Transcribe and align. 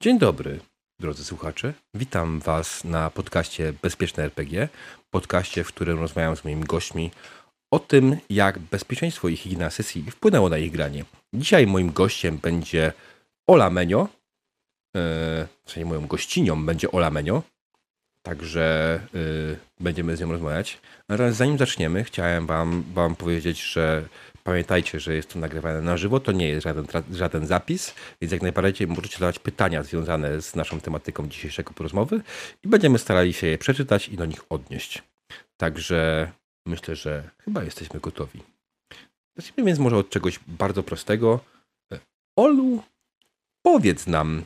Dzień 0.00 0.18
dobry, 0.18 0.60
drodzy 1.00 1.24
słuchacze. 1.24 1.72
Witam 1.94 2.40
Was 2.40 2.84
na 2.84 3.10
podcaście 3.10 3.72
Bezpieczne 3.82 4.24
RPG. 4.24 4.68
Podcaście, 5.10 5.64
w 5.64 5.68
którym 5.68 5.98
rozmawiam 6.00 6.36
z 6.36 6.44
moimi 6.44 6.64
gośćmi 6.64 7.10
o 7.70 7.78
tym, 7.78 8.16
jak 8.30 8.58
bezpieczeństwo 8.58 9.28
i 9.28 9.36
higiena 9.36 9.70
sesji 9.70 10.10
wpłynęło 10.10 10.48
na 10.48 10.58
ich 10.58 10.72
granie. 10.72 11.04
Dzisiaj 11.34 11.66
moim 11.66 11.92
gościem 11.92 12.38
będzie 12.38 12.92
Ola 13.46 13.70
Menio. 13.70 14.00
Yy, 14.02 15.00
w 15.64 15.70
sensie 15.70 15.84
moją 15.84 16.06
gościnią 16.06 16.66
będzie 16.66 16.90
Ola 16.90 17.10
Menio. 17.10 17.42
Także 18.22 19.00
yy, 19.12 19.58
będziemy 19.80 20.16
z 20.16 20.20
nią 20.20 20.32
rozmawiać. 20.32 20.78
Natomiast 21.08 21.36
zanim 21.36 21.58
zaczniemy, 21.58 22.04
chciałem 22.04 22.46
wam, 22.46 22.84
wam 22.94 23.16
powiedzieć, 23.16 23.62
że 23.62 24.08
Pamiętajcie, 24.46 25.00
że 25.00 25.14
jest 25.14 25.32
to 25.32 25.38
nagrywane 25.38 25.82
na 25.82 25.96
żywo, 25.96 26.20
to 26.20 26.32
nie 26.32 26.48
jest 26.48 26.64
żaden, 26.64 26.86
żaden 27.10 27.46
zapis, 27.46 27.94
więc 28.20 28.32
jak 28.32 28.42
najbardziej 28.42 28.86
możecie 28.86 29.14
zadawać 29.14 29.38
pytania 29.38 29.82
związane 29.82 30.42
z 30.42 30.56
naszą 30.56 30.80
tematyką 30.80 31.28
dzisiejszego 31.28 31.72
rozmowy 31.78 32.20
i 32.64 32.68
będziemy 32.68 32.98
starali 32.98 33.32
się 33.32 33.46
je 33.46 33.58
przeczytać 33.58 34.08
i 34.08 34.16
do 34.16 34.26
nich 34.26 34.40
odnieść. 34.50 35.02
Także 35.56 36.30
myślę, 36.66 36.96
że 36.96 37.30
chyba 37.44 37.64
jesteśmy 37.64 38.00
gotowi. 38.00 38.42
Zacznijmy 39.36 39.64
więc 39.66 39.78
może 39.78 39.96
od 39.96 40.10
czegoś 40.10 40.40
bardzo 40.46 40.82
prostego. 40.82 41.40
Olu, 42.36 42.82
powiedz 43.62 44.06
nam 44.06 44.44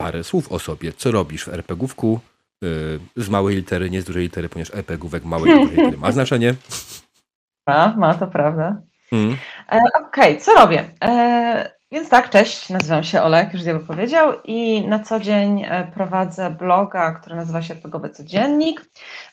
parę 0.00 0.24
słów 0.24 0.52
o 0.52 0.58
sobie. 0.58 0.92
Co 0.92 1.10
robisz 1.10 1.44
w 1.44 1.48
RPGówku? 1.48 2.20
Y, 2.64 3.00
z 3.16 3.28
małej 3.28 3.56
litery, 3.56 3.90
nie 3.90 4.02
z 4.02 4.04
dużej 4.04 4.22
litery, 4.22 4.48
ponieważ 4.48 4.74
RPGówek 4.74 5.24
małej 5.24 5.68
litery 5.68 5.96
ma 5.96 6.12
znaczenie. 6.12 6.54
Ma, 7.68 7.96
ma, 7.96 8.14
to 8.14 8.26
prawda. 8.26 8.82
Mm. 9.12 9.36
Okej, 9.68 10.32
okay, 10.32 10.36
co 10.36 10.54
robię? 10.54 10.84
E, 11.04 11.76
więc 11.92 12.08
tak, 12.08 12.30
cześć, 12.30 12.70
nazywam 12.70 13.04
się 13.04 13.22
Olek, 13.22 13.52
już 13.52 13.62
Diabeł 13.62 13.86
powiedział 13.86 14.32
i 14.44 14.88
na 14.88 14.98
co 14.98 15.20
dzień 15.20 15.64
e, 15.64 15.92
prowadzę 15.94 16.50
bloga, 16.50 17.12
który 17.12 17.36
nazywa 17.36 17.62
się 17.62 17.74
Odpogowy 17.74 18.10
Codziennik, 18.10 18.82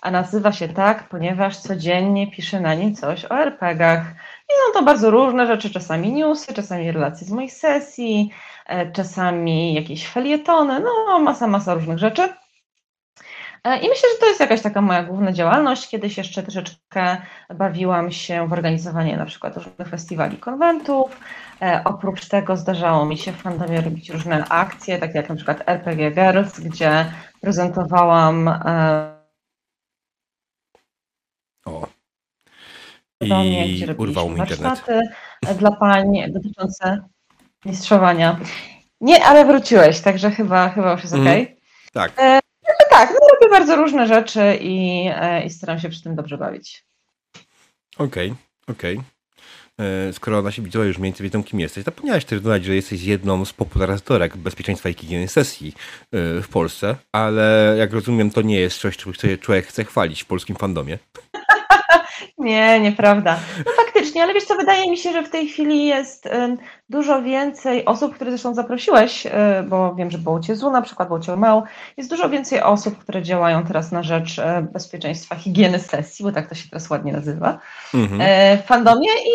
a 0.02 0.12
nazywa 0.12 0.52
się 0.52 0.70
tak, 0.70 1.10
ponieważ 1.10 1.58
codziennie 1.58 2.32
piszę 2.32 2.60
na 2.60 2.74
nim 2.74 2.96
coś 2.96 3.26
o 3.26 3.40
RPGach. 3.40 4.04
I 4.50 4.54
są 4.66 4.80
to 4.80 4.86
bardzo 4.86 5.12
różne 5.12 5.48
rzeczy, 5.48 5.70
czasami 5.70 6.12
newsy, 6.12 6.54
czasami 6.54 6.92
relacje 6.92 7.28
z 7.28 7.32
moich 7.32 7.54
sesji, 7.54 8.32
czasami 8.94 9.74
jakieś 9.74 10.08
felietony, 10.08 10.80
no 10.80 11.20
masa, 11.20 11.48
masa 11.48 11.74
różnych 11.74 11.98
rzeczy. 11.98 12.30
E, 13.64 13.78
I 13.78 13.90
myślę, 13.90 14.10
że 14.14 14.20
to 14.20 14.28
jest 14.28 14.40
jakaś 14.40 14.62
taka 14.62 14.82
moja 14.82 15.04
główna 15.04 15.34
działalność. 15.34 15.90
Kiedyś 15.90 16.18
jeszcze 16.18 16.44
troszeczkę 16.44 17.18
bawiłam 17.56 18.12
się 18.12 18.48
w 18.48 18.54
organizowanie 18.54 19.18
na 19.18 19.26
przykład 19.26 19.58
różnych 19.58 19.88
festiwali, 19.90 20.38
konwentów. 20.38 21.20
E, 21.62 21.82
oprócz 21.86 22.28
tego 22.28 22.58
zdarzało 22.58 23.06
mi 23.06 23.18
się 23.18 23.32
w 23.32 23.42
fandomie 23.42 23.82
robić 23.82 24.10
różne 24.10 24.46
akcje, 24.50 24.98
takie 24.98 25.18
jak 25.18 25.30
na 25.30 25.36
przykład 25.36 25.64
RPG 25.70 26.12
Girls, 26.12 26.60
gdzie 26.60 27.12
prezentowałam 27.42 28.48
e, 28.48 29.14
o. 31.66 31.88
I 33.22 33.30
domie, 33.30 33.70
gdzie 33.70 33.96
urwał 33.96 34.30
mi 34.30 34.36
warsztaty 34.36 35.02
dla 35.58 35.72
pań 35.72 36.32
dotyczące 36.32 37.06
mistrzowania. 37.66 38.40
Nie, 39.02 39.26
ale 39.26 39.46
wróciłeś, 39.46 40.02
także 40.02 40.32
chyba, 40.32 40.70
chyba 40.70 40.92
już 40.92 41.02
jest 41.02 41.14
mm, 41.14 41.42
ok. 41.42 41.48
Tak 41.94 42.12
tak, 42.12 42.43
bardzo 43.54 43.76
różne 43.76 44.08
rzeczy 44.08 44.58
i, 44.62 45.06
e, 45.16 45.46
i 45.46 45.50
staram 45.50 45.80
się 45.80 45.90
przy 45.90 46.04
tym 46.04 46.16
dobrze 46.16 46.38
bawić. 46.38 46.86
Okej, 47.98 48.32
okay, 48.32 48.36
okej. 48.68 48.98
Okay. 48.98 49.14
E, 50.10 50.14
skoro 50.14 50.42
nasi 50.42 50.62
widzowie 50.62 50.88
już 50.88 50.98
mniej 50.98 51.12
więcej 51.12 51.24
wiedzą, 51.24 51.44
kim 51.44 51.60
jesteś, 51.60 51.84
zapomniałeś 51.84 52.26
też 52.26 52.42
dodać, 52.42 52.66
że 52.66 52.76
jesteś 52.76 53.04
jedną 53.04 53.46
z 53.46 53.54
popularyzatorek 53.54 54.38
bezpieczeństwa 54.38 54.90
i 54.90 54.94
higieny 54.94 55.28
sesji 55.28 55.74
e, 56.12 56.42
w 56.42 56.48
Polsce, 56.48 56.96
ale 57.12 57.76
jak 57.78 57.94
rozumiem, 57.94 58.32
to 58.32 58.42
nie 58.42 58.60
jest 58.60 58.80
coś, 58.80 58.98
czego 58.98 59.38
człowiek 59.42 59.68
chce 59.68 59.84
chwalić 59.86 60.24
w 60.24 60.26
polskim 60.26 60.56
fandomie. 60.56 60.98
Nie, 62.44 62.80
nieprawda. 62.80 63.40
No 63.66 63.72
faktycznie, 63.86 64.24
ale 64.24 64.34
wiesz 64.34 64.46
co, 64.46 64.56
wydaje 64.56 64.92
mi 64.92 64.98
się, 64.98 65.12
że 65.12 65.24
w 65.24 65.30
tej 65.30 65.48
chwili 65.48 65.86
jest 65.86 66.28
dużo 66.90 67.22
więcej 67.22 67.86
osób, 67.86 68.16
które 68.16 68.32
zresztą 68.32 68.54
zaprosiłeś, 68.54 69.26
y, 69.26 69.30
bo 69.68 69.96
wiem, 69.96 70.12
że 70.12 70.18
było 70.18 70.40
Cię 70.40 70.56
ZU 70.56 70.72
na 70.72 70.82
przykład, 70.82 71.08
było 71.08 71.20
Cię 71.20 71.36
Mał, 71.36 71.64
jest 71.98 72.10
dużo 72.10 72.30
więcej 72.30 72.62
osób, 72.62 72.98
które 72.98 73.22
działają 73.22 73.64
teraz 73.64 73.92
na 73.92 74.04
rzecz 74.04 74.40
e, 74.40 74.68
bezpieczeństwa 74.74 75.36
higieny 75.36 75.80
sesji, 75.80 76.26
bo 76.26 76.32
tak 76.32 76.50
to 76.50 76.56
się 76.56 76.70
teraz 76.70 76.90
ładnie 76.90 77.14
nazywa, 77.14 77.60
mhm. 77.94 78.22
E, 78.22 78.58
w 78.58 78.66
fandomie 78.66 79.10
i 79.26 79.32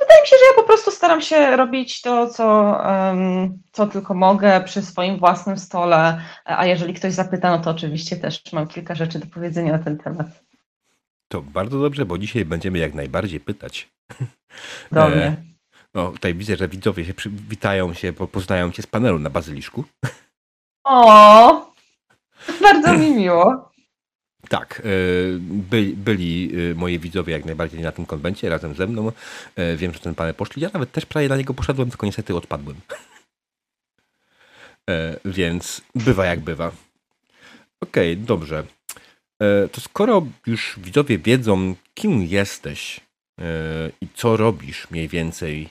wydaje 0.00 0.20
mi 0.22 0.28
się, 0.28 0.36
że 0.36 0.46
ja 0.50 0.62
po 0.62 0.68
prostu 0.68 0.90
staram 0.90 1.20
się 1.20 1.56
robić 1.56 2.00
to, 2.02 2.28
co, 2.28 2.78
co 3.72 3.86
tylko 3.86 4.14
mogę 4.14 4.60
przy 4.64 4.82
swoim 4.82 5.18
własnym 5.18 5.58
stole, 5.58 6.20
a 6.44 6.66
jeżeli 6.66 6.94
ktoś 6.94 7.12
zapyta, 7.12 7.50
no 7.50 7.58
to 7.58 7.70
oczywiście 7.70 8.16
też 8.16 8.52
mam 8.52 8.66
kilka 8.66 8.94
rzeczy 8.94 9.18
do 9.18 9.26
powiedzenia 9.26 9.72
na 9.72 9.78
ten 9.78 9.98
temat. 9.98 10.47
To 11.28 11.42
bardzo 11.42 11.80
dobrze, 11.80 12.06
bo 12.06 12.18
dzisiaj 12.18 12.44
będziemy 12.44 12.78
jak 12.78 12.94
najbardziej 12.94 13.40
pytać. 13.40 13.88
Dobrze. 14.92 15.36
E, 15.94 15.94
no, 15.94 16.12
tutaj 16.12 16.34
widzę, 16.34 16.56
że 16.56 16.68
widzowie 16.68 17.04
się 17.04 17.12
witają 17.48 17.94
się, 17.94 18.12
bo 18.12 18.28
poznają 18.28 18.72
cię 18.72 18.82
z 18.82 18.86
panelu 18.86 19.18
na 19.18 19.30
bazyliszku. 19.30 19.84
O, 20.84 21.72
bardzo 22.60 22.98
mi 22.98 23.10
miło. 23.20 23.70
Tak, 24.48 24.82
e, 24.84 24.88
by, 25.40 25.92
byli 25.96 26.52
e, 26.70 26.74
moi 26.74 26.98
widzowie 26.98 27.32
jak 27.32 27.44
najbardziej 27.44 27.80
na 27.80 27.92
tym 27.92 28.06
konwencie 28.06 28.48
razem 28.48 28.74
ze 28.74 28.86
mną. 28.86 29.12
Wiem, 29.76 29.92
że 29.92 30.00
ten 30.00 30.14
panel 30.14 30.34
poszli. 30.34 30.62
Ja 30.62 30.70
nawet 30.74 30.92
też 30.92 31.06
prawie 31.06 31.28
na 31.28 31.36
niego 31.36 31.54
poszedłem, 31.54 31.90
tylko 31.90 32.06
niestety 32.06 32.36
odpadłem. 32.36 32.76
Więc 35.24 35.80
bywa 35.94 36.24
jak 36.24 36.40
bywa. 36.40 36.72
Okej, 37.80 38.12
okay, 38.12 38.26
dobrze. 38.26 38.64
E, 39.42 39.68
to 39.68 39.80
skoro 39.80 40.26
już 40.46 40.78
widzowie 40.78 41.18
wiedzą, 41.18 41.74
kim 41.94 42.22
jesteś 42.22 43.00
e, 43.40 43.44
i 44.00 44.08
co 44.14 44.36
robisz 44.36 44.90
mniej 44.90 45.08
więcej 45.08 45.68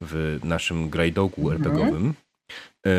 w 0.00 0.40
naszym 0.44 0.90
grajdogu 0.90 1.50
mhm. 1.50 1.62
RPGowym, 1.62 2.14
e, 2.86 2.90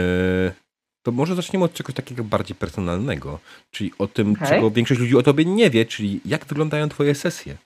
to 1.03 1.11
może 1.11 1.35
zaczniemy 1.35 1.65
od 1.65 1.73
czegoś 1.73 1.95
takiego 1.95 2.23
bardziej 2.23 2.55
personalnego, 2.55 3.39
czyli 3.71 3.91
o 3.97 4.07
tym, 4.07 4.31
okay. 4.31 4.47
czego 4.47 4.71
większość 4.71 5.01
ludzi 5.01 5.17
o 5.17 5.23
tobie 5.23 5.45
nie 5.45 5.69
wie, 5.69 5.85
czyli 5.85 6.21
jak 6.25 6.45
wyglądają 6.45 6.89
twoje 6.89 7.15
sesje. 7.15 7.57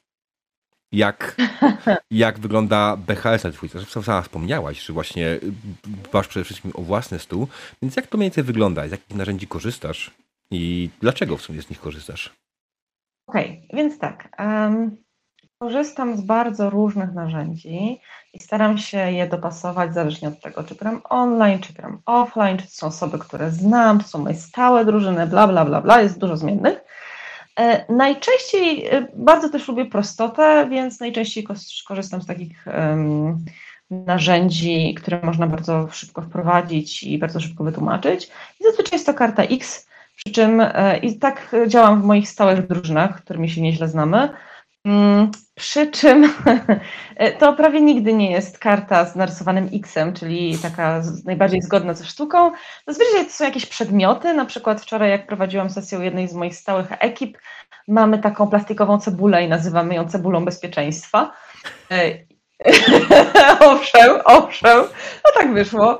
Jak, 0.91 1.37
jak 2.11 2.39
wygląda 2.39 2.97
BHS 2.97 3.43
na 3.43 3.51
twój? 3.51 3.69
Sama 4.03 4.21
wspomniałaś, 4.21 4.85
że 4.85 4.93
właśnie 4.93 5.39
dbasz 5.83 6.27
przede 6.27 6.43
wszystkim 6.43 6.71
o 6.73 6.81
własny 6.81 7.19
stół, 7.19 7.47
więc 7.81 7.95
jak 7.95 8.07
to 8.07 8.17
mniej 8.17 8.29
więcej 8.29 8.43
wygląda? 8.43 8.87
Z 8.87 8.91
jakich 8.91 9.15
narzędzi 9.15 9.47
korzystasz 9.47 10.11
i 10.51 10.89
dlaczego 11.01 11.37
w 11.37 11.41
sumie 11.41 11.61
z 11.61 11.69
nich 11.69 11.79
korzystasz? 11.79 12.44
Okej, 13.27 13.63
okay, 13.65 13.77
więc 13.77 13.99
tak. 13.99 14.29
Um, 14.39 14.97
korzystam 15.57 16.17
z 16.17 16.21
bardzo 16.21 16.69
różnych 16.69 17.13
narzędzi 17.13 17.99
i 18.33 18.39
staram 18.39 18.77
się 18.77 19.11
je 19.11 19.27
dopasować 19.27 19.93
zależnie 19.93 20.27
od 20.27 20.41
tego, 20.41 20.63
czy 20.63 20.75
gram 20.75 21.01
online, 21.09 21.59
czy 21.59 21.73
gram 21.73 22.01
offline, 22.05 22.57
czy 22.57 22.63
to 22.63 22.71
są 22.71 22.87
osoby, 22.87 23.19
które 23.19 23.51
znam, 23.51 23.99
to 23.99 24.07
są 24.07 24.19
moje 24.19 24.35
stałe 24.35 24.85
drużyny, 24.85 25.27
bla, 25.27 25.47
bla, 25.47 25.65
bla, 25.65 25.81
bla, 25.81 26.01
jest 26.01 26.19
dużo 26.19 26.37
zmiennych. 26.37 26.79
E, 27.59 27.93
najczęściej, 27.93 28.87
e, 28.87 29.07
bardzo 29.15 29.49
też 29.49 29.67
lubię 29.67 29.85
prostotę, 29.85 30.67
więc 30.69 30.99
najczęściej 30.99 31.47
korzystam 31.87 32.21
z 32.21 32.25
takich 32.25 32.65
um, 32.67 33.45
narzędzi, 33.89 34.93
które 34.93 35.19
można 35.23 35.47
bardzo 35.47 35.87
szybko 35.91 36.21
wprowadzić 36.21 37.03
i 37.03 37.17
bardzo 37.17 37.39
szybko 37.39 37.63
wytłumaczyć. 37.63 38.25
I 38.59 38.63
zazwyczaj 38.63 38.95
jest 38.95 39.05
to 39.05 39.13
karta 39.13 39.43
X, 39.43 39.87
przy 40.15 40.33
czym 40.33 40.61
e, 40.61 40.97
i 40.97 41.19
tak 41.19 41.55
działam 41.67 42.01
w 42.01 42.05
moich 42.05 42.29
stałych 42.29 42.67
drużynach, 42.67 43.21
którymi 43.21 43.49
się 43.49 43.61
nieźle 43.61 43.87
znamy. 43.87 44.29
Mm, 44.85 45.31
przy 45.55 45.87
czym 45.87 46.33
to 47.39 47.53
prawie 47.53 47.81
nigdy 47.81 48.13
nie 48.13 48.31
jest 48.31 48.59
karta 48.59 49.05
z 49.05 49.15
narysowanym 49.15 49.69
X-em, 49.73 50.13
czyli 50.13 50.57
taka 50.57 51.01
najbardziej 51.25 51.61
zgodna 51.61 51.93
ze 51.93 52.05
sztuką. 52.05 52.51
Zazwyczaj 52.87 53.25
to 53.25 53.31
są 53.31 53.45
jakieś 53.45 53.65
przedmioty. 53.65 54.33
Na 54.33 54.45
przykład 54.45 54.81
wczoraj, 54.81 55.09
jak 55.09 55.27
prowadziłam 55.27 55.69
sesję 55.69 55.99
u 55.99 56.01
jednej 56.01 56.27
z 56.27 56.33
moich 56.33 56.55
stałych 56.55 56.87
ekip, 56.99 57.37
mamy 57.87 58.19
taką 58.19 58.47
plastikową 58.47 58.99
cebulę 58.99 59.43
i 59.43 59.49
nazywamy 59.49 59.95
ją 59.95 60.07
cebulą 60.07 60.45
bezpieczeństwa. 60.45 61.33
E, 61.91 62.25
owszem, 63.71 64.21
owszem, 64.25 64.77
no 65.25 65.31
tak 65.33 65.53
wyszło. 65.53 65.99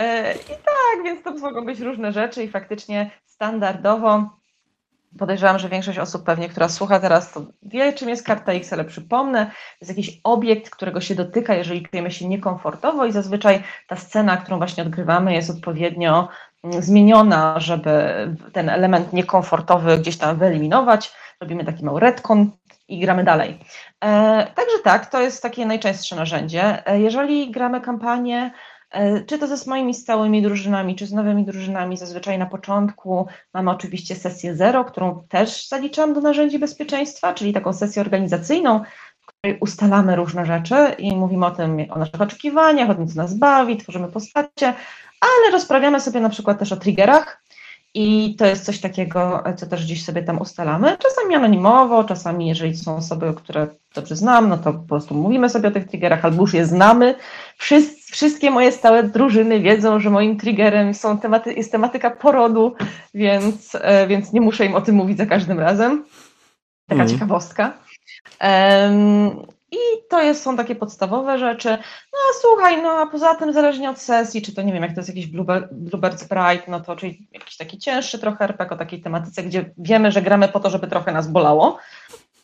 E, 0.00 0.34
I 0.34 0.48
tak, 0.48 1.04
więc 1.04 1.22
to 1.22 1.34
mogą 1.34 1.64
być 1.64 1.80
różne 1.80 2.12
rzeczy 2.12 2.44
i 2.44 2.48
faktycznie 2.48 3.10
standardowo 3.34 4.30
podejrzewam, 5.18 5.58
że 5.58 5.68
większość 5.68 5.98
osób 5.98 6.24
pewnie, 6.24 6.48
która 6.48 6.68
słucha 6.68 7.00
teraz, 7.00 7.32
to 7.32 7.46
wie, 7.62 7.92
czym 7.92 8.08
jest 8.08 8.26
karta 8.26 8.52
X, 8.52 8.72
ale 8.72 8.84
przypomnę, 8.84 9.46
to 9.46 9.52
jest 9.80 9.90
jakiś 9.90 10.20
obiekt, 10.24 10.70
którego 10.70 11.00
się 11.00 11.14
dotyka, 11.14 11.54
jeżeli 11.54 11.82
czujemy 11.82 12.10
się 12.10 12.28
niekomfortowo 12.28 13.06
i 13.06 13.12
zazwyczaj 13.12 13.62
ta 13.88 13.96
scena, 13.96 14.36
którą 14.36 14.58
właśnie 14.58 14.82
odgrywamy, 14.82 15.34
jest 15.34 15.50
odpowiednio 15.50 16.28
mm, 16.64 16.82
zmieniona, 16.82 17.60
żeby 17.60 17.90
ten 18.52 18.68
element 18.68 19.12
niekomfortowy 19.12 19.98
gdzieś 19.98 20.18
tam 20.18 20.38
wyeliminować. 20.38 21.12
Robimy 21.40 21.64
taki 21.64 21.84
mały 21.84 22.00
retcon 22.00 22.50
i 22.88 23.00
gramy 23.00 23.24
dalej. 23.24 23.58
E, 24.04 24.46
także 24.54 24.78
tak, 24.84 25.06
to 25.06 25.20
jest 25.20 25.42
takie 25.42 25.66
najczęstsze 25.66 26.16
narzędzie. 26.16 26.86
E, 26.86 27.00
jeżeli 27.00 27.50
gramy 27.50 27.80
kampanię, 27.80 28.50
czy 29.26 29.38
to 29.38 29.56
ze 29.56 29.70
moimi 29.70 29.94
stałymi 29.94 30.42
drużynami, 30.42 30.96
czy 30.96 31.06
z 31.06 31.12
nowymi 31.12 31.44
drużynami. 31.44 31.96
Zazwyczaj 31.96 32.38
na 32.38 32.46
początku 32.46 33.26
mamy 33.54 33.70
oczywiście 33.70 34.16
sesję 34.16 34.56
zero, 34.56 34.84
którą 34.84 35.26
też 35.28 35.68
zaliczam 35.68 36.14
do 36.14 36.20
narzędzi 36.20 36.58
bezpieczeństwa, 36.58 37.34
czyli 37.34 37.52
taką 37.52 37.72
sesję 37.72 38.02
organizacyjną, 38.02 38.80
w 39.20 39.26
której 39.26 39.58
ustalamy 39.60 40.16
różne 40.16 40.46
rzeczy 40.46 40.94
i 40.98 41.16
mówimy 41.16 41.46
o 41.46 41.50
tym, 41.50 41.86
o 41.90 41.98
naszych 41.98 42.20
oczekiwaniach, 42.20 42.90
o 42.90 42.94
tym, 42.94 43.08
co 43.08 43.16
nas 43.16 43.34
bawi, 43.34 43.76
tworzymy 43.76 44.08
postacie, 44.08 44.74
ale 45.20 45.52
rozprawiamy 45.52 46.00
sobie 46.00 46.20
na 46.20 46.28
przykład 46.28 46.58
też 46.58 46.72
o 46.72 46.76
triggerach, 46.76 47.44
i 47.96 48.36
to 48.38 48.46
jest 48.46 48.64
coś 48.64 48.80
takiego, 48.80 49.44
co 49.56 49.66
też 49.66 49.84
gdzieś 49.84 50.04
sobie 50.04 50.22
tam 50.22 50.40
ustalamy. 50.40 50.96
Czasami 50.98 51.34
anonimowo, 51.34 52.04
czasami 52.04 52.48
jeżeli 52.48 52.76
są 52.76 52.96
osoby, 52.96 53.34
które 53.36 53.66
dobrze 53.94 54.16
znam, 54.16 54.48
no 54.48 54.58
to 54.58 54.72
po 54.72 54.88
prostu 54.88 55.14
mówimy 55.14 55.50
sobie 55.50 55.68
o 55.68 55.72
tych 55.72 55.88
triggerach, 55.88 56.24
albo 56.24 56.42
już 56.42 56.54
je 56.54 56.66
znamy. 56.66 57.14
Wszyscy, 57.56 58.03
wszystkie 58.14 58.50
moje 58.50 58.72
stałe 58.72 59.02
drużyny 59.02 59.60
wiedzą, 59.60 60.00
że 60.00 60.10
moim 60.10 60.36
triggerem 60.36 60.94
są 60.94 61.18
tematy, 61.18 61.54
jest 61.54 61.72
tematyka 61.72 62.10
porodu, 62.10 62.74
więc, 63.14 63.74
e, 63.80 64.06
więc 64.06 64.32
nie 64.32 64.40
muszę 64.40 64.66
im 64.66 64.74
o 64.74 64.80
tym 64.80 64.94
mówić 64.94 65.18
za 65.18 65.26
każdym 65.26 65.60
razem. 65.60 66.04
Taka 66.88 67.02
mm. 67.02 67.12
ciekawostka. 67.12 67.72
Um, 68.40 69.46
i 69.70 69.76
to 70.10 70.22
jest, 70.22 70.42
są 70.42 70.56
takie 70.56 70.74
podstawowe 70.74 71.38
rzeczy. 71.38 71.68
No 72.12 72.18
a 72.30 72.40
słuchaj, 72.40 72.82
no 72.82 72.90
a 72.90 73.06
poza 73.06 73.34
tym 73.34 73.52
zależnie 73.52 73.90
od 73.90 73.98
sesji, 73.98 74.42
czy 74.42 74.54
to 74.54 74.62
nie 74.62 74.72
wiem, 74.72 74.82
jak 74.82 74.92
to 74.92 75.00
jest 75.00 75.08
jakiś 75.08 75.26
Bluebird, 75.26 75.72
Bluebird 75.72 76.20
Sprite, 76.20 76.62
no 76.68 76.80
to 76.80 76.96
czyli 76.96 77.28
jakiś 77.32 77.56
taki 77.56 77.78
cięższy 77.78 78.18
trochę 78.18 78.44
RPG 78.44 78.70
o 78.70 78.78
takiej 78.78 79.00
tematyce, 79.00 79.42
gdzie 79.42 79.70
wiemy, 79.78 80.12
że 80.12 80.22
gramy 80.22 80.48
po 80.48 80.60
to, 80.60 80.70
żeby 80.70 80.86
trochę 80.86 81.12
nas 81.12 81.28
bolało, 81.28 81.78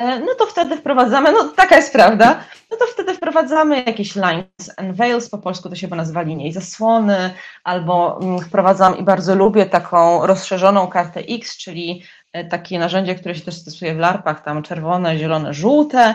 no 0.00 0.34
to 0.38 0.46
wtedy 0.46 0.76
wprowadzamy, 0.76 1.32
no 1.32 1.44
taka 1.48 1.76
jest 1.76 1.92
prawda, 1.92 2.44
no 2.70 2.76
to 2.76 2.86
wtedy 2.86 3.14
wprowadzamy 3.14 3.76
jakieś 3.76 4.14
lines 4.14 4.70
and 4.76 4.96
veils, 4.96 5.30
po 5.30 5.38
polsku 5.38 5.68
to 5.68 5.74
się 5.74 5.86
chyba 5.86 5.96
nazywa 5.96 6.22
linie 6.22 6.48
i 6.48 6.52
zasłony, 6.52 7.30
albo 7.64 8.20
mm, 8.22 8.40
wprowadzam 8.40 8.98
i 8.98 9.02
bardzo 9.02 9.34
lubię 9.34 9.66
taką 9.66 10.26
rozszerzoną 10.26 10.86
kartę 10.86 11.20
X, 11.20 11.56
czyli 11.56 12.02
e, 12.32 12.44
takie 12.44 12.78
narzędzie, 12.78 13.14
które 13.14 13.34
się 13.34 13.44
też 13.44 13.54
stosuje 13.54 13.94
w 13.94 13.98
larpach, 13.98 14.42
tam 14.44 14.62
czerwone, 14.62 15.18
zielone, 15.18 15.54
żółte, 15.54 16.14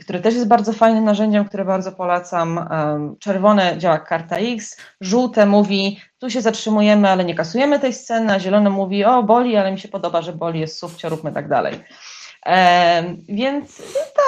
który 0.00 0.20
też 0.20 0.34
jest 0.34 0.48
bardzo 0.48 0.72
fajnym 0.72 1.04
narzędziem, 1.04 1.44
które 1.44 1.64
bardzo 1.64 1.92
polecam. 1.92 2.68
Czerwone 3.20 3.78
działa 3.78 3.98
karta 3.98 4.36
X, 4.36 4.80
żółte 5.00 5.46
mówi, 5.46 6.00
tu 6.18 6.30
się 6.30 6.40
zatrzymujemy, 6.40 7.10
ale 7.10 7.24
nie 7.24 7.34
kasujemy 7.34 7.78
tej 7.78 7.92
sceny, 7.92 8.32
a 8.32 8.40
zielone 8.40 8.70
mówi, 8.70 9.04
o 9.04 9.22
boli, 9.22 9.56
ale 9.56 9.72
mi 9.72 9.78
się 9.78 9.88
podoba, 9.88 10.22
że 10.22 10.32
boli, 10.32 10.60
jest 10.60 10.78
sufcio, 10.78 11.08
róbmy 11.08 11.32
tak 11.32 11.48
dalej. 11.48 11.74
Więc 13.28 13.82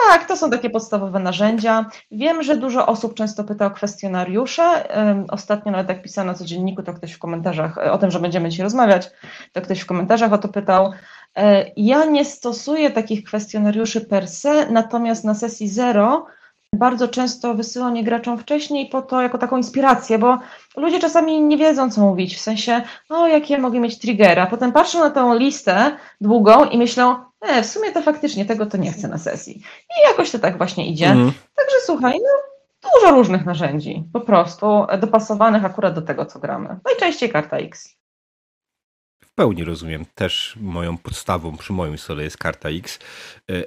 tak, 0.09 0.29
to 0.29 0.37
są 0.37 0.50
takie 0.50 0.70
podstawowe 0.70 1.19
narzędzia. 1.19 1.87
Wiem, 2.11 2.43
że 2.43 2.56
dużo 2.56 2.87
osób 2.87 3.15
często 3.15 3.44
pyta 3.44 3.67
o 3.67 3.70
kwestionariusze. 3.70 4.88
Ostatnio 5.31 5.73
nawet 5.73 5.88
jak 5.88 6.03
pisano 6.03 6.32
na 6.32 6.38
codzienniku, 6.38 6.82
to 6.82 6.94
ktoś 6.94 7.12
w 7.12 7.19
komentarzach 7.19 7.79
o 7.79 7.99
tym, 7.99 8.11
że 8.11 8.20
będziemy 8.20 8.49
dzisiaj 8.49 8.65
rozmawiać, 8.65 9.11
to 9.53 9.62
ktoś 9.62 9.81
w 9.81 9.87
komentarzach 9.87 10.32
o 10.32 10.38
to 10.38 10.49
pytał. 10.49 10.93
E, 11.37 11.70
ja 11.76 12.05
nie 12.05 12.25
stosuję 12.25 12.91
takich 12.91 13.25
kwestionariuszy 13.25 14.00
per 14.00 14.29
se, 14.29 14.71
natomiast 14.71 15.25
na 15.25 15.35
sesji 15.35 15.69
zero 15.69 16.26
bardzo 16.73 17.09
często 17.09 17.55
wysyłam 17.55 17.97
je 17.97 18.05
graczom 18.05 18.38
wcześniej 18.38 18.88
po 18.88 19.03
to 19.03 19.23
jako 19.23 19.38
taką 19.38 19.56
inspirację, 19.56 20.19
bo 20.19 20.38
ludzie 20.76 20.99
czasami 20.99 21.43
nie 21.43 21.56
wiedzą, 21.56 21.91
co 21.91 22.00
mówić, 22.00 22.37
w 22.37 22.41
sensie, 22.41 22.82
o, 23.09 23.26
jakie 23.26 23.59
mogę 23.59 23.81
mieć 23.81 23.99
triggera. 23.99 24.47
Potem 24.47 24.73
patrzą 24.73 25.00
na 25.00 25.11
tą 25.11 25.35
listę 25.35 25.97
długą 26.21 26.64
i 26.64 26.79
myślą, 26.79 27.17
e, 27.40 27.62
w 27.62 27.67
sumie 27.67 27.93
to 27.93 28.02
faktycznie 28.02 28.44
tego 28.44 28.67
to 28.67 28.76
nie 28.76 28.93
chcę 28.93 29.08
na 29.08 29.19
sesji. 29.19 29.62
I 29.99 30.08
jakoś 30.08 30.31
to 30.31 30.38
tak 30.38 30.58
właśnie 30.58 30.87
idzie. 30.87 31.06
Mhm. 31.06 31.32
Także 31.55 31.76
słuchaj, 31.87 32.14
no 32.23 32.90
dużo 32.90 33.11
różnych 33.11 33.44
narzędzi, 33.44 34.05
po 34.12 34.20
prostu 34.20 34.87
dopasowanych 35.00 35.64
akurat 35.64 35.94
do 35.94 36.02
tego, 36.02 36.26
co 36.26 36.38
gramy. 36.38 36.76
Najczęściej 36.85 37.31
karta 37.31 37.56
X 37.56 37.99
pełni 39.38 39.64
rozumiem. 39.64 40.05
Też 40.14 40.56
moją 40.61 40.99
podstawą 40.99 41.56
przy 41.56 41.73
moim 41.73 41.99
stole 41.99 42.23
jest 42.23 42.37
karta 42.37 42.69
X. 42.69 42.99
E, 43.50 43.64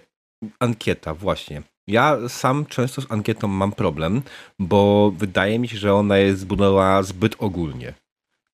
ankieta, 0.60 1.14
właśnie. 1.14 1.62
Ja 1.88 2.18
sam 2.30 2.66
często 2.66 3.02
z 3.02 3.12
ankietą 3.12 3.48
mam 3.48 3.72
problem, 3.72 4.22
bo 4.60 5.12
wydaje 5.12 5.60
mi 5.60 5.68
się, 5.68 5.78
że 5.78 5.94
ona 5.94 6.18
jest 6.18 6.40
zbudowana 6.40 7.04
zbyt 7.04 7.36
ogólnie. 7.40 7.94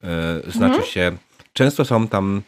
E, 0.04 0.42
znaczy 0.52 0.76
mhm. 0.76 0.84
się, 0.84 1.18
często 1.54 1.86
są 1.86 2.08
tam 2.08 2.42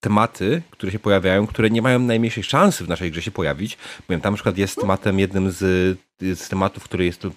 tematy, 0.00 0.62
które 0.70 0.92
się 0.92 0.98
pojawiają, 0.98 1.46
które 1.46 1.70
nie 1.70 1.82
mają 1.82 1.98
najmniejszej 1.98 2.42
szansy 2.44 2.84
w 2.84 2.88
naszej 2.88 3.10
grze 3.10 3.22
się 3.22 3.30
pojawić. 3.30 3.78
Powiem, 4.06 4.20
tam 4.20 4.32
na 4.32 4.36
przykład 4.36 4.58
jest 4.58 4.80
tematem 4.80 5.18
jednym 5.18 5.50
z, 5.50 5.98
z 6.20 6.48
tematów, 6.48 6.84
który 6.84 7.04
jest 7.04 7.22
do, 7.22 7.30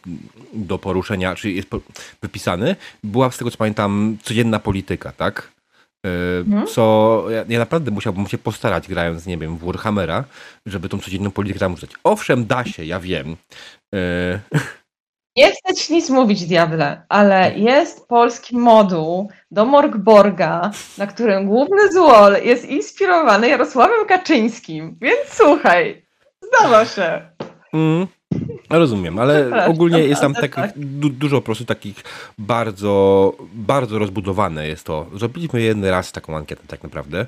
do 0.54 0.78
poruszenia, 0.78 1.36
czy 1.36 1.52
jest 1.52 1.70
wypisany, 2.22 2.76
była 3.04 3.32
z 3.32 3.38
tego 3.38 3.52
co 3.52 3.58
pamiętam 3.58 4.18
codzienna 4.24 4.60
polityka, 4.60 5.12
tak? 5.12 5.52
Hmm? 6.06 6.68
Co 6.68 7.26
ja, 7.30 7.46
ja, 7.50 7.60
naprawdę 7.60 7.92
musiałbym 7.92 8.28
się 8.28 8.38
postarać, 8.38 8.88
grając, 8.88 9.26
nie 9.26 9.38
wiem, 9.38 9.58
w 9.58 9.66
Warhammera, 9.66 10.24
żeby 10.66 10.90
tą 10.90 11.00
codzienną 11.00 11.32
politykę 11.32 11.60
tam 11.60 11.74
użyć. 11.74 11.92
Owszem, 12.04 12.46
da 12.46 12.66
się, 12.66 12.86
ja 12.86 13.00
wiem. 13.00 13.36
E, 13.96 14.40
nie 15.38 15.52
chcę 15.52 15.74
ci 15.74 15.94
nic 15.94 16.10
mówić, 16.10 16.46
diable, 16.46 17.02
ale 17.10 17.58
jest 17.58 18.08
polski 18.08 18.58
moduł 18.58 19.30
do 19.52 19.66
Morgborga, 19.66 20.72
na 20.98 21.08
którym 21.08 21.48
główny 21.48 21.92
złol 21.92 22.36
jest 22.44 22.66
inspirowany 22.66 23.50
Jarosławem 23.50 24.06
Kaczyńskim, 24.08 24.98
więc 25.02 25.20
słuchaj, 25.30 26.06
zdawa 26.42 26.86
się. 26.86 27.22
Mm. 27.74 28.08
Rozumiem, 28.70 29.20
ale 29.20 29.52
ogólnie 29.74 30.00
jest 30.00 30.22
tam 30.22 30.34
tak, 30.34 30.74
du 30.76 31.10
dużo 31.10 31.38
po 31.38 31.46
prostu 31.46 31.66
takich 31.66 32.04
bardzo, 32.38 33.34
bardzo 33.54 34.00
rozbudowane 34.00 34.68
jest 34.68 34.84
to. 34.84 35.06
Zrobiliśmy 35.16 35.62
jeden 35.62 35.86
raz 35.86 36.12
taką 36.12 36.38
ankietę 36.38 36.62
tak 36.68 36.84
naprawdę 36.84 37.26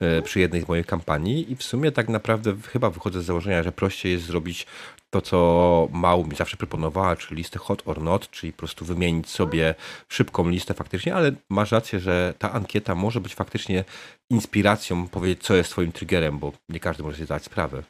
e, 0.00 0.22
przy 0.22 0.40
jednej 0.40 0.62
z 0.62 0.68
moich 0.68 0.86
kampanii 0.86 1.52
i 1.52 1.56
w 1.56 1.62
sumie 1.62 1.92
tak 1.92 2.08
naprawdę 2.08 2.52
chyba 2.72 2.90
wychodzę 2.90 3.22
z 3.22 3.24
założenia, 3.24 3.62
że 3.62 3.72
prościej 3.72 4.12
jest 4.12 4.24
zrobić 4.24 4.66
to, 5.10 5.20
co 5.22 5.88
Mał 5.92 6.26
mi 6.26 6.36
zawsze 6.36 6.56
proponowała, 6.56 7.16
czyli 7.16 7.36
listę 7.36 7.58
hot 7.58 7.82
or 7.86 8.02
not, 8.02 8.30
czyli 8.30 8.52
po 8.52 8.58
prostu 8.58 8.84
wymienić 8.84 9.28
sobie 9.28 9.74
szybką 10.08 10.48
listę 10.48 10.74
faktycznie, 10.74 11.14
ale 11.14 11.32
masz 11.50 11.72
rację, 11.72 12.00
że 12.00 12.34
ta 12.38 12.52
ankieta 12.52 12.94
może 12.94 13.20
być 13.20 13.34
faktycznie 13.34 13.84
inspiracją 14.30 15.08
powiedzieć, 15.08 15.42
co 15.42 15.54
jest 15.54 15.70
twoim 15.70 15.92
triggerem, 15.92 16.38
bo 16.38 16.52
nie 16.68 16.80
każdy 16.80 17.02
może 17.02 17.16
sobie 17.16 17.26
zdać 17.26 17.44
sprawę. 17.44 17.82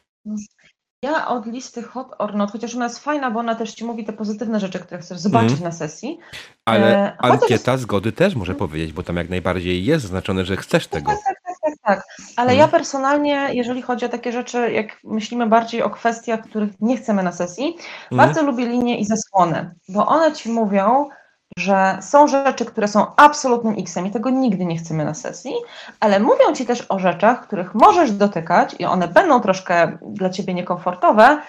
Ja 1.03 1.27
od 1.27 1.45
listy 1.45 1.83
hot 1.83 2.07
or 2.17 2.35
not, 2.35 2.51
chociaż 2.51 2.75
ona 2.75 2.85
jest 2.85 2.99
fajna, 2.99 3.31
bo 3.31 3.39
ona 3.39 3.55
też 3.55 3.73
ci 3.73 3.85
mówi 3.85 4.05
te 4.05 4.13
pozytywne 4.13 4.59
rzeczy, 4.59 4.79
które 4.79 5.01
chcesz 5.01 5.19
zobaczyć 5.19 5.51
mm. 5.51 5.63
na 5.63 5.71
sesji. 5.71 6.19
Ale 6.65 6.97
e, 6.97 7.17
ankieta 7.17 7.71
chociaż... 7.71 7.79
zgody 7.79 8.11
też 8.11 8.35
może 8.35 8.55
powiedzieć, 8.55 8.93
bo 8.93 9.03
tam 9.03 9.17
jak 9.17 9.29
najbardziej 9.29 9.85
jest 9.85 10.03
zaznaczone, 10.03 10.45
że 10.45 10.57
chcesz 10.57 10.87
tak, 10.87 10.99
tego. 10.99 11.11
Tak, 11.11 11.19
tak, 11.23 11.50
tak, 11.61 11.73
tak. 11.85 12.03
Ale 12.35 12.55
ja 12.55 12.67
personalnie, 12.67 13.49
jeżeli 13.53 13.81
chodzi 13.81 14.05
o 14.05 14.09
takie 14.09 14.31
rzeczy, 14.31 14.71
jak 14.71 15.03
myślimy 15.03 15.47
bardziej 15.47 15.83
o 15.83 15.89
kwestiach, 15.89 16.41
których 16.41 16.69
nie 16.79 16.97
chcemy 16.97 17.23
na 17.23 17.31
sesji, 17.31 17.77
mm. 18.11 18.27
bardzo 18.27 18.43
lubię 18.43 18.65
linie 18.65 18.99
i 18.99 19.05
zasłony, 19.05 19.75
bo 19.89 20.07
one 20.07 20.33
ci 20.33 20.49
mówią, 20.49 21.09
że 21.57 21.97
są 22.01 22.27
rzeczy, 22.27 22.65
które 22.65 22.87
są 22.87 23.15
absolutnym 23.15 23.75
X-em 23.77 24.07
i 24.07 24.11
tego 24.11 24.29
nigdy 24.29 24.65
nie 24.65 24.77
chcemy 24.77 25.05
na 25.05 25.13
sesji, 25.13 25.53
ale 25.99 26.19
mówią 26.19 26.53
ci 26.55 26.65
też 26.65 26.85
o 26.89 26.99
rzeczach, 26.99 27.47
których 27.47 27.75
możesz 27.75 28.11
dotykać 28.11 28.75
i 28.79 28.85
one 28.85 29.07
będą 29.07 29.39
troszkę 29.39 29.97
dla 30.01 30.29
ciebie 30.29 30.53
niekomfortowe, 30.53 31.41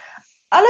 ale 0.50 0.66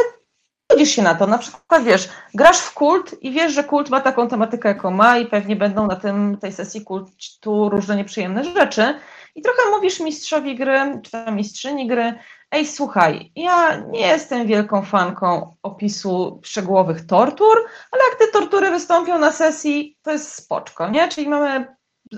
godzisz 0.71 0.91
się 0.91 1.03
na 1.03 1.15
to. 1.15 1.27
Na 1.27 1.39
przykład 1.39 1.85
wiesz, 1.85 2.09
grasz 2.35 2.59
w 2.59 2.75
kult 2.75 3.23
i 3.23 3.33
wiesz, 3.33 3.53
że 3.53 3.65
kult 3.65 3.91
ma 3.91 4.01
taką 4.01 4.29
tematykę, 4.29 4.69
jaką 4.69 4.91
ma 4.91 5.19
i 5.19 5.27
pewnie 5.27 5.57
będą 5.57 5.87
na 5.87 5.97
tym, 5.97 6.37
tej 6.41 6.53
sesji 6.53 6.85
kultu 6.85 7.69
różne 7.69 7.97
nieprzyjemne 7.97 8.45
rzeczy 8.45 8.95
i 9.35 9.43
trochę 9.43 9.71
mówisz 9.71 10.01
mistrzowi 10.01 10.57
gry, 10.57 11.01
czy 11.03 11.11
tam 11.11 11.37
mistrzyni 11.37 11.87
gry, 11.87 12.15
ej 12.51 12.67
słuchaj, 12.67 13.33
ja 13.37 13.77
nie 13.77 14.07
jestem 14.07 14.47
wielką 14.47 14.83
fanką 14.83 15.57
opisu 15.63 16.41
szczegółowych 16.45 17.07
tortur, 17.07 17.57
ale 17.91 18.03
jak 18.11 18.19
te 18.19 18.27
tortury 18.27 18.71
wystąpią 18.71 19.19
na 19.19 19.33
sesji, 19.33 19.97
to 20.03 20.11
jest 20.11 20.35
spoczko, 20.35 20.89
nie? 20.89 21.09
Czyli 21.09 21.29
mamy, 21.29 21.67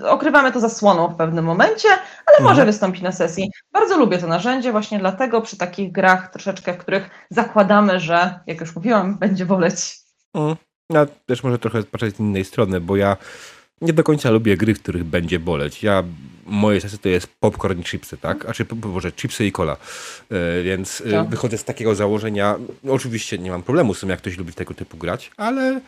okrywamy 0.03 0.51
to 0.51 0.59
zasłoną 0.59 1.07
w 1.07 1.17
pewnym 1.17 1.45
momencie, 1.45 1.89
ale 2.25 2.37
mhm. 2.37 2.43
może 2.43 2.65
wystąpić 2.65 3.01
na 3.01 3.11
sesji. 3.11 3.51
Bardzo 3.71 3.97
lubię 3.97 4.17
to 4.17 4.27
narzędzie 4.27 4.71
właśnie 4.71 4.99
dlatego 4.99 5.41
przy 5.41 5.57
takich 5.57 5.91
grach 5.91 6.31
troszeczkę, 6.31 6.73
w 6.73 6.77
których 6.77 7.09
zakładamy, 7.29 7.99
że, 7.99 8.39
jak 8.47 8.59
już 8.61 8.75
mówiłam, 8.75 9.17
będzie 9.17 9.45
boleć. 9.45 9.99
Mhm. 10.33 10.55
Ja 10.89 11.05
też 11.25 11.43
może 11.43 11.59
trochę 11.59 11.83
patrzeć 11.83 12.15
z 12.15 12.19
innej 12.19 12.45
strony, 12.45 12.81
bo 12.81 12.95
ja 12.95 13.17
nie 13.81 13.93
do 13.93 14.03
końca 14.03 14.29
lubię 14.29 14.57
gry, 14.57 14.75
w 14.75 14.81
których 14.81 15.03
będzie 15.03 15.39
boleć. 15.39 15.83
Ja, 15.83 16.03
moje 16.45 16.81
sesje 16.81 16.97
to 16.97 17.09
jest 17.09 17.27
popcorn 17.39 17.79
i 17.79 17.83
chipsy, 17.83 18.17
tak? 18.17 18.45
A 18.45 18.53
czy, 18.53 18.65
może 18.83 19.11
chipsy 19.11 19.45
i 19.45 19.51
cola. 19.51 19.77
E, 20.31 20.63
więc 20.63 21.03
e, 21.05 21.11
Co? 21.11 21.25
wychodzę 21.25 21.57
z 21.57 21.63
takiego 21.63 21.95
założenia, 21.95 22.57
oczywiście 22.89 23.37
nie 23.37 23.51
mam 23.51 23.63
problemu 23.63 23.93
z 23.93 23.99
tym, 23.99 24.09
jak 24.09 24.19
ktoś 24.19 24.37
lubi 24.37 24.53
tego 24.53 24.73
typu 24.73 24.97
grać, 24.97 25.31
ale 25.37 25.81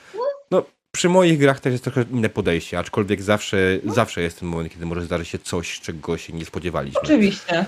no, 0.52 0.64
przy 0.92 1.10
moich 1.10 1.40
grach 1.40 1.60
też 1.60 1.72
jest 1.72 1.84
trochę 1.84 2.06
inne 2.12 2.30
podejście, 2.30 2.80
aczkolwiek 2.80 3.22
zawsze, 3.22 3.58
no. 3.84 3.94
zawsze 3.94 4.22
jest 4.22 4.40
ten 4.40 4.50
moment, 4.50 4.74
kiedy 4.74 4.86
może 4.86 5.02
zdarzyć 5.02 5.28
się 5.28 5.40
coś, 5.40 5.80
czego 5.80 6.18
się 6.18 6.34
nie 6.34 6.46
spodziewaliśmy. 6.46 7.02
Oczywiście. 7.02 7.66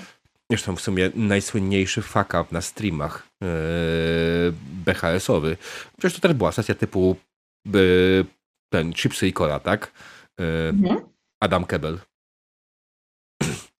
Zresztą 0.51 0.75
w 0.75 0.81
sumie 0.81 1.11
najsłynniejszy 1.15 2.01
fuck 2.01 2.29
up 2.29 2.45
na 2.51 2.61
streamach 2.61 3.27
yy, 3.41 3.47
BHS-owy. 4.85 5.57
Przecież 5.97 6.19
to 6.19 6.27
też 6.27 6.37
była 6.37 6.51
sesja 6.51 6.75
typu 6.75 7.15
ten 8.69 8.93
Chipsy 8.93 9.27
i 9.27 9.33
Cola, 9.33 9.59
tak? 9.59 9.91
Mhm. 10.71 10.99
Adam 11.39 11.65
Kebel. 11.65 11.99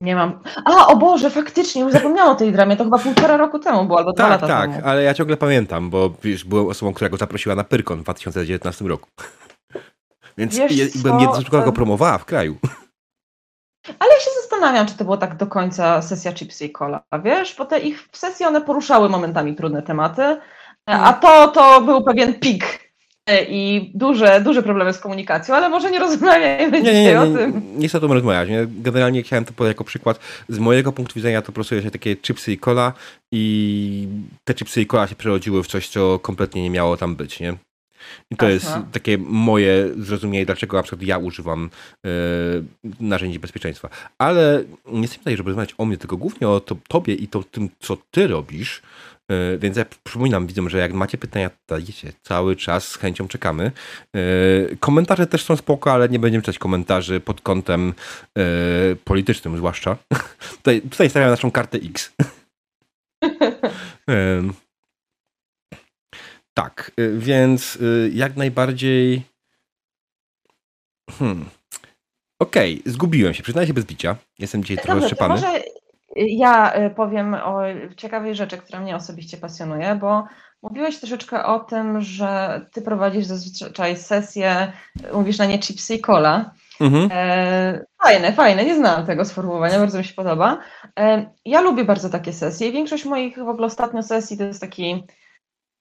Nie 0.02 0.16
mam. 0.16 0.40
A, 0.66 0.88
o 0.88 0.96
Boże, 0.96 1.30
faktycznie, 1.30 1.82
już 1.82 1.94
zapomniałam 1.94 2.32
o 2.32 2.36
tej 2.36 2.52
dramie. 2.52 2.78
To 2.78 2.84
chyba 2.84 3.00
półtora 3.00 3.38
roku 3.38 3.60
temu 3.60 3.86
było, 3.86 4.00
albo 4.00 4.14
dwa 4.14 4.24
tak, 4.24 4.32
lata 4.32 4.48
tak, 4.48 4.62
temu. 4.62 4.74
Tak, 4.74 4.86
ale 4.86 5.04
ja 5.04 5.14
ciągle 5.14 5.38
pamiętam, 5.38 5.90
bo 5.90 6.14
wiesz, 6.24 6.46
byłem 6.46 6.68
osobą, 6.68 6.94
która 6.94 7.10
go 7.10 7.18
zaprosiła 7.18 7.56
na 7.56 7.64
Pyrkon 7.64 8.00
w 8.00 8.04
2019 8.04 8.86
roku. 8.86 9.10
Więc 10.38 10.58
wiesz 10.58 10.98
byłem 10.98 11.20
jedną 11.20 11.34
z 11.34 11.38
osób, 11.38 11.48
która 11.48 11.66
go 11.66 11.72
promowała 11.72 12.18
w 12.18 12.26
kraju. 12.26 12.58
Ale 14.00 14.14
ja 14.14 14.20
się 14.20 14.32
zastanawiam, 14.42 14.88
czy 14.88 14.98
to 14.98 15.04
było 15.04 15.18
tak 15.18 15.38
do 15.38 15.48
końca 15.48 16.02
sesja 16.02 16.34
Chipsy 16.34 16.66
i 16.66 16.72
Cola, 16.72 17.04
wiesz? 17.24 17.56
Bo 17.58 17.66
te 17.66 17.80
ich 17.80 18.10
sesje, 18.12 18.48
one 18.48 18.62
poruszały 18.62 19.10
momentami 19.10 19.56
trudne 19.56 19.82
tematy, 19.82 20.38
a 20.86 21.10
mm. 21.10 21.22
to, 21.22 21.48
to 21.48 21.82
był 21.82 22.04
pewien 22.04 22.40
pik 22.40 22.89
i 23.50 23.92
duże, 23.94 24.42
duże 24.42 24.64
problemy 24.64 24.94
z 24.94 25.00
komunikacją, 25.00 25.56
ale 25.56 25.70
może 25.70 25.92
nie 25.92 26.00
rozmawiajmy 26.00 26.82
nie, 26.82 26.94
nie, 26.94 27.04
nie, 27.04 27.22
o 27.22 27.26
tym. 27.26 27.62
Nie, 27.78 27.88
chcę 27.88 27.98
o 27.98 28.02
tym 28.02 28.12
rozmawiać. 28.12 28.50
Generalnie 28.68 29.24
chciałem 29.24 29.46
to 29.46 29.54
podać 29.54 29.70
jako 29.70 29.84
przykład. 29.84 30.20
Z 30.50 30.60
mojego 30.60 30.92
punktu 30.92 31.16
widzenia 31.16 31.42
to 31.42 31.52
prostuje 31.52 31.82
się 31.82 31.92
takie 31.92 32.16
chipsy 32.16 32.52
i 32.52 32.58
cola 32.58 32.94
i 33.32 34.08
te 34.44 34.54
chipsy 34.54 34.82
i 34.82 34.88
cola 34.88 35.08
się 35.08 35.16
przerodziły 35.16 35.64
w 35.64 35.68
coś, 35.68 35.88
co 35.88 36.20
kompletnie 36.20 36.64
nie 36.64 36.70
miało 36.70 36.98
tam 36.98 37.16
być, 37.16 37.40
nie? 37.40 37.54
I 38.32 38.36
to 38.36 38.46
Aha. 38.46 38.54
jest 38.54 38.72
takie 38.92 39.18
moje 39.18 39.90
zrozumienie, 39.98 40.46
dlaczego 40.46 40.78
na 40.78 40.84
przykład 40.84 41.08
ja 41.08 41.18
używam 41.18 41.70
e, 42.06 42.10
narzędzi 43.00 43.40
bezpieczeństwa. 43.40 43.90
Ale 44.18 44.64
nie 44.92 45.08
chcę 45.08 45.18
tutaj, 45.18 45.38
żeby 45.38 45.50
rozmawiać 45.50 45.76
o 45.78 45.86
mnie, 45.86 45.98
tylko 45.98 46.18
głównie 46.18 46.48
o 46.48 46.60
to, 46.60 46.76
tobie 46.88 47.14
i 47.14 47.28
to 47.28 47.44
tym, 47.44 47.70
co 47.80 47.98
ty 48.12 48.28
robisz, 48.28 48.82
E, 48.82 49.09
więc 49.60 49.78
ja 49.78 49.86
przypominam 50.04 50.48
widzom, 50.48 50.70
że 50.70 50.78
jak 50.78 50.94
macie 50.94 51.18
pytania, 51.18 51.50
dajcie 51.68 52.14
cały 52.24 52.56
czas, 52.56 52.88
z 52.88 52.96
chęcią 52.96 53.28
czekamy. 53.28 53.72
E, 54.16 54.22
komentarze 54.76 55.28
też 55.28 55.44
są 55.44 55.56
spoko, 55.56 55.94
ale 55.94 56.10
nie 56.10 56.20
będziemy 56.20 56.42
czytać 56.42 56.60
komentarzy 56.60 57.20
pod 57.20 57.42
kątem 57.42 57.94
e, 58.38 58.44
politycznym 58.96 59.58
zwłaszcza. 59.58 59.98
Tutaj, 60.58 60.82
tutaj 60.82 61.10
stawiam 61.10 61.30
naszą 61.30 61.52
kartę 61.52 61.78
X. 61.78 62.14
tak, 66.54 66.92
więc 67.18 67.78
jak 68.12 68.36
najbardziej 68.38 69.22
hmm. 71.12 71.46
Okej, 72.42 72.80
okay, 72.80 72.94
zgubiłem 72.94 73.34
się, 73.34 73.44
przyznaję 73.44 73.68
się 73.68 73.74
bez 73.74 73.86
bicia. 73.86 74.16
Jestem 74.40 74.64
dzisiaj 74.64 74.78
trochę 74.78 75.00
roztrzepany. 75.00 75.34
Może 75.34 75.64
ja 76.28 76.76
y, 76.76 76.90
powiem 76.90 77.34
o 77.34 77.62
ciekawej 77.98 78.36
rzeczy, 78.36 78.58
która 78.58 78.80
mnie 78.80 78.96
osobiście 78.96 79.38
pasjonuje, 79.38 79.96
bo 79.96 80.24
mówiłeś 80.62 81.00
troszeczkę 81.00 81.46
o 81.46 81.60
tym, 81.60 82.02
że 82.02 82.62
ty 82.74 82.82
prowadzisz 82.82 83.26
zazwyczaj 83.26 83.98
sesję, 83.98 84.72
mówisz 85.14 85.38
na 85.38 85.46
nie 85.46 85.60
chipsy 85.60 85.96
i 85.96 86.02
cola. 86.02 86.52
Mhm. 86.82 87.10
E, 87.12 87.86
fajne, 88.04 88.34
fajne, 88.34 88.66
nie 88.66 88.76
znałam 88.76 89.06
tego 89.06 89.26
sformułowania, 89.26 89.80
bardzo 89.80 89.98
mi 89.98 90.04
się 90.04 90.14
podoba. 90.14 90.60
E, 91.00 91.34
ja 91.46 91.62
lubię 91.62 91.86
bardzo 91.86 92.10
takie 92.10 92.34
sesje 92.34 92.68
i 92.68 92.72
większość 92.72 93.06
moich 93.06 93.38
w 93.38 93.50
ogóle 93.50 93.68
ostatnio 93.68 94.04
sesji 94.04 94.38
to 94.38 94.44
jest 94.44 94.62
taki 94.62 95.04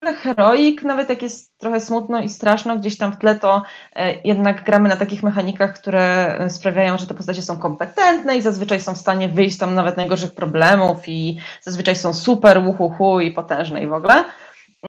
heroik, 0.06 0.82
nawet 0.82 1.08
jak 1.08 1.22
jest 1.22 1.58
trochę 1.58 1.80
smutno 1.80 2.20
i 2.20 2.28
straszno, 2.28 2.76
gdzieś 2.76 2.98
tam 2.98 3.12
w 3.12 3.18
tle 3.18 3.38
to 3.38 3.62
e, 3.96 4.14
jednak 4.24 4.64
gramy 4.64 4.88
na 4.88 4.96
takich 4.96 5.22
mechanikach, 5.22 5.74
które 5.74 6.36
e, 6.38 6.50
sprawiają, 6.50 6.98
że 6.98 7.06
te 7.06 7.14
postacie 7.14 7.42
są 7.42 7.58
kompetentne 7.58 8.36
i 8.36 8.42
zazwyczaj 8.42 8.80
są 8.80 8.94
w 8.94 8.98
stanie 8.98 9.28
wyjść 9.28 9.58
tam 9.58 9.74
nawet 9.74 9.96
najgorszych 9.96 10.34
problemów 10.34 11.08
i 11.08 11.38
zazwyczaj 11.62 11.96
są 11.96 12.14
super, 12.14 12.58
uhuhu 12.66 13.20
i 13.20 13.30
potężne 13.30 13.82
i 13.82 13.86
w 13.86 13.92
ogóle. 13.92 14.24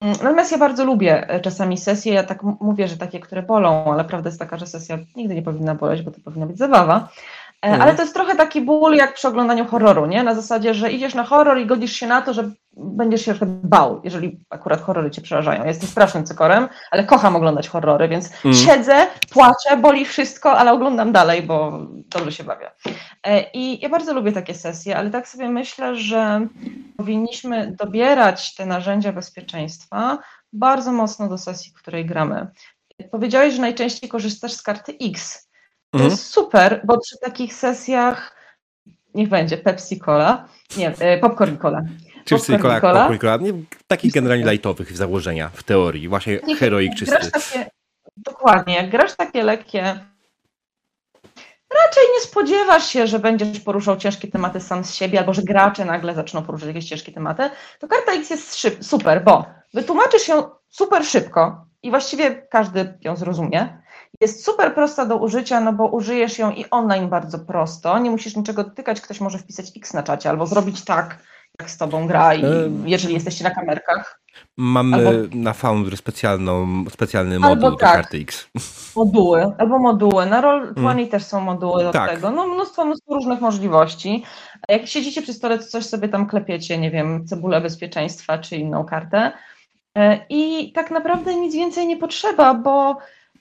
Mm, 0.01 0.15
natomiast 0.23 0.51
ja 0.51 0.57
bardzo 0.57 0.85
lubię 0.85 1.29
e, 1.29 1.39
czasami 1.39 1.77
sesje, 1.77 2.13
ja 2.13 2.23
tak 2.23 2.43
mówię, 2.43 2.87
że 2.87 2.97
takie, 2.97 3.19
które 3.19 3.43
bolą, 3.43 3.93
ale 3.93 4.05
prawda 4.05 4.29
jest 4.29 4.39
taka, 4.39 4.57
że 4.57 4.67
sesja 4.67 4.97
nigdy 5.15 5.35
nie 5.35 5.41
powinna 5.41 5.75
boleć, 5.75 6.01
bo 6.01 6.11
to 6.11 6.21
powinna 6.25 6.45
być 6.45 6.57
zabawa. 6.57 7.09
Mhm. 7.61 7.81
Ale 7.81 7.95
to 7.95 8.01
jest 8.01 8.13
trochę 8.13 8.35
taki 8.35 8.61
ból 8.61 8.95
jak 8.95 9.13
przy 9.13 9.27
oglądaniu 9.27 9.65
horroru, 9.65 10.05
nie? 10.05 10.23
Na 10.23 10.35
zasadzie, 10.35 10.73
że 10.73 10.91
idziesz 10.91 11.13
na 11.13 11.23
horror 11.23 11.59
i 11.59 11.65
godzisz 11.65 11.93
się 11.93 12.07
na 12.07 12.21
to, 12.21 12.33
że 12.33 12.51
będziesz 12.71 13.25
się 13.25 13.35
bał, 13.43 14.01
jeżeli 14.03 14.39
akurat 14.49 14.81
horrory 14.81 15.11
cię 15.11 15.21
przerażają. 15.21 15.65
Jestem 15.65 15.89
strasznym 15.89 16.25
cykorem, 16.25 16.69
ale 16.91 17.03
kocham 17.03 17.35
oglądać 17.35 17.69
horrory, 17.69 18.07
więc 18.07 18.29
mm. 18.45 18.57
siedzę, 18.57 19.07
płaczę, 19.29 19.77
boli 19.77 20.05
wszystko, 20.05 20.57
ale 20.57 20.71
oglądam 20.71 21.11
dalej, 21.11 21.41
bo 21.41 21.79
dobrze 21.89 22.31
się 22.31 22.43
bawię. 22.43 22.71
E, 23.27 23.51
I 23.53 23.79
ja 23.79 23.89
bardzo 23.89 24.13
lubię 24.13 24.31
takie 24.31 24.53
sesje, 24.53 24.97
ale 24.97 25.09
tak 25.09 25.27
sobie 25.27 25.49
myślę, 25.49 25.95
że 25.95 26.47
powinniśmy 26.97 27.75
dobierać 27.79 28.55
te 28.55 28.65
narzędzia 28.65 29.13
bezpieczeństwa 29.13 30.17
bardzo 30.53 30.91
mocno 30.91 31.29
do 31.29 31.37
sesji, 31.37 31.71
w 31.71 31.81
której 31.81 32.05
gramy. 32.05 32.47
Powiedziałeś, 33.11 33.53
że 33.53 33.61
najczęściej 33.61 34.09
korzystasz 34.09 34.53
z 34.53 34.61
karty 34.61 34.97
X. 35.01 35.48
To 35.91 35.97
mhm. 35.97 36.11
jest 36.11 36.25
super, 36.25 36.81
bo 36.83 36.99
przy 36.99 37.17
takich 37.17 37.53
sesjach 37.53 38.35
niech 39.13 39.29
będzie 39.29 39.57
Pepsi 39.57 39.99
Cola, 39.99 40.47
nie, 40.77 40.93
e, 40.99 41.17
Popcorn 41.17 41.57
Cola. 41.57 41.81
Chipsy 42.25 42.55
i 42.55 42.59
cola, 42.59 42.81
popcorn 42.81 43.17
cola. 43.17 43.37
Nie, 43.37 43.53
takich 43.87 44.13
generalnie 44.13 44.51
lightowych 44.51 44.97
założenia 44.97 45.49
w 45.53 45.63
teorii, 45.63 46.07
właśnie 46.07 46.39
nie, 46.47 46.55
heroik 46.55 46.95
czysty. 46.95 47.31
Takie, 47.31 47.69
dokładnie, 48.17 48.75
jak 48.75 48.89
grasz 48.89 49.15
takie 49.15 49.43
lekkie, 49.43 49.99
raczej 51.85 52.03
nie 52.15 52.21
spodziewasz 52.21 52.89
się, 52.89 53.07
że 53.07 53.19
będziesz 53.19 53.59
poruszał 53.59 53.97
ciężkie 53.97 54.27
tematy 54.27 54.59
sam 54.59 54.83
z 54.83 54.95
siebie, 54.95 55.19
albo 55.19 55.33
że 55.33 55.43
gracze 55.43 55.85
nagle 55.85 56.15
zaczną 56.15 56.43
poruszać 56.43 56.67
jakieś 56.67 56.85
ciężkie 56.85 57.11
tematy, 57.11 57.49
to 57.79 57.87
karta 57.87 58.11
X 58.11 58.29
jest 58.29 58.55
szyb, 58.55 58.83
super, 58.83 59.23
bo 59.23 59.45
wytłumaczysz 59.73 60.27
ją 60.27 60.49
super 60.69 61.05
szybko 61.05 61.65
i 61.83 61.89
właściwie 61.89 62.35
każdy 62.35 62.97
ją 63.01 63.15
zrozumie. 63.15 63.78
Jest 64.21 64.45
super 64.45 64.73
prosta 64.73 65.05
do 65.05 65.17
użycia, 65.17 65.59
no 65.59 65.73
bo 65.73 65.87
użyjesz 65.87 66.39
ją 66.39 66.51
i 66.51 66.65
online 66.71 67.09
bardzo 67.09 67.39
prosto. 67.39 67.99
Nie 67.99 68.11
musisz 68.11 68.35
niczego 68.35 68.63
dotykać, 68.63 69.01
ktoś 69.01 69.21
może 69.21 69.37
wpisać 69.37 69.71
X 69.77 69.93
na 69.93 70.03
czacie 70.03 70.29
albo 70.29 70.47
zrobić 70.47 70.85
tak, 70.85 71.19
jak 71.59 71.69
z 71.69 71.77
tobą 71.77 72.07
gra, 72.07 72.35
i 72.35 72.43
jeżeli 72.85 73.13
jesteście 73.13 73.43
na 73.43 73.51
kamerkach. 73.51 74.21
Mamy 74.57 74.97
albo... 74.97 75.35
na 75.35 75.53
Foundry 75.53 75.97
specjalną, 75.97 76.85
specjalny 76.89 77.39
moduł 77.39 77.71
do 77.71 77.77
tak, 77.77 77.93
karty 77.93 78.17
X. 78.17 78.47
Moduły, 78.95 79.51
albo 79.57 79.79
moduły. 79.79 80.25
Na 80.25 80.41
Roll20 80.41 80.91
mm. 80.91 81.07
też 81.07 81.23
są 81.23 81.41
moduły 81.41 81.83
do 81.83 81.91
tak. 81.91 82.09
tego. 82.09 82.31
No 82.31 82.47
mnóstwo, 82.47 82.85
mnóstwo 82.85 83.13
różnych 83.13 83.41
możliwości. 83.41 84.23
Jak 84.69 84.87
siedzicie 84.87 85.21
przy 85.21 85.33
stole, 85.33 85.57
to 85.57 85.63
coś 85.63 85.85
sobie 85.85 86.09
tam 86.09 86.27
klepiecie, 86.27 86.77
nie 86.77 86.91
wiem, 86.91 87.27
cebulę 87.27 87.61
bezpieczeństwa 87.61 88.37
czy 88.37 88.55
inną 88.57 88.85
kartę. 88.85 89.31
E, 89.97 90.25
I 90.29 90.71
tak 90.71 90.91
naprawdę 90.91 91.35
nic 91.35 91.55
więcej 91.55 91.87
nie 91.87 91.97
potrzeba, 91.97 92.53
bo 92.53 92.97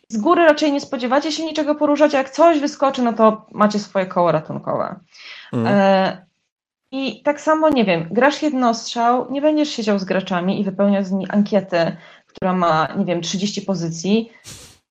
z 0.09 0.17
góry 0.17 0.45
raczej 0.45 0.73
nie 0.73 0.81
spodziewacie 0.81 1.33
się 1.33 1.45
niczego 1.45 1.75
poruszać, 1.75 2.15
a 2.15 2.19
jak 2.19 2.31
coś 2.31 2.61
wyskoczy, 2.61 3.03
no 3.03 3.13
to 3.13 3.47
macie 3.53 3.79
swoje 3.79 4.07
koło 4.07 4.33
ratunkowe. 4.33 5.01
Mm. 5.53 6.17
I 6.91 7.23
tak 7.23 7.41
samo, 7.41 7.69
nie 7.69 7.85
wiem, 7.85 8.09
grasz 8.11 8.43
jednostrzał, 8.43 9.33
nie 9.33 9.43
będziesz 9.43 9.69
siedział 9.69 9.99
z 9.99 10.05
graczami 10.05 10.61
i 10.61 10.65
wypełniał 10.65 11.05
z 11.05 11.13
nich 11.13 11.35
ankietę, 11.35 11.97
która 12.27 12.53
ma, 12.53 12.89
nie 12.99 13.05
wiem, 13.05 13.21
30 13.21 13.63
pozycji, 13.63 14.33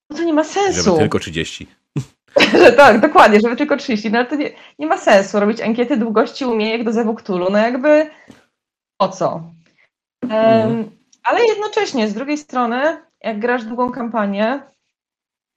no 0.09 0.17
to 0.17 0.23
nie 0.23 0.33
ma 0.33 0.43
sensu. 0.43 0.83
Żeby 0.83 0.97
tylko 0.97 1.19
30. 1.19 1.67
tak, 2.77 2.99
dokładnie, 2.99 3.39
żeby 3.39 3.55
tylko 3.55 3.77
30, 3.77 4.11
no 4.11 4.17
ale 4.17 4.27
to 4.27 4.35
nie, 4.35 4.51
nie 4.79 4.87
ma 4.87 4.97
sensu 4.97 5.39
robić 5.39 5.61
ankiety 5.61 5.97
długości 5.97 6.45
umiejek 6.45 6.83
do 6.83 6.93
Zewu 6.93 7.17
no 7.29 7.57
jakby 7.57 8.09
po 8.97 9.09
co? 9.09 9.43
Um. 10.23 10.91
Ale 11.23 11.45
jednocześnie, 11.45 12.07
z 12.07 12.13
drugiej 12.13 12.37
strony, 12.37 13.01
jak 13.23 13.39
grasz 13.39 13.63
długą 13.63 13.91
kampanię, 13.91 14.61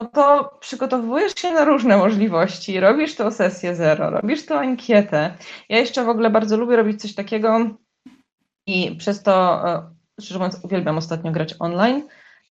to 0.06 0.56
przygotowujesz 0.60 1.34
się 1.34 1.52
na 1.52 1.64
różne 1.64 1.96
możliwości. 1.96 2.80
Robisz 2.80 3.14
tą 3.14 3.30
sesję 3.30 3.76
zero, 3.76 4.10
robisz 4.10 4.46
tą 4.46 4.58
ankietę. 4.58 5.34
Ja 5.68 5.78
jeszcze 5.78 6.04
w 6.04 6.08
ogóle 6.08 6.30
bardzo 6.30 6.56
lubię 6.56 6.76
robić 6.76 7.00
coś 7.00 7.14
takiego 7.14 7.70
i 8.66 8.96
przez 8.96 9.22
to, 9.22 9.68
e, 9.68 9.90
szczerze 10.20 10.38
mówiąc, 10.38 10.60
uwielbiam 10.62 10.98
ostatnio 10.98 11.32
grać 11.32 11.54
online. 11.58 12.08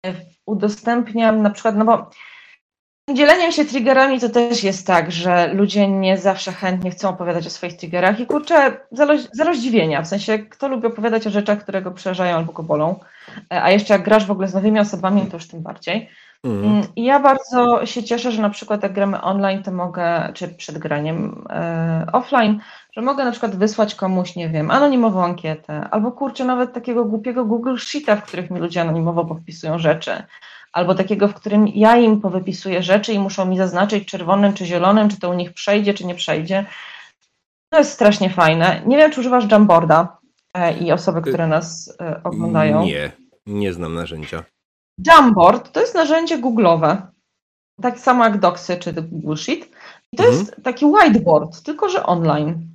E, 0.07 0.15
udostępniam 0.47 1.43
na 1.43 1.51
przykład, 1.51 1.77
no 1.77 1.85
bo 1.85 2.11
dzieleniem 3.15 3.53
się 3.53 3.65
triggerami 3.65 4.21
to 4.21 4.29
też 4.29 4.65
jest 4.65 4.87
tak, 4.87 5.13
że 5.13 5.55
ludzie 5.55 5.89
nie 5.89 6.19
zawsze 6.19 6.53
chętnie 6.53 6.91
chcą 6.91 7.09
opowiadać 7.09 7.47
o 7.47 7.51
swoich 7.51 7.77
triggerach 7.77 8.21
i 8.21 8.27
kurczę, 8.27 8.81
za 9.33 9.45
rozdziwienia, 9.45 10.03
w 10.03 10.09
sensie 10.09 10.39
kto 10.39 10.69
lubi 10.69 10.87
opowiadać 10.87 11.27
o 11.27 11.31
rzeczach, 11.31 11.63
które 11.63 11.83
go 11.83 11.91
przerażają 11.91 12.37
albo 12.37 12.53
go 12.53 12.63
bolą, 12.63 13.01
e, 13.53 13.63
a 13.63 13.71
jeszcze 13.71 13.95
jak 13.95 14.03
grasz 14.03 14.27
w 14.27 14.31
ogóle 14.31 14.49
z 14.49 14.55
nowymi 14.55 14.81
osobami, 14.81 15.27
to 15.27 15.37
już 15.37 15.49
tym 15.49 15.63
bardziej. 15.63 16.11
Mhm. 16.45 16.83
Ja 16.97 17.21
bardzo 17.21 17.87
się 17.87 18.03
cieszę, 18.03 18.33
że 18.33 18.43
na 18.43 18.51
przykład 18.51 18.83
jak 18.83 18.93
gramy 18.93 19.21
online, 19.21 19.63
to 19.63 19.73
mogę, 19.73 20.33
czy 20.35 20.49
przed 20.49 20.79
graniem 20.79 21.45
e, 21.51 22.07
offline, 22.13 22.61
że 22.93 23.03
mogę 23.03 23.25
na 23.25 23.31
przykład 23.31 23.57
wysłać 23.57 23.95
komuś, 23.95 24.37
nie 24.37 24.49
wiem, 24.49 24.71
anonimową 24.71 25.25
ankietę, 25.25 25.89
albo 25.91 26.13
kurczę, 26.13 26.45
nawet 26.45 26.73
takiego 26.73 27.05
głupiego 27.05 27.45
Google 27.45 27.77
Sheeta, 27.77 28.17
w 28.17 28.25
których 28.25 28.51
mi 28.51 28.61
ludzie 28.61 28.81
anonimowo 28.81 29.25
powpisują 29.25 29.79
rzeczy, 29.79 30.23
albo 30.73 30.95
takiego, 30.95 31.29
w 31.29 31.35
którym 31.35 31.69
ja 31.69 31.97
im 31.97 32.21
powypisuję 32.21 32.83
rzeczy 32.83 33.13
i 33.13 33.19
muszą 33.19 33.47
mi 33.47 33.59
zaznaczyć 33.59 34.09
czerwonym 34.09 34.53
czy 34.53 34.67
zielonym, 34.67 35.09
czy 35.09 35.21
to 35.21 35.31
u 35.31 35.35
nich 35.35 35.53
przejdzie, 35.53 35.95
czy 35.95 36.07
nie 36.07 36.15
przejdzie. 36.15 36.65
To 37.69 37.79
jest 37.79 37.93
strasznie 37.93 38.31
fajne. 38.31 38.83
Nie 38.87 38.97
wiem, 38.97 39.11
czy 39.11 39.21
używasz 39.21 39.51
Jamboarda 39.51 40.19
e, 40.55 40.79
i 40.79 40.93
osoby, 40.93 41.23
które 41.23 41.47
nas 41.47 41.97
e, 42.01 42.21
oglądają. 42.25 42.85
Nie, 42.85 43.13
nie 43.47 43.73
znam 43.73 43.95
narzędzia. 43.95 44.45
Jamboard 45.07 45.73
to 45.73 45.81
jest 45.81 45.95
narzędzie 45.95 46.39
Google'owe, 46.39 46.97
tak 47.83 47.99
samo 48.01 48.25
jak 48.25 48.41
Docsy 48.41 48.77
czy 48.77 48.93
Google 48.93 49.37
Sheet. 49.37 49.69
I 50.13 50.17
to 50.17 50.23
Mhm. 50.25 50.41
jest 50.41 50.57
taki 50.65 50.87
whiteboard, 50.87 51.63
tylko 51.63 51.89
że 51.89 52.07
online. 52.07 52.67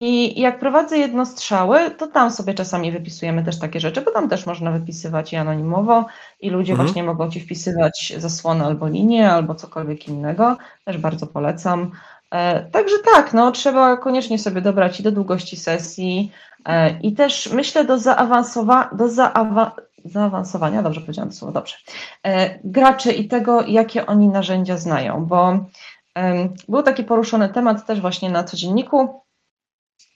I 0.00 0.40
jak 0.40 0.58
prowadzę 0.58 0.98
jednostrzały, 0.98 1.90
to 1.90 2.06
tam 2.06 2.30
sobie 2.30 2.54
czasami 2.54 2.92
wypisujemy 2.92 3.44
też 3.44 3.58
takie 3.58 3.80
rzeczy, 3.80 4.00
bo 4.02 4.10
tam 4.10 4.28
też 4.28 4.46
można 4.46 4.70
wypisywać 4.70 5.32
i 5.32 5.36
anonimowo 5.36 6.06
i 6.40 6.50
ludzie 6.50 6.72
Mhm. 6.72 6.86
właśnie 6.86 7.02
mogą 7.02 7.30
ci 7.30 7.40
wpisywać 7.40 8.12
zasłony 8.18 8.64
albo 8.64 8.88
linię, 8.88 9.32
albo 9.32 9.54
cokolwiek 9.54 10.08
innego. 10.08 10.56
Też 10.84 10.98
bardzo 10.98 11.26
polecam. 11.26 11.90
E, 12.30 12.64
Także 12.70 12.96
tak, 13.14 13.32
no, 13.34 13.52
trzeba 13.52 13.96
koniecznie 13.96 14.38
sobie 14.38 14.60
dobrać 14.60 15.00
i 15.00 15.02
do 15.02 15.12
długości 15.12 15.56
sesji 15.56 16.32
e, 16.66 17.00
i 17.00 17.12
też 17.12 17.52
myślę 17.52 17.84
do, 17.84 17.96
zaawansowa- 17.96 18.96
do 18.96 19.04
zaawa- 19.08 19.70
zaawansowania, 20.08 20.82
dobrze 20.82 21.00
powiedziałam 21.00 21.30
to 21.30 21.36
słowo, 21.36 21.52
dobrze, 21.52 21.76
e, 22.22 22.58
graczy 22.64 23.12
i 23.12 23.28
tego, 23.28 23.62
jakie 23.62 24.06
oni 24.06 24.28
narzędzia 24.28 24.76
znają, 24.76 25.26
bo 25.26 25.66
em, 26.14 26.54
był 26.68 26.82
taki 26.82 27.04
poruszony 27.04 27.48
temat 27.48 27.86
też 27.86 28.00
właśnie 28.00 28.30
na 28.30 28.44
codzienniku 28.44 29.22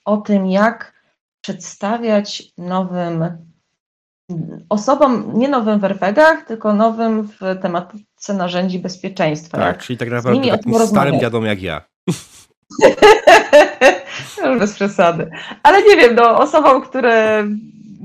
o 0.05 0.17
tym, 0.17 0.47
jak 0.47 0.93
przedstawiać 1.41 2.43
nowym 2.57 3.37
osobom, 4.69 5.31
nie 5.33 5.47
nowym 5.47 5.79
w 5.79 5.83
RPGach, 5.83 6.45
tylko 6.45 6.73
nowym 6.73 7.23
w 7.27 7.39
tematyce 7.61 8.33
narzędzi 8.33 8.79
bezpieczeństwa. 8.79 9.57
Tak, 9.57 9.77
czyli 9.77 9.97
tak 9.97 10.09
naprawdę 10.09 10.51
takim 10.51 10.87
starym 10.87 11.19
dziadom 11.19 11.45
jak 11.45 11.61
ja. 11.61 11.81
Już 14.45 14.59
bez 14.59 14.73
przesady. 14.73 15.31
Ale 15.63 15.83
nie 15.83 15.95
wiem, 15.95 16.15
no, 16.15 16.39
osobom, 16.39 16.81
które 16.81 17.47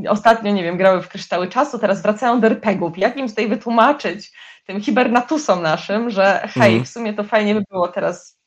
ostatnio, 0.09 0.52
nie 0.52 0.62
wiem, 0.62 0.76
grały 0.76 1.02
w 1.02 1.09
kryształy 1.09 1.49
czasu, 1.49 1.78
teraz 1.78 2.02
wracają 2.02 2.40
do 2.40 2.47
RPGów. 2.47 2.99
Jak 2.99 3.17
im 3.17 3.28
tutaj 3.28 3.49
wytłumaczyć 3.49 4.33
tym 4.67 4.81
hibernatusom 4.81 5.62
naszym, 5.62 6.11
że 6.11 6.40
hej, 6.55 6.73
Mhm. 6.73 6.85
w 6.85 6.88
sumie 6.88 7.14
to 7.14 7.25
fajnie 7.25 7.55
by 7.55 7.62
było 7.71 7.88
teraz 7.88 8.38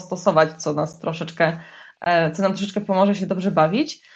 stosować, 0.00 0.62
co 0.62 0.72
nas 0.72 0.98
troszeczkę, 0.98 1.60
e, 2.00 2.32
co 2.32 2.42
nam 2.42 2.52
troszeczkę 2.52 2.80
pomoże 2.80 3.14
się 3.14 3.26
dobrze 3.26 3.50
bawić. 3.50 4.12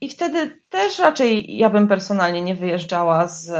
I 0.00 0.08
wtedy 0.10 0.62
też 0.68 0.98
raczej 0.98 1.56
ja 1.56 1.70
bym 1.70 1.88
personalnie 1.88 2.42
nie 2.42 2.54
wyjeżdżała 2.54 3.28
z, 3.28 3.52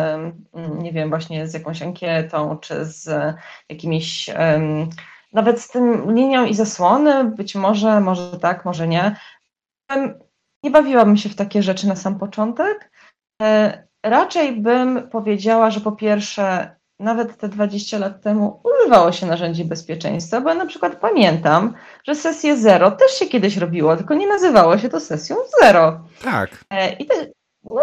nie 0.79 0.93
wiem, 0.93 1.09
właśnie 1.09 1.49
z 1.49 1.55
jakąś 1.55 1.83
ankietą, 1.83 2.59
czy 2.59 2.85
z 2.85 3.35
jakimiś 3.69 4.31
nawet 5.33 5.61
z 5.61 5.69
tym 5.69 6.15
linią 6.15 6.45
i 6.45 6.55
zasłony, 6.55 7.25
być 7.25 7.55
może, 7.55 8.01
może 8.01 8.39
tak, 8.39 8.65
może 8.65 8.89
nie. 8.89 9.17
Nie 10.63 10.71
bawiłabym 10.71 11.17
się 11.17 11.29
w 11.29 11.35
takie 11.37 11.63
rzeczy 11.63 11.89
na 11.89 11.97
sam 11.97 12.19
początek. 12.19 12.91
E, 13.43 13.83
Raczej 14.05 14.53
bym 14.61 15.09
powiedziała, 15.11 15.71
że 15.71 15.81
po 15.81 15.93
pierwsze, 15.93 16.77
nawet 17.01 17.37
te 17.37 17.49
20 17.49 17.99
lat 17.99 18.23
temu 18.23 18.63
używało 18.65 19.13
się 19.13 19.27
narzędzi 19.27 19.65
bezpieczeństwa, 19.65 20.41
bo 20.41 20.49
ja 20.49 20.55
na 20.55 20.67
przykład 20.67 20.97
pamiętam, 20.97 21.75
że 22.05 22.15
sesję 22.15 22.57
zero 22.57 22.91
też 22.91 23.13
się 23.13 23.27
kiedyś 23.27 23.57
robiło, 23.57 23.97
tylko 23.97 24.15
nie 24.15 24.27
nazywało 24.29 24.79
się 24.79 24.89
to 24.89 25.01
sesją 25.01 25.37
zero. 25.61 26.01
Tak. 26.25 26.51
E, 26.71 26.93
I 26.93 27.07
te, 27.07 27.15
no, 27.71 27.81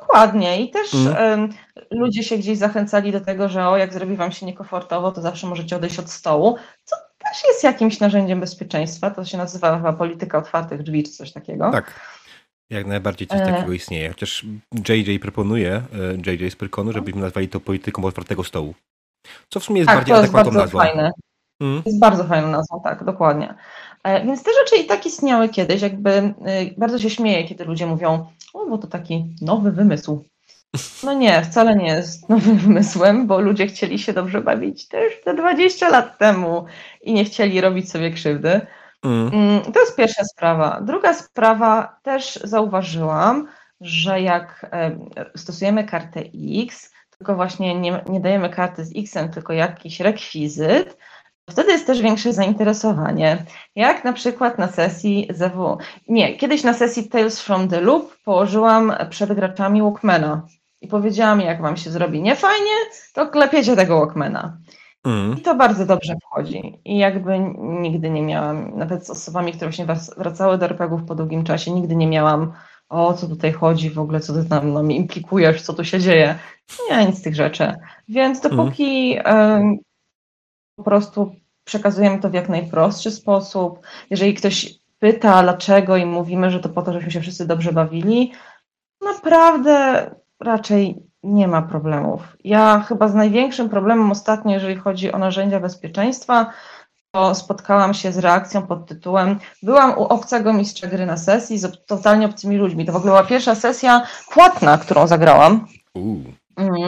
dokładnie. 0.00 0.62
I 0.62 0.70
też 0.70 0.94
Mhm. 0.94 1.48
ludzie 1.90 2.22
się 2.22 2.36
gdzieś 2.38 2.58
zachęcali 2.58 3.12
do 3.12 3.20
tego, 3.20 3.48
że 3.48 3.68
o, 3.68 3.76
jak 3.76 3.92
zrobi 3.92 4.16
wam 4.16 4.32
się 4.32 4.46
niekomfortowo, 4.46 5.12
to 5.12 5.20
zawsze 5.22 5.46
możecie 5.46 5.76
odejść 5.76 5.98
od 5.98 6.10
stołu, 6.10 6.56
co 6.84 6.96
też 7.28 7.44
jest 7.48 7.64
jakimś 7.64 8.00
narzędziem 8.00 8.40
bezpieczeństwa. 8.40 9.10
To 9.10 9.24
się 9.24 9.38
nazywa 9.38 9.76
chyba 9.76 9.92
polityka 9.92 10.38
otwartych 10.38 10.82
drzwi, 10.82 11.02
czy 11.02 11.10
coś 11.12 11.32
takiego. 11.32 11.70
Tak. 11.70 12.00
Jak 12.70 12.86
najbardziej 12.86 13.28
coś 13.28 13.40
E. 13.40 13.46
takiego 13.46 13.72
istnieje. 13.72 14.08
Chociaż 14.08 14.46
JJ 14.88 15.18
proponuje, 15.18 15.82
e, 16.26 16.32
JJ 16.32 16.50
z 16.50 16.56
Pyrkonu, 16.56 16.92
żebyśmy 16.92 17.20
nazwali 17.20 17.48
to 17.48 17.60
polityką 17.60 18.04
otwartego 18.04 18.44
stołu. 18.44 18.74
Co 19.48 19.60
w 19.60 19.64
sumie 19.64 19.78
jest 19.78 19.88
tak, 19.88 19.96
bardziej 19.98 20.14
to 20.14 20.20
jest 20.20 20.34
adekwatną 20.34 20.52
bardzo 20.60 20.78
nazwą. 20.78 20.78
fajne. 20.78 21.10
Mm. 21.60 21.82
Jest 21.86 21.98
bardzo 21.98 22.24
fajną 22.24 22.48
nazwą, 22.48 22.80
tak, 22.84 23.04
dokładnie. 23.04 23.54
E, 24.04 24.24
Więc 24.26 24.42
te 24.42 24.50
rzeczy 24.60 24.82
i 24.82 24.86
tak 24.86 25.06
istniały 25.06 25.48
kiedyś, 25.48 25.82
jakby 25.82 26.34
bardzo 26.76 26.98
się 26.98 27.10
śmieję, 27.10 27.44
kiedy 27.48 27.64
ludzie 27.64 27.86
mówią, 27.86 28.26
o, 28.54 28.66
bo 28.66 28.78
to 28.78 28.86
taki 28.86 29.34
nowy 29.42 29.72
wymysł. 29.72 30.24
No 31.04 31.12
nie, 31.12 31.42
wcale 31.42 31.76
nie 31.76 31.86
jest 31.86 32.28
nowym 32.28 32.56
wymysłem, 32.66 33.26
bo 33.26 33.40
ludzie 33.40 33.66
chcieli 33.66 33.98
się 33.98 34.12
dobrze 34.12 34.40
bawić 34.40 34.88
też 34.88 35.20
te 35.24 35.34
20 35.34 35.88
lat 35.88 36.18
temu 36.18 36.64
i 37.02 37.12
nie 37.12 37.24
chcieli 37.24 37.60
robić 37.60 37.90
sobie 37.90 38.10
krzywdy. 38.10 38.60
Mm. 39.04 39.30
Mm, 39.34 39.72
To 39.72 39.80
jest 39.80 39.96
pierwsza 39.96 40.24
sprawa. 40.24 40.80
Druga 40.80 41.14
sprawa, 41.14 41.96
też 42.02 42.38
zauważyłam, 42.44 43.48
że 43.80 44.20
jak 44.20 44.66
e, 44.72 44.98
stosujemy 45.36 45.84
kartę 45.84 46.22
X, 46.64 46.92
tylko 47.18 47.34
właśnie 47.34 47.80
nie, 47.80 48.04
nie 48.08 48.20
dajemy 48.20 48.50
karty 48.50 48.84
z 48.84 48.92
X-em, 48.96 49.28
tylko 49.28 49.52
jakiś 49.52 50.00
rekwizyt, 50.00 50.96
wtedy 51.50 51.72
jest 51.72 51.86
też 51.86 52.02
większe 52.02 52.32
zainteresowanie. 52.32 53.44
Jak 53.74 54.04
na 54.04 54.12
przykład 54.12 54.58
na 54.58 54.68
sesji 54.68 55.28
ZW. 55.30 55.78
Nie, 56.08 56.36
kiedyś 56.36 56.64
na 56.64 56.74
sesji 56.74 57.08
Tales 57.08 57.40
from 57.40 57.68
the 57.68 57.80
Loop 57.80 58.16
położyłam 58.24 58.92
przed 59.10 59.32
graczami 59.32 59.82
Walkmana 59.82 60.46
i 60.80 60.88
powiedziałam, 60.88 61.40
jak 61.40 61.62
wam 61.62 61.76
się 61.76 61.90
zrobi 61.90 62.22
niefajnie, 62.22 62.72
to 63.14 63.26
klepiecie 63.26 63.76
tego 63.76 63.98
Walkmana. 63.98 64.58
Mm. 65.04 65.38
I 65.38 65.40
to 65.40 65.54
bardzo 65.54 65.86
dobrze 65.86 66.14
wchodzi. 66.22 66.80
I 66.84 66.98
jakby 66.98 67.38
nigdy 67.58 68.10
nie 68.10 68.22
miałam, 68.22 68.78
nawet 68.78 69.06
z 69.06 69.10
osobami, 69.10 69.52
które 69.52 69.70
właśnie 69.70 69.86
wrac- 69.86 70.18
wracały 70.18 70.58
do 70.58 70.66
RPGów 70.66 71.04
po 71.04 71.14
długim 71.14 71.44
czasie, 71.44 71.70
nigdy 71.70 71.96
nie 71.96 72.06
miałam, 72.06 72.52
o 72.88 73.14
co 73.14 73.28
tutaj 73.28 73.52
chodzi 73.52 73.90
w 73.90 73.98
ogóle, 73.98 74.20
co 74.20 74.32
ty 74.32 74.44
tam 74.48 74.72
no, 74.72 74.82
mi 74.82 74.96
implikujesz, 74.96 75.62
co 75.62 75.74
tu 75.74 75.84
się 75.84 76.00
dzieje. 76.00 76.38
Nie, 76.90 77.06
nic 77.06 77.18
z 77.18 77.22
tych 77.22 77.34
rzeczy. 77.34 77.72
Więc 78.08 78.40
dopóki 78.40 79.18
em, 79.24 79.76
po 80.76 80.82
prostu 80.82 81.34
przekazujemy 81.64 82.20
to 82.20 82.30
w 82.30 82.34
jak 82.34 82.48
najprostszy 82.48 83.10
sposób, 83.10 83.80
jeżeli 84.10 84.34
ktoś 84.34 84.74
pyta 84.98 85.42
dlaczego 85.42 85.96
i 85.96 86.06
mówimy, 86.06 86.50
że 86.50 86.60
to 86.60 86.68
po 86.68 86.82
to, 86.82 86.92
żebyśmy 86.92 87.12
się 87.12 87.20
wszyscy 87.20 87.46
dobrze 87.46 87.72
bawili, 87.72 88.32
naprawdę 89.00 90.04
raczej 90.40 91.02
nie 91.22 91.48
ma 91.48 91.62
problemów. 91.62 92.36
Ja 92.44 92.84
chyba 92.88 93.08
z 93.08 93.14
największym 93.14 93.68
problemem 93.68 94.10
ostatnio, 94.10 94.52
jeżeli 94.52 94.76
chodzi 94.76 95.12
o 95.12 95.18
narzędzia 95.18 95.60
bezpieczeństwa, 95.60 96.52
to 97.10 97.34
spotkałam 97.34 97.94
się 97.94 98.12
z 98.12 98.18
reakcją 98.18 98.66
pod 98.66 98.86
tytułem 98.86 99.38
Byłam 99.62 99.98
u 99.98 100.02
obcego 100.02 100.52
mistrza 100.52 100.86
gry 100.86 101.06
na 101.06 101.16
sesji 101.16 101.58
z 101.58 101.86
totalnie 101.86 102.26
obcymi 102.26 102.56
ludźmi. 102.56 102.84
To 102.84 102.92
w 102.92 102.96
ogóle 102.96 103.12
była 103.12 103.24
pierwsza 103.24 103.54
sesja 103.54 104.06
płatna, 104.30 104.78
którą 104.78 105.06
zagrałam. 105.06 105.66
Mhm. 105.94 106.86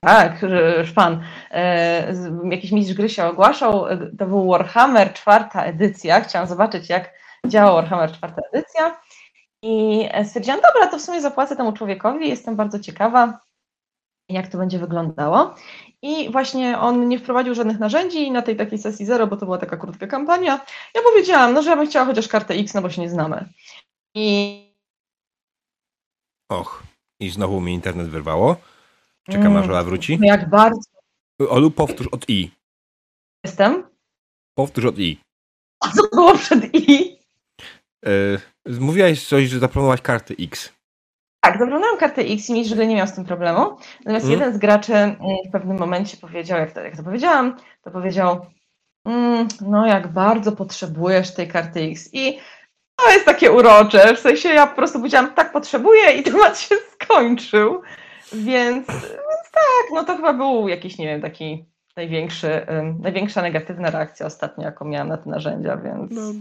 Tak, 0.00 0.46
szpan. 0.84 1.22
E, 1.50 2.14
Jakiś 2.50 2.72
mistrz 2.72 2.94
gry 2.94 3.08
się 3.08 3.24
ogłaszał, 3.24 3.88
e, 3.88 3.98
to 4.18 4.26
był 4.26 4.50
Warhammer 4.50 5.12
czwarta 5.12 5.64
edycja. 5.64 6.20
Chciałam 6.20 6.48
zobaczyć, 6.48 6.88
jak 6.88 7.12
działa 7.46 7.72
Warhammer 7.72 8.12
czwarta 8.12 8.42
edycja. 8.52 8.96
I 9.66 10.08
stwierdziłam, 10.24 10.60
dobra, 10.60 10.86
to 10.90 10.98
w 10.98 11.02
sumie 11.02 11.20
zapłacę 11.20 11.56
temu 11.56 11.72
człowiekowi, 11.72 12.28
jestem 12.28 12.56
bardzo 12.56 12.78
ciekawa, 12.80 13.40
jak 14.28 14.48
to 14.48 14.58
będzie 14.58 14.78
wyglądało. 14.78 15.54
I 16.02 16.30
właśnie 16.32 16.78
on 16.78 17.08
nie 17.08 17.18
wprowadził 17.18 17.54
żadnych 17.54 17.78
narzędzi 17.78 18.30
na 18.30 18.42
tej 18.42 18.56
takiej 18.56 18.78
sesji 18.78 19.06
zero, 19.06 19.26
bo 19.26 19.36
to 19.36 19.46
była 19.46 19.58
taka 19.58 19.76
krótka 19.76 20.06
kampania. 20.06 20.60
Ja 20.94 21.02
powiedziałam, 21.02 21.52
no, 21.54 21.62
że 21.62 21.70
ja 21.70 21.76
bym 21.76 21.86
chciała 21.86 22.06
chociaż 22.06 22.28
kartę 22.28 22.54
X, 22.54 22.74
no 22.74 22.82
bo 22.82 22.90
się 22.90 23.02
nie 23.02 23.10
znamy. 23.10 23.48
I 24.14 24.60
Och. 26.50 26.82
I 27.20 27.30
znowu 27.30 27.60
mi 27.60 27.74
internet 27.74 28.08
wyrwało. 28.08 28.56
Czekam 29.30 29.56
aż 29.56 29.64
Mm. 29.64 29.70
Ola 29.70 29.82
wróci. 29.82 30.18
no 30.20 30.26
jak 30.26 30.50
bardzo 30.50 30.80
Olu, 31.48 31.70
powtórz 31.70 32.06
od 32.12 32.28
I. 32.28 32.50
jestem. 33.44 33.90
Powtórz 34.54 34.84
od 34.84 34.98
I. 34.98 35.20
A 35.80 35.88
co 35.90 36.02
było 36.12 36.34
przed 36.38 36.74
I? 36.74 37.18
E, 38.06 38.10
mówiłaś 38.80 39.26
coś, 39.26 39.44
że 39.44 39.58
zaproponowałaś 39.58 40.00
kartę 40.00 40.34
X. 40.40 40.72
Tak, 41.40 41.58
zabrałem 41.58 41.96
kartę 41.98 42.22
X 42.22 42.50
i 42.50 42.74
gry 42.74 42.86
nie 42.86 42.96
miał 42.96 43.06
z 43.06 43.12
tym 43.12 43.24
problemu. 43.24 43.60
Natomiast 43.98 44.26
Mhm. 44.26 44.30
jeden 44.30 44.54
z 44.54 44.58
graczy 44.58 44.94
mm, 44.94 45.16
w 45.48 45.52
pewnym 45.52 45.78
momencie 45.78 46.16
powiedział, 46.16 46.58
jak 46.58 46.72
to, 46.72 46.80
jak 46.80 46.96
to 46.96 47.02
powiedziałam, 47.02 47.56
to 47.82 47.90
powiedział, 47.90 48.46
mm, 49.04 49.48
no 49.60 49.86
jak 49.86 50.12
bardzo 50.12 50.52
potrzebujesz 50.52 51.34
tej 51.34 51.48
karty 51.48 51.80
X. 51.80 52.10
I 52.12 52.38
to 52.96 53.10
jest 53.10 53.24
takie 53.24 53.52
urocze, 53.52 54.16
w 54.16 54.18
sensie 54.18 54.48
ja 54.48 54.66
po 54.66 54.76
prostu 54.76 54.98
powiedziałam, 54.98 55.34
tak 55.34 55.52
potrzebuję 55.52 56.12
i 56.12 56.22
temat 56.32 56.58
się 56.58 56.74
skończył. 56.92 57.82
Więc, 58.32 58.86
więc 58.86 59.50
tak, 59.52 59.86
no 59.94 60.04
to 60.04 60.16
chyba 60.16 60.32
był 60.32 60.68
jakiś, 60.68 60.98
nie 60.98 61.06
wiem, 61.06 61.22
taki 61.22 61.64
największy, 61.96 62.66
ym, 62.70 63.00
największa 63.00 63.42
negatywna 63.42 63.90
reakcja 63.90 64.26
ostatnio, 64.26 64.64
jaką 64.64 64.84
miałam 64.84 65.08
na 65.08 65.16
te 65.16 65.30
narzędzia, 65.30 65.76
więc... 65.76 66.10
No, 66.10 66.32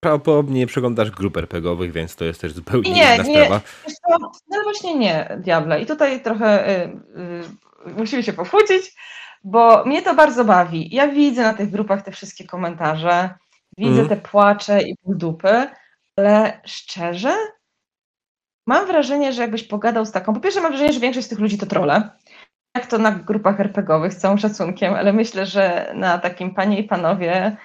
prawdopodobnie 0.00 0.60
nie 0.60 0.66
przeglądasz 0.66 1.10
grup 1.10 1.36
RPGowych, 1.36 1.92
więc 1.92 2.16
to 2.16 2.24
jest 2.24 2.40
też 2.40 2.52
zupełnie 2.52 2.90
Nie, 2.92 3.14
inna 3.14 3.24
nie. 3.24 3.34
sprawa. 3.44 3.60
Co, 3.86 4.16
No 4.50 4.62
właśnie 4.62 4.94
nie, 4.94 5.36
Diable. 5.40 5.80
I 5.80 5.86
tutaj 5.86 6.22
trochę 6.22 6.68
y, 6.84 6.88
y, 7.88 7.94
musimy 7.96 8.22
się 8.22 8.32
pochłócić, 8.32 8.94
bo 9.44 9.84
mnie 9.84 10.02
to 10.02 10.14
bardzo 10.14 10.44
bawi. 10.44 10.94
Ja 10.94 11.08
widzę 11.08 11.42
na 11.42 11.54
tych 11.54 11.70
grupach 11.70 12.02
te 12.02 12.12
wszystkie 12.12 12.44
komentarze, 12.46 13.30
widzę 13.78 14.00
Mhm. 14.00 14.08
te 14.08 14.16
płacze 14.16 14.82
i 14.82 14.94
dupy, 15.04 15.66
ale 16.16 16.60
szczerze, 16.64 17.32
mam 18.66 18.86
wrażenie, 18.86 19.32
że 19.32 19.42
jakbyś 19.42 19.62
pogadał 19.62 20.06
z 20.06 20.12
taką, 20.12 20.34
po 20.34 20.40
pierwsze 20.40 20.60
mam 20.60 20.70
wrażenie, 20.70 20.92
że 20.92 21.00
większość 21.00 21.26
z 21.26 21.30
tych 21.30 21.38
ludzi 21.38 21.58
to 21.58 21.66
trole, 21.66 22.10
jak 22.76 22.86
to 22.86 22.98
na 22.98 23.10
grupach 23.12 23.60
RPGowych 23.60 24.12
z 24.12 24.16
całym 24.16 24.38
szacunkiem, 24.38 24.94
ale 24.94 25.12
myślę, 25.12 25.46
że 25.46 25.92
na 25.94 26.18
takim 26.18 26.54
panie 26.54 26.78
i 26.80 26.84
panowie 26.84 27.56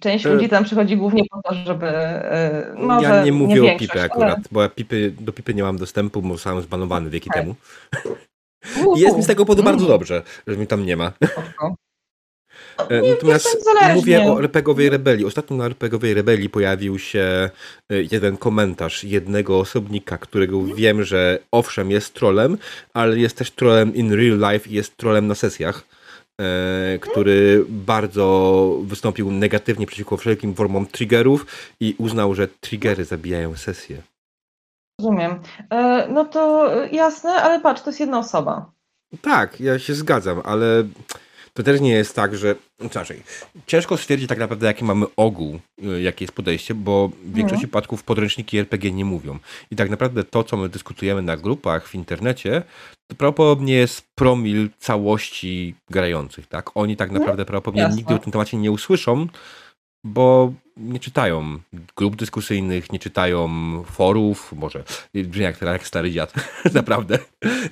część 0.00 0.24
ludzi 0.24 0.48
tam 0.48 0.64
przychodzi 0.64 0.96
głównie 0.96 1.22
po 1.30 1.42
to, 1.42 1.54
żeby 1.54 1.86
e, 1.86 2.74
może 2.78 3.08
Ja 3.08 3.24
nie 3.24 3.32
mówię 3.32 3.60
nie 3.60 3.74
o 3.74 3.78
Pipy 3.78 4.02
akurat, 4.02 4.38
bo 4.52 4.62
ja 4.62 4.68
Pipy, 4.68 5.14
do 5.20 5.32
Pipy 5.32 5.54
nie 5.54 5.62
mam 5.62 5.76
dostępu, 5.76 6.22
bo 6.22 6.34
zostałem 6.34 6.62
zbanowany 6.62 7.10
wieki 7.10 7.30
Tak. 7.30 7.38
temu. 7.42 7.54
I 8.96 9.00
jest 9.00 9.16
mi 9.16 9.22
z 9.22 9.26
tego 9.26 9.44
powodu 9.44 9.62
Mm. 9.62 9.72
bardzo 9.72 9.88
dobrze, 9.88 10.22
że 10.46 10.56
mnie 10.56 10.66
tam 10.66 10.86
nie 10.86 10.96
ma. 10.96 11.12
E, 12.90 13.00
Nie, 13.00 13.10
Natomiast 13.10 13.70
mówię 13.94 14.22
o 14.32 14.38
RPGowej 14.40 14.90
rebelii. 14.90 15.24
Ostatnio 15.24 15.56
na 15.56 15.66
RPGowej 15.66 16.14
rebelii 16.14 16.48
pojawił 16.48 16.98
się 16.98 17.20
e, 17.90 18.02
jeden 18.12 18.36
komentarz 18.36 19.04
jednego 19.04 19.58
osobnika, 19.58 20.18
którego 20.18 20.64
wiem, 20.64 21.04
że 21.04 21.38
owszem 21.50 21.90
jest 21.90 22.14
trolem, 22.14 22.58
ale 22.94 23.18
jest 23.18 23.36
też 23.36 23.50
trolem 23.50 23.94
in 23.94 24.12
real 24.12 24.52
life 24.52 24.70
i 24.70 24.74
jest 24.74 24.96
trolem 24.96 25.26
na 25.26 25.34
sesjach, 25.34 25.78
e, 25.78 25.93
który 27.00 27.64
bardzo 27.68 28.78
wystąpił 28.82 29.30
negatywnie 29.30 29.86
przeciwko 29.86 30.16
wszelkim 30.16 30.54
formom 30.54 30.86
triggerów 30.86 31.46
i 31.80 31.94
uznał, 31.98 32.34
że 32.34 32.48
triggery 32.48 33.04
zabijają 33.04 33.56
sesję. 33.56 34.02
Rozumiem. 35.00 35.40
E, 35.70 36.08
No 36.08 36.24
to 36.24 36.72
e, 36.84 36.88
jasne, 36.88 37.30
ale 37.30 37.60
patrz, 37.60 37.82
to 37.82 37.90
jest 37.90 38.00
jedna 38.00 38.18
osoba. 38.18 38.72
Tak, 39.20 39.60
ja 39.60 39.78
się 39.78 39.94
zgadzam, 39.94 40.40
ale 40.44 40.84
to 41.54 41.62
też 41.62 41.80
nie 41.80 41.90
jest 41.90 42.16
tak, 42.16 42.36
że. 42.36 42.54
Znaczy, 42.92 43.22
ciężko 43.66 43.96
stwierdzić 43.96 44.28
tak 44.28 44.38
naprawdę, 44.38 44.66
jaki 44.66 44.84
mamy 44.84 45.06
ogół, 45.16 45.60
y, 45.84 46.02
jakie 46.02 46.24
jest 46.24 46.34
podejście, 46.34 46.74
bo 46.74 47.08
w 47.08 47.34
większości 47.34 47.66
przypadków 47.66 48.02
podręczniki 48.02 48.58
RPG 48.58 48.92
nie 48.92 49.04
mówią. 49.04 49.38
I 49.70 49.76
tak 49.76 49.90
naprawdę 49.90 50.24
to, 50.24 50.44
co 50.44 50.56
my 50.56 50.68
dyskutujemy 50.68 51.22
na 51.22 51.36
grupach 51.36 51.88
w 51.88 51.94
internecie, 51.94 52.62
to 53.06 53.16
prawdopodobnie 53.16 53.74
jest 53.74 54.06
promil 54.14 54.70
całości 54.78 55.74
grających, 55.90 56.46
tak? 56.46 56.70
Oni 56.74 56.96
tak 56.96 57.10
naprawdę 57.10 57.44
prawdopodobnie 57.44 57.82
jasne. 57.82 57.96
nigdy 57.96 58.14
o 58.14 58.18
tym 58.18 58.32
temacie 58.32 58.56
nie 58.56 58.70
usłyszą, 58.70 59.26
bo 60.04 60.52
nie 60.76 61.00
czytają 61.00 61.58
grup 61.96 62.16
dyskusyjnych, 62.16 62.92
nie 62.92 62.98
czytają 62.98 63.48
forów, 63.86 64.52
może 64.52 64.84
brzmi 65.14 65.44
jak, 65.44 65.62
jak 65.62 65.86
stary 65.86 66.12
dziad, 66.12 66.34
naprawdę. 66.74 67.18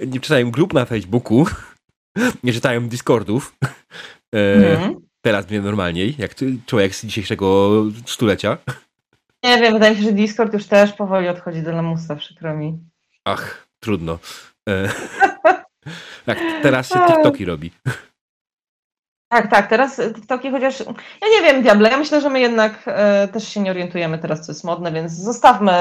Nie 0.07 0.21
czytają 0.21 0.51
grup 0.51 0.73
na 0.73 0.85
Facebooku, 0.85 1.47
nie 2.45 2.53
czytają 2.53 2.89
Discordów. 2.89 3.53
E, 4.35 4.73
Mhm. 4.73 4.95
Teraz 5.23 5.51
mnie 5.51 5.61
normalniej, 5.61 6.15
jak 6.19 6.35
człowiek 6.67 6.95
z 6.95 7.07
dzisiejszego 7.07 7.71
stulecia. 8.07 8.59
Nie 9.45 9.59
wiem, 9.59 9.73
wydaje 9.73 9.93
mi 9.95 9.99
się, 9.99 10.05
że 10.05 10.13
Discord 10.13 10.53
już 10.53 10.67
też 10.67 10.93
powoli 10.93 11.29
odchodzi 11.29 11.63
do 11.63 11.73
lamusa, 11.73 12.17
przykro 12.17 12.57
mi. 12.57 12.79
Ach, 13.25 13.67
trudno. 13.81 14.19
E, 14.69 14.89
jak 16.27 16.39
teraz 16.63 16.89
się 16.89 16.99
TikToki 17.07 17.45
robi. 17.45 17.71
Tak, 19.33 19.51
tak, 19.51 19.69
teraz 19.69 20.01
TikToki, 20.15 20.51
chociaż 20.51 20.81
ja 21.23 21.29
nie 21.31 21.43
wiem, 21.43 21.63
Diable, 21.63 21.91
ja 21.91 21.97
myślę, 21.97 22.21
że 22.21 22.31
my 22.31 22.41
jednak 22.41 22.83
e, 22.87 23.29
też 23.29 23.49
się 23.49 23.61
nie 23.61 23.71
orientujemy 23.71 24.19
teraz, 24.19 24.47
co 24.47 24.53
jest 24.53 24.65
modne, 24.65 24.93
więc 24.93 25.13
zostawmy, 25.13 25.73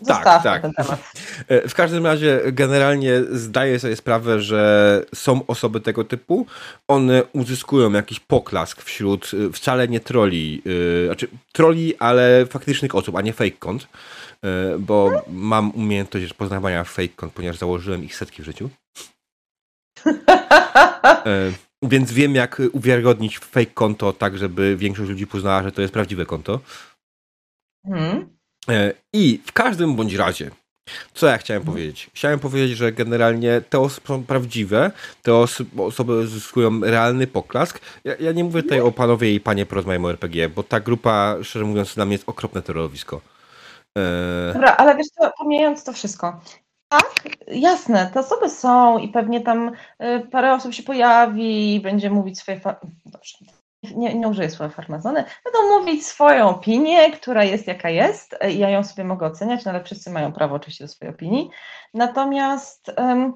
zostawmy 0.00 0.24
tak, 0.24 0.42
tak. 0.42 0.62
ten 0.62 0.72
temat. 0.72 1.00
E, 1.48 1.68
W 1.68 1.74
każdym 1.74 2.06
razie 2.06 2.40
generalnie 2.52 3.20
zdaję 3.30 3.78
sobie 3.78 3.96
sprawę, 3.96 4.40
że 4.40 5.02
są 5.14 5.46
osoby 5.46 5.80
tego 5.80 6.04
typu. 6.04 6.46
One 6.88 7.22
uzyskują 7.32 7.92
jakiś 7.92 8.20
poklask 8.20 8.82
wśród 8.82 9.30
y, 9.34 9.52
wcale 9.52 9.88
nie 9.88 10.00
troli, 10.00 10.62
y, 10.66 11.06
znaczy 11.06 11.28
troli, 11.52 11.96
ale 11.98 12.46
faktycznych 12.46 12.94
osób, 12.94 13.16
a 13.16 13.20
nie 13.20 13.32
fake 13.32 13.50
kont. 13.58 13.82
Y, 13.84 14.78
Bo 14.78 15.22
mam 15.28 15.70
umiejętność 15.70 16.32
poznawania 16.32 16.84
fake 16.84 17.08
kont, 17.16 17.32
ponieważ 17.32 17.58
założyłem 17.58 18.04
ich 18.04 18.16
setki 18.16 18.42
w 18.42 18.44
życiu. 18.44 18.70
E, 21.26 21.52
Więc 21.88 22.12
wiem, 22.12 22.34
jak 22.34 22.62
uwiarygodnić 22.72 23.38
fake 23.38 23.66
konto 23.66 24.12
tak, 24.12 24.38
żeby 24.38 24.76
większość 24.76 25.10
ludzi 25.10 25.26
poznała, 25.26 25.62
że 25.62 25.72
to 25.72 25.82
jest 25.82 25.94
prawdziwe 25.94 26.26
konto. 26.26 26.60
E, 28.68 28.92
I 29.12 29.40
w 29.46 29.52
każdym 29.52 29.96
bądź 29.96 30.14
razie, 30.14 30.50
co 31.14 31.26
ja 31.26 31.38
chciałem 31.38 31.64
powiedzieć? 31.64 32.10
Chciałem 32.14 32.38
powiedzieć, 32.40 32.76
że 32.76 32.92
generalnie 32.92 33.60
te 33.60 33.80
osoby 33.80 34.06
są 34.06 34.24
prawdziwe, 34.24 34.90
te 35.22 35.30
oso- 35.32 35.64
osoby 35.86 36.26
zyskują 36.26 36.80
realny 36.80 37.26
poklask. 37.26 37.80
Ja, 38.04 38.14
ja 38.20 38.32
nie 38.32 38.44
mówię 38.44 38.62
tutaj 38.62 38.80
o 38.80 38.92
panowie 38.92 39.34
i 39.34 39.40
panie 39.40 39.66
porozmawiamy 39.66 40.06
o 40.06 40.10
RPG, 40.10 40.48
bo 40.48 40.62
ta 40.62 40.80
grupa, 40.80 41.36
szczerze 41.42 41.64
mówiąc, 41.64 41.94
dla 41.94 42.04
mnie 42.04 42.14
jest 42.14 42.28
okropne 42.28 42.62
terrorowisko. 42.62 43.20
E, 43.98 44.52
Dobra, 44.52 44.76
ale 44.76 44.96
wiesz 44.96 45.06
co, 45.06 45.32
pomijając 45.38 45.84
to 45.84 45.92
wszystko. 45.92 46.40
Tak, 46.98 47.14
jasne, 47.46 48.10
te 48.14 48.20
osoby 48.20 48.50
są 48.50 48.98
i 48.98 49.08
pewnie 49.08 49.40
tam 49.40 49.72
y, 50.02 50.20
parę 50.30 50.54
osób 50.54 50.74
się 50.74 50.82
pojawi 50.82 51.74
i 51.74 51.80
będzie 51.80 52.10
mówić 52.10 52.38
swoje. 52.38 52.60
Dobrze, 53.06 53.38
nie, 53.96 54.14
nie 54.14 54.28
użyję 54.28 54.50
słowa 54.50 54.74
farmazony. 54.74 55.24
Będą 55.44 55.78
mówić 55.78 56.06
swoją 56.06 56.48
opinię, 56.48 57.10
która 57.10 57.44
jest 57.44 57.66
jaka 57.66 57.90
jest. 57.90 58.32
y, 58.44 58.52
Ja 58.52 58.70
ją 58.70 58.84
sobie 58.84 59.04
mogę 59.04 59.26
oceniać, 59.26 59.64
no 59.64 59.70
ale 59.70 59.84
wszyscy 59.84 60.10
mają 60.10 60.32
prawo 60.32 60.54
oczywiście 60.54 60.84
do 60.84 60.88
swojej 60.88 61.14
opinii. 61.14 61.50
Natomiast 61.94 62.88
em, 62.96 63.34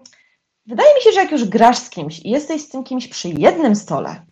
wydaje 0.66 0.94
mi 0.94 1.00
się, 1.00 1.12
że 1.12 1.20
jak 1.20 1.32
już 1.32 1.44
grasz 1.44 1.78
z 1.78 1.90
kimś 1.90 2.18
i 2.18 2.30
jesteś 2.30 2.62
z 2.62 2.68
tym 2.68 2.84
kimś 2.84 3.08
przy 3.08 3.28
jednym 3.28 3.76
stole, 3.76 4.26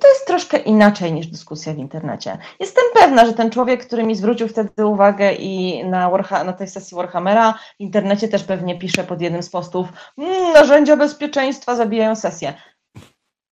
to 0.00 0.08
jest 0.08 0.26
troszkę 0.26 0.58
inaczej 0.58 1.12
niż 1.12 1.26
dyskusja 1.26 1.72
w 1.74 1.78
internecie. 1.78 2.38
Jestem 2.60 2.84
pewna, 2.94 3.26
że 3.26 3.32
ten 3.32 3.50
człowiek, 3.50 3.86
który 3.86 4.02
mi 4.02 4.14
zwrócił 4.16 4.48
wtedy 4.48 4.86
uwagę 4.86 5.32
i 5.32 5.84
na, 5.84 6.10
Warha- 6.10 6.44
na 6.46 6.52
tej 6.52 6.68
sesji 6.68 6.94
Warhammera 6.96 7.52
w 7.52 7.80
internecie 7.80 8.28
też 8.28 8.44
pewnie 8.44 8.78
pisze 8.78 9.04
pod 9.04 9.20
jednym 9.20 9.42
z 9.42 9.50
postów 9.50 9.88
mmm, 10.18 10.52
narzędzia 10.52 10.96
bezpieczeństwa 10.96 11.76
zabijają 11.76 12.16
sesję. 12.16 12.54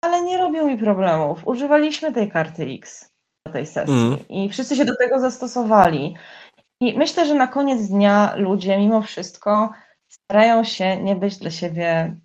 Ale 0.05 0.21
nie 0.21 0.37
robią 0.37 0.67
mi 0.67 0.77
problemów. 0.77 1.47
Używaliśmy 1.47 2.13
tej 2.13 2.31
karty 2.31 2.63
X 2.63 3.11
do 3.47 3.53
tej 3.53 3.65
sesji 3.65 3.93
Mm. 3.93 4.17
i 4.29 4.49
wszyscy 4.49 4.75
się 4.75 4.85
do 4.85 4.95
tego 4.97 5.19
zastosowali. 5.19 6.15
I 6.81 6.97
myślę, 6.97 7.25
że 7.25 7.33
na 7.33 7.47
koniec 7.47 7.87
dnia 7.87 8.33
ludzie 8.35 8.77
mimo 8.77 9.01
wszystko 9.01 9.69
starają 10.09 10.63
się 10.63 10.97
nie 10.97 11.15
być 11.15 11.37
dla 11.37 11.51
siebie 11.51 12.15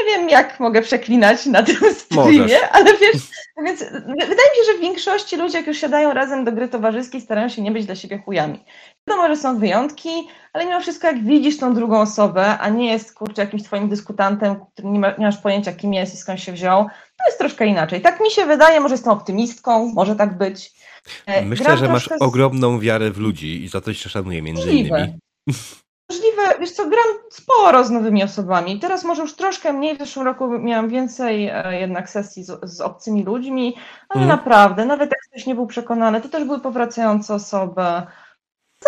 nie 0.00 0.06
wiem, 0.06 0.28
jak 0.28 0.60
mogę 0.60 0.82
przeklinać 0.82 1.46
na 1.46 1.62
tym 1.62 1.76
streamie, 1.94 2.38
Możesz. 2.40 2.60
ale 2.72 2.84
wiesz, 2.98 3.22
więc 3.64 3.80
wydaje 4.04 4.28
mi 4.28 4.56
się, 4.56 4.72
że 4.72 4.78
w 4.78 4.80
większości 4.80 5.36
ludzie, 5.36 5.58
jak 5.58 5.66
już 5.66 5.78
siadają 5.78 6.14
razem 6.14 6.44
do 6.44 6.52
gry 6.52 6.68
towarzyskiej, 6.68 7.20
starają 7.20 7.48
się 7.48 7.62
nie 7.62 7.70
być 7.70 7.86
dla 7.86 7.94
siebie 7.94 8.18
chujami. 8.24 8.64
Wiadomo, 9.08 9.28
że 9.28 9.36
są 9.36 9.58
wyjątki, 9.58 10.10
ale 10.52 10.66
mimo 10.66 10.80
wszystko, 10.80 11.06
jak 11.06 11.24
widzisz 11.24 11.58
tą 11.58 11.74
drugą 11.74 12.00
osobę, 12.00 12.58
a 12.58 12.68
nie 12.68 12.92
jest 12.92 13.14
kurczę 13.14 13.42
jakimś 13.42 13.62
twoim 13.62 13.88
dyskutantem, 13.88 14.56
który 14.72 14.88
nie, 14.88 14.98
ma, 15.00 15.10
nie 15.18 15.26
masz 15.26 15.36
pojęcia, 15.38 15.72
kim 15.72 15.94
jest 15.94 16.14
i 16.14 16.16
skąd 16.16 16.40
się 16.40 16.52
wziął, 16.52 16.84
to 17.18 17.24
jest 17.26 17.38
troszkę 17.38 17.66
inaczej. 17.66 18.00
Tak 18.00 18.20
mi 18.20 18.30
się 18.30 18.46
wydaje, 18.46 18.80
może 18.80 18.94
jestem 18.94 19.12
optymistką, 19.12 19.92
może 19.94 20.16
tak 20.16 20.38
być. 20.38 20.72
E, 21.26 21.44
myślę, 21.44 21.64
gram 21.64 21.78
że 21.78 21.88
masz 21.88 22.06
z- 22.08 22.22
ogromną 22.22 22.80
wiarę 22.80 23.10
w 23.10 23.18
ludzi 23.18 23.64
i 23.64 23.68
za 23.68 23.80
to 23.80 23.94
się 23.94 24.08
szanuję 24.08 24.42
między 24.42 24.72
innymi. 24.72 25.18
Możliwe, 26.10 26.42
wiesz 26.60 26.70
co, 26.70 26.82
gram 26.88 27.04
sporo 27.30 27.84
z 27.84 27.90
nowymi 27.90 28.22
osobami. 28.24 28.78
Teraz 28.80 29.04
może 29.04 29.22
już 29.22 29.34
troszkę 29.36 29.72
mniej, 29.72 29.96
w 29.96 29.98
zeszłym 29.98 30.26
roku 30.26 30.58
miałam 30.58 30.88
więcej 30.88 31.48
e, 31.48 31.80
jednak 31.80 32.10
sesji 32.10 32.44
z, 32.44 32.60
z 32.62 32.80
obcymi 32.80 33.24
ludźmi, 33.24 33.76
ale 34.08 34.22
Mhm. 34.22 34.38
naprawdę, 34.38 34.84
nawet 34.84 35.10
jak 35.10 35.20
ktoś 35.30 35.46
nie 35.46 35.54
był 35.54 35.66
przekonany, 35.66 36.20
to 36.20 36.28
też 36.28 36.44
były 36.44 36.60
powracające 36.60 37.34
osoby. 37.34 37.82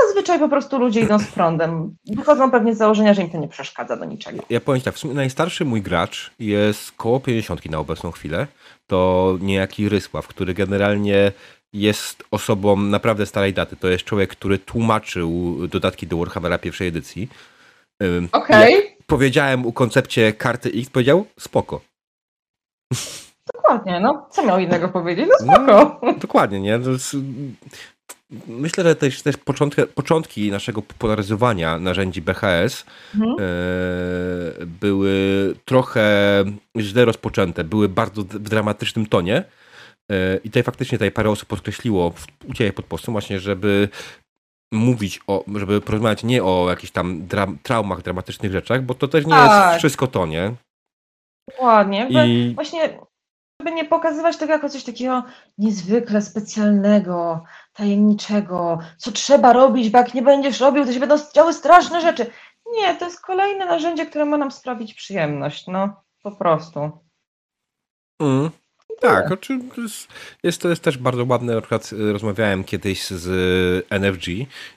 Zazwyczaj 0.07 0.39
po 0.39 0.49
prostu 0.49 0.79
ludzie 0.79 1.01
idą 1.01 1.19
z 1.19 1.27
prądem. 1.27 1.97
Wychodzą 2.07 2.51
pewnie 2.51 2.75
z 2.75 2.79
założenia, 2.79 3.15
że 3.15 3.23
im 3.23 3.31
to 3.31 3.39
nie 3.39 3.49
przeszkadza 3.49 3.97
do 3.97 4.05
niczego. 4.05 4.43
Ja 4.51 4.61
powiem 4.61 4.83
tak, 4.83 4.95
w 4.95 4.99
sumie 4.99 5.15
najstarszy 5.15 5.65
mój 5.65 5.83
gracz 5.83 6.31
jest 6.39 6.93
koło 6.93 7.21
50 7.21 7.71
na 7.71 7.79
obecną 7.79 8.11
chwilę. 8.11 8.47
To 8.87 9.33
niejaki 9.41 9.89
Rysław, 9.89 10.27
który 10.29 10.55
generalnie 10.55 11.33
jest 11.81 12.25
osobą 12.31 12.77
naprawdę 12.77 13.27
starej 13.27 13.53
daty. 13.55 13.77
To 13.77 13.89
jest 13.89 14.05
człowiek, 14.05 14.31
który 14.31 14.59
tłumaczył 14.59 15.59
dodatki 15.69 16.07
do 16.07 16.17
Warhammera 16.17 16.59
pierwszej 16.59 16.89
edycji. 16.89 17.29
Okej, 18.33 18.75
jak 18.75 18.85
Powiedziałem 19.07 19.67
u 19.67 19.73
koncepcie 19.73 20.33
karty 20.33 20.71
X, 20.75 20.91
powiedział 20.91 21.27
spoko. 21.39 21.81
dokładnie, 23.55 24.01
no 24.01 24.27
co 24.31 24.47
miał 24.47 24.59
innego 24.59 24.89
powiedzieć? 24.89 25.27
No 25.47 25.55
spoko. 25.55 26.01
Dokładnie, 26.21 26.61
nie? 26.61 26.81
Myślę, 28.47 28.85
że 28.85 28.97
też, 28.97 29.23
też 29.23 29.37
początki, 29.37 29.83
początki 29.95 30.51
naszego 30.51 30.83
popularyzowania 30.83 31.79
narzędzi 31.79 32.23
BHS 32.23 32.85
Mhm. 33.15 33.37
e, 33.41 34.67
były 34.67 35.15
trochę 35.65 36.05
źle 36.79 37.05
rozpoczęte, 37.05 37.65
były 37.65 37.89
bardzo 37.89 38.23
w 38.23 38.39
dramatycznym 38.39 39.07
tonie. 39.07 39.45
E, 40.13 40.37
I 40.37 40.49
tutaj 40.51 40.63
faktycznie 40.63 40.99
tutaj 40.99 41.11
parę 41.13 41.31
osób 41.31 41.49
podkreśliło 41.49 42.13
u 42.49 42.55
Ciebie 42.55 42.73
pod 42.73 42.87
postem 42.87 43.13
właśnie, 43.13 43.41
żeby 43.41 43.89
mówić 44.73 45.21
o, 45.27 45.45
żeby 45.55 45.81
porozmawiać 45.81 46.25
nie 46.25 46.45
o 46.45 46.67
jakichś 46.71 46.93
tam 46.93 47.27
dra- 47.27 47.57
traumach, 47.63 48.03
dramatycznych 48.03 48.53
rzeczach, 48.53 48.83
bo 48.83 48.95
to 48.95 49.09
też 49.09 49.27
nie 49.27 49.33
Tak. 49.33 49.67
jest 49.67 49.79
wszystko 49.79 50.07
to, 50.07 50.27
nie? 50.27 50.55
Dokładnie. 51.51 51.99
Jakby 51.99 52.29
I 52.29 52.55
Właśnie 52.55 52.99
żeby 53.61 53.73
nie 53.73 53.85
pokazywać 53.85 54.37
tego 54.37 54.53
jako 54.53 54.69
coś 54.69 54.85
takiego 54.85 55.23
niezwykle 55.59 56.23
specjalnego, 56.23 57.45
tajemniczego, 57.73 58.79
co 58.97 59.13
trzeba 59.13 59.53
robić, 59.53 59.91
bo 59.91 59.99
jak 59.99 60.15
nie 60.15 60.23
będziesz 60.23 60.61
robił, 60.61 60.85
to 60.85 60.93
się 60.93 61.01
będą 61.01 61.17
działy 61.35 61.53
straszne 61.53 62.01
rzeczy. 62.01 62.27
Nie, 62.73 62.95
to 62.95 63.05
jest 63.05 63.21
kolejne 63.21 63.67
narzędzie, 63.67 64.07
które 64.07 64.25
ma 64.25 64.37
nam 64.37 64.51
sprawić 64.51 64.95
przyjemność, 64.95 65.67
no 65.67 66.03
po 66.23 66.33
prostu. 66.33 66.91
Mm. 68.21 68.51
Tak, 69.01 69.31
jest, 69.79 70.09
jest, 70.43 70.61
to 70.61 70.69
jest 70.69 70.83
też 70.83 70.99
bardzo 70.99 71.25
ładne. 71.25 71.55
Na 71.55 71.61
przykład 71.61 71.93
y, 71.93 72.13
rozmawiałem 72.13 72.65
kiedyś 72.65 73.07
z 73.07 73.87
NFG 73.91 74.27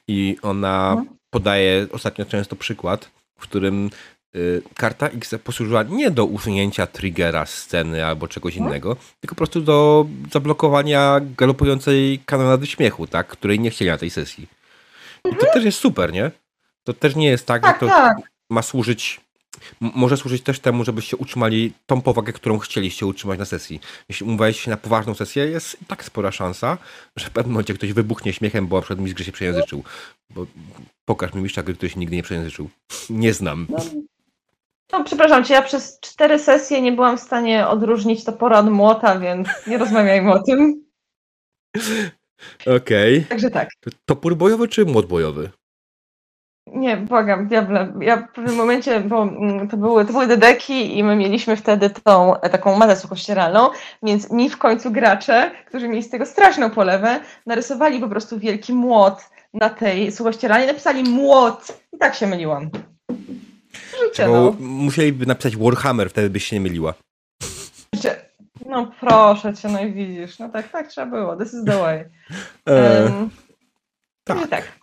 i 0.08 0.38
ona 0.42 0.90
mhm. 0.92 1.18
podaje 1.30 1.88
ostatnio 1.92 2.26
często 2.26 2.56
przykład, 2.56 3.10
w 3.40 3.42
którym 3.42 3.90
y, 4.36 4.62
karta 4.76 5.08
X 5.08 5.36
posłużyła 5.44 5.84
nie 5.84 6.12
do 6.12 6.26
usunięcia 6.26 6.88
triggera 6.88 7.46
sceny 7.46 8.06
albo 8.06 8.28
czegoś 8.28 8.54
mhm. 8.54 8.72
innego, 8.72 8.96
tylko 9.20 9.36
po 9.36 9.38
prostu 9.38 9.62
do 9.62 10.06
zablokowania 10.32 11.20
galopującej 11.38 12.20
kanonady 12.26 12.68
śmiechu, 12.68 13.08
tak, 13.08 13.28
której 13.28 13.60
nie 13.60 13.70
chcieli 13.70 13.92
na 13.92 13.98
tej 13.98 14.10
sesji. 14.10 14.48
I 15.20 15.30
to 15.30 15.36
mhm. 15.36 15.54
też 15.54 15.66
jest 15.66 15.80
super, 15.80 16.14
nie? 16.14 16.32
To 16.84 16.94
też 16.94 17.16
nie 17.16 17.28
jest 17.28 17.46
tak, 17.46 17.62
tak 17.62 17.76
że 17.76 17.80
to 17.80 17.88
tak. 17.88 18.18
ma 18.50 18.62
służyć 18.62 19.22
może 19.82 20.18
służyć 20.18 20.44
też 20.44 20.60
temu, 20.60 20.84
żebyście 20.84 21.18
utrzymali 21.18 21.74
tą 21.86 22.02
powagę, 22.02 22.34
którą 22.34 22.58
chcieliście 22.58 23.06
utrzymać 23.06 23.40
na 23.40 23.46
sesji. 23.46 23.80
Jeśli 24.10 24.26
umówiłeś 24.26 24.60
się 24.60 24.72
na 24.72 24.78
poważną 24.78 25.14
sesję, 25.14 25.46
jest 25.46 25.78
tak 25.88 26.04
spora 26.04 26.32
szansa, 26.32 26.78
że 27.16 27.26
w 27.26 27.32
pewnym 27.32 27.54
momencie 27.54 27.74
ktoś 27.74 27.94
wybuchnie 27.94 28.34
śmiechem, 28.34 28.68
bo 28.68 28.76
na 28.76 28.82
przykład 28.82 29.00
mistrz 29.00 29.26
się 29.26 29.32
przejęzyczył. 29.32 29.84
Bo 30.30 30.46
pokaż 31.06 31.34
mi 31.34 31.42
mistrza 31.42 31.64
gry, 31.64 31.74
który 31.74 31.90
się 31.90 32.00
nigdy 32.00 32.16
nie 32.16 32.24
przejęzyczył. 32.24 32.70
Nie 33.10 33.34
znam. 33.34 33.68
No, 33.70 33.78
no, 34.92 35.04
przepraszam 35.04 35.44
cię, 35.46 35.54
ja 35.54 35.62
przez 35.62 36.00
cztery 36.00 36.40
sesje 36.40 36.82
nie 36.82 36.92
byłam 36.92 37.18
w 37.18 37.22
stanie 37.22 37.68
odróżnić 37.68 38.24
topora 38.24 38.60
od 38.60 38.70
młota, 38.70 39.20
więc 39.20 39.48
nie 39.68 39.78
rozmawiajmy 39.78 40.34
o 40.34 40.44
tym. 40.44 40.84
Okej. 42.62 43.18
Okay. 43.18 43.30
Także 43.30 43.52
tak. 43.52 43.70
Topór 44.06 44.36
bojowy 44.36 44.68
czy 44.68 44.86
młot 44.86 45.06
bojowy? 45.06 45.50
Nie, 46.74 46.98
błagam, 46.98 47.48
diable. 47.48 47.94
Ja 48.02 48.18
w 48.18 48.32
pewnym 48.32 48.56
momencie, 48.56 49.00
bo 49.00 49.24
mm, 49.24 49.68
to 49.68 49.78
były, 49.78 50.06
to 50.06 50.12
były 50.12 50.28
dedeki 50.28 50.98
i 50.98 51.04
my 51.04 51.16
mieliśmy 51.16 51.56
wtedy 51.56 51.90
tą 51.90 52.36
taką 52.52 52.78
matę 52.78 52.96
suchościeralną, 52.96 53.70
więc 54.04 54.32
mi 54.32 54.50
w 54.50 54.58
końcu 54.58 54.92
gracze, 54.92 55.52
którzy 55.68 55.88
mieli 55.88 56.04
z 56.04 56.10
tego 56.10 56.26
straszną 56.26 56.70
polewę, 56.70 57.20
narysowali 57.46 58.00
po 58.00 58.10
prostu 58.10 58.40
wielki 58.40 58.74
młot 58.74 59.30
na 59.54 59.70
tej 59.70 60.12
suchościeralnej, 60.12 60.68
napisali 60.68 61.04
młot 61.04 61.80
i 61.94 61.98
tak 61.98 62.16
się 62.16 62.28
myliłam. 62.28 62.70
Życie, 64.04 64.28
no. 64.28 64.56
Musieliby 64.60 65.26
napisać 65.26 65.58
Warhammer, 65.58 66.10
wtedy 66.10 66.30
byś 66.30 66.44
się 66.44 66.56
nie 66.56 66.62
myliła. 66.62 66.94
No 68.70 68.92
proszę 69.00 69.54
cię, 69.54 69.70
no 69.70 69.82
i 69.82 69.94
widzisz. 69.94 70.40
No 70.40 70.50
tak, 70.50 70.70
tak 70.70 70.88
trzeba 70.88 71.08
było. 71.08 71.36
This 71.36 71.54
is 71.54 71.66
the 71.66 71.78
way. 71.78 72.06
Um, 72.66 73.30
tak. 74.24 74.48
tak. 74.48 74.79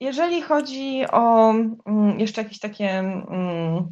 Jeżeli 0.00 0.42
chodzi 0.42 1.04
o 1.12 1.50
mm, 1.86 2.20
jeszcze 2.20 2.42
jakieś 2.42 2.58
takie 2.58 2.98
mm, 2.98 3.88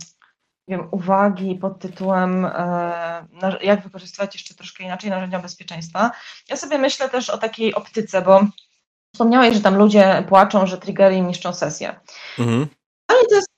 wiem, 0.69 0.88
uwagi 0.90 1.55
pod 1.55 1.79
tytułem, 1.79 2.45
e, 2.45 3.27
jak 3.62 3.83
wykorzystywać 3.83 4.35
jeszcze 4.35 4.55
troszkę 4.55 4.85
inaczej 4.85 5.11
narzędzia 5.11 5.38
bezpieczeństwa, 5.38 6.11
ja 6.49 6.57
sobie 6.57 6.79
myślę 6.79 7.09
też 7.09 7.31
o 7.31 7.38
takiej 7.38 7.75
optyce, 7.75 8.23
bo 8.23 8.40
wspomniałeś, 9.14 9.55
że 9.55 9.61
tam 9.61 9.77
ludzie 9.77 10.25
płaczą, 10.29 10.67
że 10.67 10.79
triggery 10.79 11.21
niszczą 11.21 11.53
sesję. 11.53 12.01
Mhm. 12.38 12.67
Ale 13.09 13.19
to 13.29 13.35
jest 13.35 13.49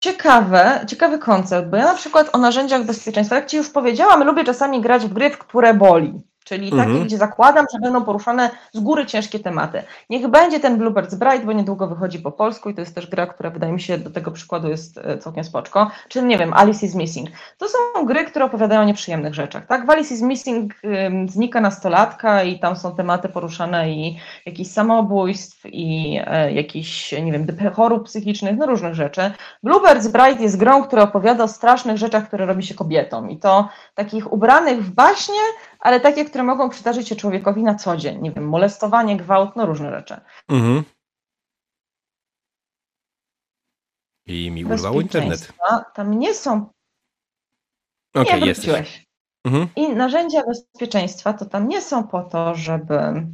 ciekawe, 0.00 0.84
ciekawy 0.88 1.18
koncept, 1.18 1.68
bo 1.68 1.76
ja 1.76 1.84
na 1.84 1.94
przykład 1.94 2.34
o 2.34 2.38
narzędziach 2.38 2.84
bezpieczeństwa, 2.84 3.36
jak 3.36 3.46
Ci 3.46 3.56
już 3.56 3.70
powiedziałam, 3.70 4.24
lubię 4.24 4.44
czasami 4.44 4.80
grać 4.80 5.02
w 5.02 5.12
gry, 5.12 5.30
w 5.30 5.38
które 5.38 5.74
boli 5.74 6.22
czyli 6.48 6.70
takie, 6.70 6.82
mhm. 6.82 7.04
gdzie 7.04 7.18
zakładam, 7.18 7.66
że 7.72 7.78
będą 7.78 8.04
poruszane 8.04 8.50
z 8.72 8.80
góry 8.80 9.06
ciężkie 9.06 9.38
tematy. 9.38 9.82
Niech 10.10 10.28
będzie 10.28 10.60
ten 10.60 10.78
Bluebirds 10.78 11.14
Bright, 11.14 11.44
bo 11.44 11.52
niedługo 11.52 11.86
wychodzi 11.86 12.18
po 12.18 12.32
polsku 12.32 12.70
i 12.70 12.74
to 12.74 12.80
jest 12.80 12.94
też 12.94 13.06
gra, 13.06 13.26
która 13.26 13.50
wydaje 13.50 13.72
mi 13.72 13.80
się 13.80 13.98
do 13.98 14.10
tego 14.10 14.30
przykładu 14.30 14.68
jest 14.68 14.98
e, 14.98 15.18
całkiem 15.18 15.44
spoczko. 15.44 15.90
Czy 16.08 16.22
nie 16.22 16.38
wiem, 16.38 16.52
Alice 16.52 16.86
is 16.86 16.94
Missing. 16.94 17.28
To 17.58 17.66
są 17.68 18.06
gry, 18.06 18.24
które 18.24 18.44
opowiadają 18.44 18.80
o 18.80 18.84
nieprzyjemnych 18.84 19.34
rzeczach. 19.34 19.66
Tak, 19.66 19.86
w 19.86 19.90
Alice 19.90 20.14
is 20.14 20.22
Missing 20.22 20.74
ym, 20.84 21.28
znika 21.28 21.60
nastolatka 21.60 22.42
i 22.42 22.58
tam 22.58 22.76
są 22.76 22.96
tematy 22.96 23.28
poruszane 23.28 23.90
i 23.90 24.18
jakichś 24.46 24.70
samobójstw 24.70 25.66
i 25.66 26.20
y, 26.48 26.52
jakichś, 26.52 27.12
nie 27.12 27.32
wiem, 27.32 27.46
chorób 27.74 28.04
psychicznych, 28.04 28.56
no 28.56 28.66
różnych 28.66 28.94
rzeczy. 28.94 29.30
Bluebirds 29.62 30.08
Bright 30.08 30.40
jest 30.40 30.56
grą, 30.56 30.82
która 30.82 31.02
opowiada 31.02 31.44
o 31.44 31.48
strasznych 31.48 31.98
rzeczach, 31.98 32.28
które 32.28 32.46
robi 32.46 32.62
się 32.62 32.74
kobietom 32.74 33.30
i 33.30 33.38
to 33.38 33.68
takich 33.94 34.32
ubranych 34.32 34.84
w 34.84 34.90
baśnie, 34.90 35.40
ale 35.78 36.00
takie, 36.00 36.24
które 36.24 36.44
mogą 36.44 36.68
przydarzyć 36.68 37.08
się 37.08 37.16
człowiekowi 37.16 37.62
na 37.62 37.74
co 37.74 37.96
dzień. 37.96 38.20
Nie 38.22 38.32
wiem, 38.32 38.48
molestowanie, 38.48 39.16
gwałt, 39.16 39.56
no 39.56 39.66
różne 39.66 39.90
rzeczy. 39.90 40.20
Mhm. 40.48 40.84
I 44.26 44.50
mi 44.50 44.64
urwało 44.64 45.00
internet. 45.00 45.52
Tam 45.94 46.18
nie 46.18 46.34
są. 46.34 46.70
Okej, 48.14 48.34
okay, 48.34 48.48
jesteś. 48.48 49.06
Mhm. 49.44 49.68
I 49.76 49.88
narzędzia 49.88 50.42
bezpieczeństwa 50.46 51.32
to 51.32 51.46
tam 51.46 51.68
nie 51.68 51.82
są 51.82 52.08
po 52.08 52.22
to, 52.22 52.54
żeby 52.54 53.26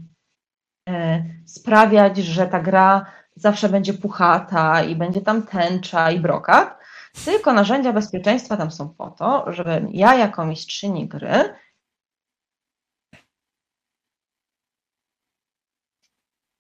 e, 0.88 1.24
sprawiać, 1.46 2.16
że 2.16 2.46
ta 2.46 2.60
gra 2.60 3.06
zawsze 3.36 3.68
będzie 3.68 3.94
puchata 3.94 4.82
i 4.82 4.96
będzie 4.96 5.20
tam 5.20 5.42
tęcza 5.42 6.10
i 6.10 6.20
brokat, 6.20 6.78
tylko 7.24 7.52
narzędzia 7.52 7.92
bezpieczeństwa 7.92 8.56
tam 8.56 8.70
są 8.70 8.88
po 8.88 9.10
to, 9.10 9.52
żeby 9.52 9.86
ja 9.90 10.14
jako 10.14 10.46
mistrzyni 10.46 11.08
gry 11.08 11.54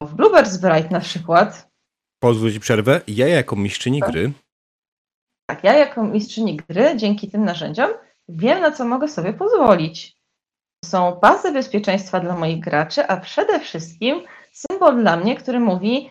W 0.06 0.14
Bluebirds 0.14 0.56
Bright 0.56 0.90
na 0.90 1.00
przykład. 1.00 1.70
Pozwól 2.18 2.52
ci 2.52 2.60
przerwę. 2.60 3.00
Ja 3.08 3.28
jako 3.28 3.56
mistrzyni 3.56 4.00
tak. 4.00 4.10
gry. 4.10 4.32
Tak, 5.46 5.64
ja 5.64 5.72
jako 5.72 6.04
mistrzyni 6.04 6.56
gry 6.56 6.96
dzięki 6.96 7.30
tym 7.30 7.44
narzędziom 7.44 7.90
wiem, 8.28 8.60
na 8.60 8.72
co 8.72 8.84
mogę 8.84 9.08
sobie 9.08 9.32
pozwolić. 9.32 10.16
Są 10.84 11.18
bazy 11.22 11.52
bezpieczeństwa 11.52 12.20
dla 12.20 12.36
moich 12.36 12.60
graczy, 12.60 13.06
a 13.06 13.16
przede 13.16 13.60
wszystkim 13.60 14.22
symbol 14.52 15.00
dla 15.00 15.16
mnie, 15.16 15.36
który 15.36 15.60
mówi, 15.60 16.10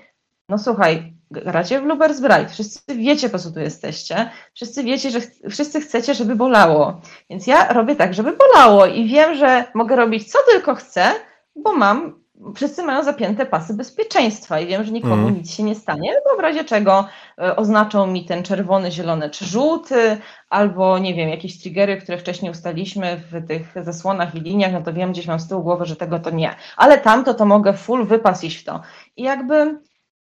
no 0.49 0.57
słuchaj, 0.57 1.13
gracie 1.31 1.81
w 1.81 1.83
Bluebirds 1.83 2.21
Bright, 2.21 2.51
wszyscy 2.51 2.95
wiecie, 2.95 3.29
po 3.29 3.39
co 3.39 3.51
tu 3.51 3.59
jesteście, 3.59 4.29
wszyscy 4.53 4.83
wiecie, 4.83 5.11
że 5.11 5.21
ch 5.21 5.25
wszyscy 5.49 5.81
chcecie, 5.81 6.13
żeby 6.13 6.35
bolało, 6.35 7.01
więc 7.29 7.47
ja 7.47 7.73
robię 7.73 7.95
tak, 7.95 8.13
żeby 8.13 8.37
bolało 8.37 8.85
i 8.85 9.07
wiem, 9.07 9.35
że 9.35 9.65
mogę 9.73 9.95
robić 9.95 10.31
co 10.31 10.39
tylko 10.51 10.75
chcę, 10.75 11.11
bo 11.55 11.73
mam 11.73 12.22
wszyscy 12.55 12.83
mają 12.83 13.03
zapięte 13.03 13.45
pasy 13.45 13.73
bezpieczeństwa 13.73 14.59
i 14.59 14.67
wiem, 14.67 14.83
że 14.83 14.91
nikomu 14.91 15.13
mm. 15.13 15.35
nic 15.35 15.51
się 15.51 15.63
nie 15.63 15.75
stanie, 15.75 16.13
bo 16.29 16.37
w 16.37 16.39
razie 16.39 16.63
czego 16.63 17.07
e, 17.41 17.55
oznaczą 17.55 18.07
mi 18.07 18.25
ten 18.25 18.43
czerwony, 18.43 18.91
zielony 18.91 19.29
czy 19.29 19.45
żółty, 19.45 20.17
albo 20.49 20.99
nie 20.99 21.13
wiem, 21.13 21.29
jakieś 21.29 21.61
triggery, 21.61 21.97
które 21.97 22.17
wcześniej 22.17 22.51
ustaliśmy 22.51 23.21
w 23.31 23.47
tych 23.47 23.73
zasłonach 23.83 24.35
i 24.35 24.41
liniach, 24.41 24.71
no 24.73 24.81
to 24.81 24.93
wiem 24.93 25.11
gdzieś 25.11 25.27
mam 25.27 25.39
z 25.39 25.47
tyłu 25.47 25.63
głowy, 25.63 25.85
że 25.85 25.95
tego 25.95 26.19
to 26.19 26.29
nie. 26.29 26.55
Ale 26.77 26.97
tamto 26.97 27.33
to 27.33 27.45
mogę 27.45 27.73
full 27.73 28.05
wypas 28.05 28.43
iść 28.43 28.57
w 28.57 28.63
to. 28.63 28.81
I 29.17 29.23
jakby 29.23 29.79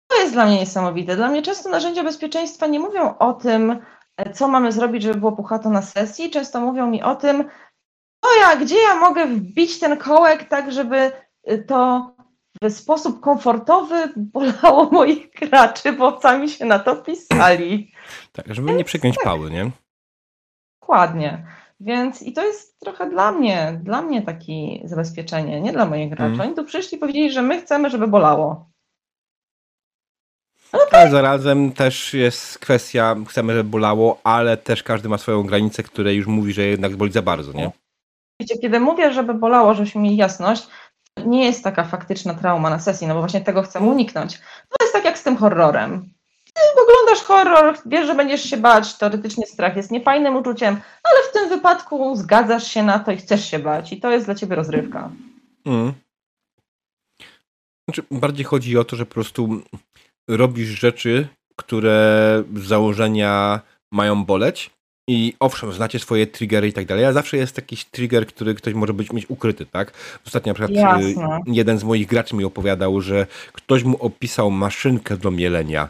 to 0.07 0.21
jest 0.21 0.33
dla 0.33 0.47
mnie 0.47 0.59
niesamowite. 0.59 1.17
Dla 1.17 1.29
mnie 1.29 1.43
często 1.43 1.69
narzędzia 1.69 2.05
bezpieczeństwa 2.05 2.67
nie 2.67 2.81
mówią 2.81 3.19
o 3.19 3.33
tym, 3.33 3.81
e, 4.17 4.33
co 4.33 4.49
mamy 4.49 4.73
zrobić, 4.73 5.03
żeby 5.03 5.21
było 5.21 5.33
puchato 5.33 5.71
na 5.71 5.83
sesji. 5.83 6.31
Często 6.31 6.61
mówią 6.61 6.87
mi 6.87 7.03
o 7.03 7.15
tym, 7.15 7.41
o 8.23 8.29
ja, 8.41 8.57
gdzie 8.57 8.83
ja 8.83 8.95
mogę 8.95 9.27
wbić 9.27 9.79
ten 9.79 9.97
kołek 9.97 10.45
tak, 10.45 10.73
żeby 10.73 11.13
to 11.67 12.11
w 12.63 12.73
sposób 12.73 13.21
komfortowy 13.21 14.13
bolało 14.17 14.91
moich 15.01 15.31
graczy, 15.31 15.93
bo 15.93 16.21
sami 16.21 16.49
się 16.49 16.65
na 16.65 16.79
to 16.79 16.97
pisali. 16.97 17.93
Tak, 18.33 18.55
żeby 18.55 18.67
Więc 18.69 18.79
nie 18.79 18.85
przekręć 18.85 19.17
tak. 19.17 19.25
pały, 19.25 19.51
nie? 19.51 19.71
Dokładnie. 20.81 21.47
Więc 21.81 22.23
i 22.23 22.33
to 22.33 22.45
jest 22.45 22.81
trochę 22.81 23.11
dla 23.11 23.33
mnie, 23.33 23.81
dla 23.83 24.03
mnie 24.03 24.23
takie 24.23 24.53
zabezpieczenie, 24.85 25.61
nie 25.61 25.73
dla 25.73 25.87
moich 25.87 26.09
graczy. 26.09 26.25
Mm. 26.35 26.41
Oni 26.41 26.55
tu 26.55 26.65
przyszli 26.65 26.97
i 26.97 27.01
powiedzieli, 27.01 27.33
że 27.33 27.43
my 27.43 27.61
chcemy, 27.61 27.91
żeby 27.91 28.09
bolało. 28.09 28.71
Okay. 30.73 31.01
Ale 31.01 31.11
zarazem 31.11 31.73
też 31.73 32.15
jest 32.15 32.59
kwestia, 32.59 33.17
chcemy, 33.29 33.55
żeby 33.55 33.71
bolało, 33.71 34.21
ale 34.25 34.57
też 34.57 34.83
każdy 34.83 35.09
ma 35.09 35.19
swoją 35.19 35.43
granicę, 35.43 35.83
której 35.83 36.17
już 36.17 36.27
mówi, 36.27 36.53
że 36.53 36.63
jednak 36.63 36.97
boli 36.97 37.13
za 37.13 37.23
bardzo, 37.23 37.53
nie? 37.53 37.71
Wiecie, 38.41 38.59
kiedy 38.59 38.81
mówię, 38.81 39.13
żeby 39.13 39.35
bolało, 39.35 39.75
żebyśmy 39.75 40.01
mieli 40.01 40.17
jasność, 40.17 40.69
nie 41.25 41.45
jest 41.45 41.65
taka 41.65 41.85
faktyczna 41.85 42.35
trauma 42.35 42.71
na 42.71 42.79
sesji, 42.79 43.07
no 43.07 43.15
bo 43.15 43.21
właśnie 43.21 43.41
tego 43.41 43.63
chcemy 43.63 43.87
uniknąć. 43.87 44.39
To 44.39 44.85
jest 44.85 44.93
tak 44.93 45.05
jak 45.05 45.19
z 45.19 45.23
tym 45.23 45.37
horrorem. 45.37 46.09
Ty 46.55 46.83
oglądasz 46.83 47.25
horror, 47.25 47.79
wiesz, 47.87 48.07
że 48.07 48.15
będziesz 48.15 48.43
się 48.51 48.57
bać, 48.57 48.95
teoretycznie 48.95 49.47
strach 49.47 49.77
jest 49.77 49.91
niefajnym 49.91 50.37
uczuciem, 50.37 50.81
ale 51.03 51.29
w 51.31 51.33
tym 51.33 51.49
wypadku 51.49 52.17
zgadzasz 52.17 52.67
się 52.67 52.83
na 52.83 52.99
to 52.99 53.13
i 53.13 53.17
chcesz 53.17 53.51
się 53.51 53.59
bać 53.59 53.93
i 53.93 54.01
to 54.01 54.11
jest 54.11 54.27
dla 54.27 54.35
ciebie 54.35 54.57
rozrywka. 54.57 55.11
Mm. 55.67 55.93
Znaczy, 57.89 58.03
bardziej 58.11 58.45
chodzi 58.45 58.79
o 58.79 58.85
to, 58.85 58.97
że 58.97 59.07
po 59.07 59.15
prostu 59.15 59.63
robisz 60.29 60.69
rzeczy, 60.69 61.29
które 61.57 62.43
z 62.55 62.67
założenia 62.67 63.61
mają 63.93 64.25
boleć, 64.25 64.71
I 65.09 65.35
owszem, 65.41 65.73
znacie 65.73 65.99
swoje 65.99 66.27
triggery 66.27 66.69
i 66.69 66.73
tak 66.73 66.87
dalej, 66.87 67.05
ale 67.05 67.15
zawsze 67.15 67.37
jest 67.37 67.57
jakiś 67.57 67.85
trigger, 67.85 68.27
który 68.27 68.55
ktoś 68.55 68.75
może 68.75 68.93
być 68.93 69.13
mieć 69.13 69.31
ukryty, 69.31 69.67
tak? 69.67 69.93
Ostatnio 70.27 70.51
na 70.51 70.55
przykład 70.55 71.01
y, 71.01 71.09
Jasne. 71.11 71.41
jeden 71.47 71.79
z 71.79 71.85
moich 71.85 72.07
graczy 72.07 72.37
mi 72.37 72.45
opowiadał, 72.45 73.01
że 73.01 73.27
ktoś 73.53 73.85
mu 73.85 73.97
opisał 73.97 74.51
maszynkę 74.51 75.17
do 75.17 75.31
mielenia 75.31 75.89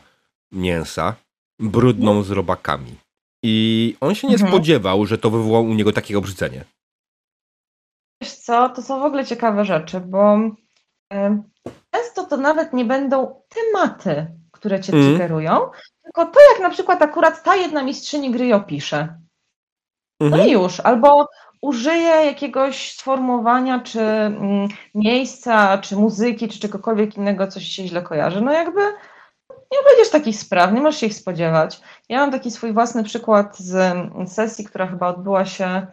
mięsa 0.52 1.14
brudną 1.60 2.22
z 2.22 2.30
robakami. 2.30 2.94
I 3.42 3.96
on 4.00 4.14
się 4.14 4.28
nie 4.28 4.34
Mhm. 4.34 4.50
spodziewał, 4.52 5.06
że 5.06 5.18
to 5.18 5.30
wywoła 5.30 5.60
u 5.60 5.74
niego 5.74 5.92
takie 5.92 6.18
obrzydzenie. 6.18 6.64
Wiesz 8.22 8.32
co, 8.34 8.68
to 8.68 8.82
są 8.82 9.00
w 9.00 9.04
ogóle 9.04 9.24
ciekawe 9.26 9.64
rzeczy, 9.64 10.00
bo 10.00 10.38
często 11.90 12.24
to 12.24 12.36
nawet 12.36 12.72
nie 12.72 12.84
będą 12.84 13.42
tematy, 13.48 14.26
które 14.52 14.80
cię 14.80 14.92
Mhm. 14.92 15.08
triggerują, 15.10 15.70
tylko 16.06 16.26
to, 16.26 16.40
jak 16.52 16.62
na 16.62 16.70
przykład 16.70 17.02
akurat 17.02 17.42
ta 17.42 17.56
jedna 17.56 17.82
mistrzyni 17.82 18.30
gry 18.30 18.54
opisze. 18.54 19.18
No 20.20 20.26
Mhm. 20.26 20.48
i 20.48 20.52
już, 20.52 20.80
albo 20.80 21.28
użyję 21.62 22.08
jakiegoś 22.26 22.92
sformułowania, 22.92 23.80
czy 23.80 24.00
mm, 24.00 24.68
miejsca, 24.94 25.78
czy 25.78 25.96
muzyki, 25.96 26.48
czy 26.48 26.60
czegokolwiek 26.60 27.16
innego, 27.16 27.46
coś 27.46 27.64
się 27.64 27.86
źle 27.86 28.02
kojarzy. 28.02 28.40
No 28.40 28.52
jakby 28.52 28.80
nie 29.50 29.78
będziesz 29.88 30.10
takich 30.10 30.36
spraw, 30.36 30.72
nie 30.72 30.80
możesz 30.80 31.00
się 31.00 31.06
ich 31.06 31.14
spodziewać. 31.14 31.80
Ja 32.08 32.20
mam 32.20 32.30
taki 32.32 32.50
swój 32.50 32.72
własny 32.72 33.04
przykład 33.04 33.58
z 33.58 33.74
mm, 33.74 34.28
sesji, 34.28 34.64
która 34.64 34.86
chyba 34.86 35.08
odbyła 35.08 35.44
się, 35.44 35.86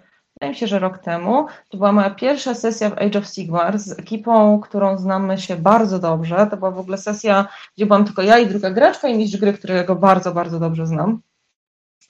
wydaje 0.43 0.53
mi 0.53 0.59
się, 0.59 0.67
że 0.67 0.79
rok 0.79 0.97
temu. 0.97 1.47
To 1.69 1.77
była 1.77 1.91
moja 1.91 2.09
pierwsza 2.09 2.55
sesja 2.55 2.89
w 2.89 2.97
Age 2.97 3.19
of 3.19 3.27
Sigmar 3.27 3.79
z 3.79 3.99
ekipą, 3.99 4.59
którą 4.59 4.97
znamy 4.97 5.37
się 5.37 5.55
bardzo 5.55 5.99
dobrze. 5.99 6.47
To 6.51 6.57
była 6.57 6.71
w 6.71 6.79
ogóle 6.79 6.97
sesja, 6.97 7.47
gdzie 7.77 7.85
byłam 7.85 8.05
tylko 8.05 8.21
ja 8.21 8.39
i 8.39 8.47
druga 8.47 8.71
graczka 8.71 9.07
i 9.07 9.17
mistrz 9.17 9.37
gry, 9.37 9.53
którego 9.53 9.95
bardzo, 9.95 10.31
bardzo 10.31 10.59
dobrze 10.59 10.87
znam 10.87 11.21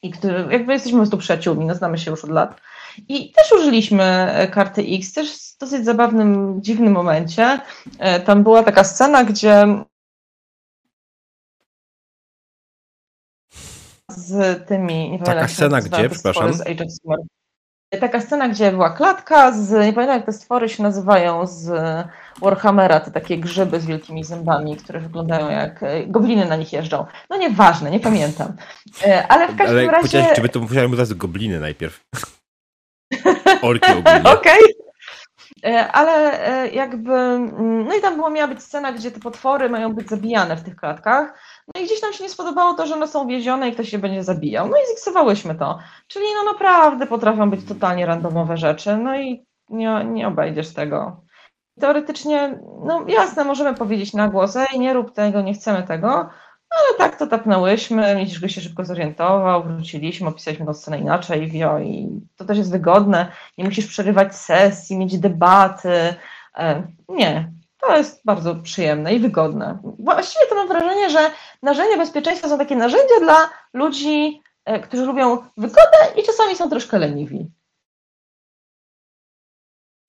i 0.01 0.11
który, 0.11 0.47
jakby 0.51 0.73
jesteśmy 0.73 0.97
po 0.97 1.01
prostu 1.01 1.17
przyjaciółmi, 1.17 1.65
no 1.65 1.75
znamy 1.75 1.97
się 1.97 2.11
już 2.11 2.23
od 2.23 2.29
lat. 2.29 2.61
I 3.07 3.31
też 3.31 3.51
użyliśmy 3.51 4.03
e, 4.03 4.47
karty 4.47 4.81
X, 4.81 5.13
też 5.13 5.37
w 5.37 5.57
dosyć 5.57 5.85
zabawnym, 5.85 6.61
dziwnym 6.61 6.93
momencie. 6.93 7.59
E, 7.99 8.19
Tam 8.19 8.43
była 8.43 8.63
taka 8.63 8.83
scena, 8.83 9.23
gdzie 9.23 9.83
z 14.09 14.67
tymi, 14.67 15.11
nie 15.11 15.19
jak 15.25 15.49
się 15.49 15.55
scena 15.55 15.81
gdzie, 15.81 16.09
przepraszam? 16.09 16.53
Z 16.53 16.61
Age 16.61 16.83
of 16.83 16.91
Sigmar. 16.91 17.19
Taka 17.99 18.21
scena, 18.21 18.49
gdzie 18.49 18.71
była 18.71 18.89
klatka 18.89 19.51
z, 19.51 19.71
nie 19.71 19.93
pamiętam 19.93 20.17
jak 20.17 20.25
te 20.25 20.33
stwory 20.33 20.69
się 20.69 20.83
nazywają, 20.83 21.47
z 21.47 21.71
Warhammera, 22.41 22.99
te 22.99 23.11
takie 23.11 23.37
grzyby 23.37 23.79
z 23.79 23.85
wielkimi 23.85 24.23
zębami, 24.23 24.77
które 24.77 24.99
wyglądają 24.99 25.49
jak, 25.49 25.83
e, 25.83 26.07
gobliny 26.07 26.45
na 26.45 26.55
nich 26.55 26.73
jeżdżą. 26.73 27.05
No 27.29 27.37
nieważne, 27.37 27.91
nie 27.91 27.99
pamiętam. 27.99 28.53
E, 29.05 29.27
Ale 29.27 29.47
w 29.47 29.55
każdym 29.57 29.77
Ale 29.77 29.91
razie... 29.91 30.27
czy 30.35 30.41
by 30.41 30.49
to 30.49 30.59
musiałem 30.59 30.91
teraz 30.91 31.13
gobliny 31.13 31.59
najpierw. 31.59 32.05
Orki 33.61 33.91
ogólnie. 33.91 34.23
Okej. 34.23 34.59
E, 35.65 35.91
Ale 35.91 36.39
jakby, 36.71 37.13
mm, 37.13 37.87
no 37.87 37.95
i 37.95 38.01
tam 38.01 38.15
było, 38.15 38.29
miała 38.29 38.47
być 38.47 38.63
scena, 38.63 38.91
gdzie 38.91 39.11
te 39.11 39.19
potwory 39.19 39.69
mają 39.69 39.93
być 39.93 40.09
zabijane 40.09 40.55
w 40.55 40.63
tych 40.63 40.75
klatkach. 40.75 41.39
No 41.75 41.81
i 41.81 41.85
gdzieś 41.85 42.01
nam 42.01 42.13
się 42.13 42.23
nie 42.23 42.29
spodobało 42.29 42.73
to, 42.73 42.87
że 42.87 42.93
one 42.93 43.07
są 43.07 43.27
więzione 43.27 43.69
i 43.69 43.73
ktoś 43.73 43.89
się 43.89 43.99
będzie 43.99 44.23
zabijał. 44.23 44.67
No 44.67 44.77
i 44.77 44.87
ziksowałyśmy 44.89 45.55
to. 45.55 45.79
Czyli 46.07 46.25
no 46.35 46.53
naprawdę 46.53 47.07
potrafią 47.07 47.49
być 47.49 47.65
totalnie 47.65 48.05
randomowe 48.05 48.57
rzeczy. 48.57 48.97
No 48.97 49.19
i 49.19 49.45
nie, 49.69 50.05
nie 50.05 50.27
obejdziesz 50.27 50.73
tego. 50.73 51.21
Teoretycznie, 51.79 52.59
no 52.85 53.05
jasne, 53.07 53.43
możemy 53.43 53.73
powiedzieć 53.77 54.13
na 54.13 54.27
głos, 54.27 54.55
ej, 54.55 54.79
nie 54.79 54.93
rób 54.93 55.13
tego, 55.13 55.41
nie 55.41 55.53
chcemy 55.53 55.83
tego, 55.83 56.09
ale 56.69 56.97
tak 56.97 57.15
to 57.15 57.27
tapnęłyśmy, 57.27 58.25
gry 58.39 58.49
się 58.49 58.61
szybko 58.61 58.85
zorientował, 58.85 59.63
wróciliśmy, 59.63 60.27
opisaliśmy 60.27 60.65
tę 60.65 60.73
scenę 60.73 60.99
inaczej, 60.99 61.47
wio, 61.47 61.79
i 61.79 62.21
to 62.35 62.45
też 62.45 62.57
jest 62.57 62.71
wygodne, 62.71 63.31
nie 63.57 63.65
musisz 63.65 63.87
przerywać 63.87 64.35
sesji, 64.35 64.97
mieć 64.97 65.19
debaty, 65.19 66.15
E, 66.57 66.87
nie, 67.09 67.51
to 67.87 67.97
jest 67.97 68.21
bardzo 68.25 68.55
przyjemne 68.55 69.13
i 69.13 69.19
wygodne. 69.19 69.79
Właściwie 69.99 70.45
to 70.49 70.55
mam 70.55 70.67
wrażenie, 70.67 71.09
że 71.09 71.31
narzędzia 71.61 71.97
bezpieczeństwa 71.97 72.49
są 72.49 72.57
takie 72.57 72.75
narzędzia 72.75 73.19
dla 73.21 73.49
ludzi, 73.73 74.41
e, 74.65 74.79
którzy 74.79 75.05
lubią 75.05 75.37
wygodę 75.57 75.97
i 76.17 76.23
czasami 76.23 76.55
są 76.55 76.69
troszkę 76.69 76.99
leniwi. 76.99 77.51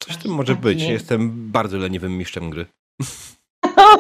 Coś 0.03 0.15
w 0.15 0.23
tym 0.23 0.33
może 0.33 0.55
być. 0.55 0.83
Jestem 0.83 1.51
bardzo 1.53 1.79
leniwym 1.79 2.19
mistrzem 2.19 2.51
gry. 2.51 2.67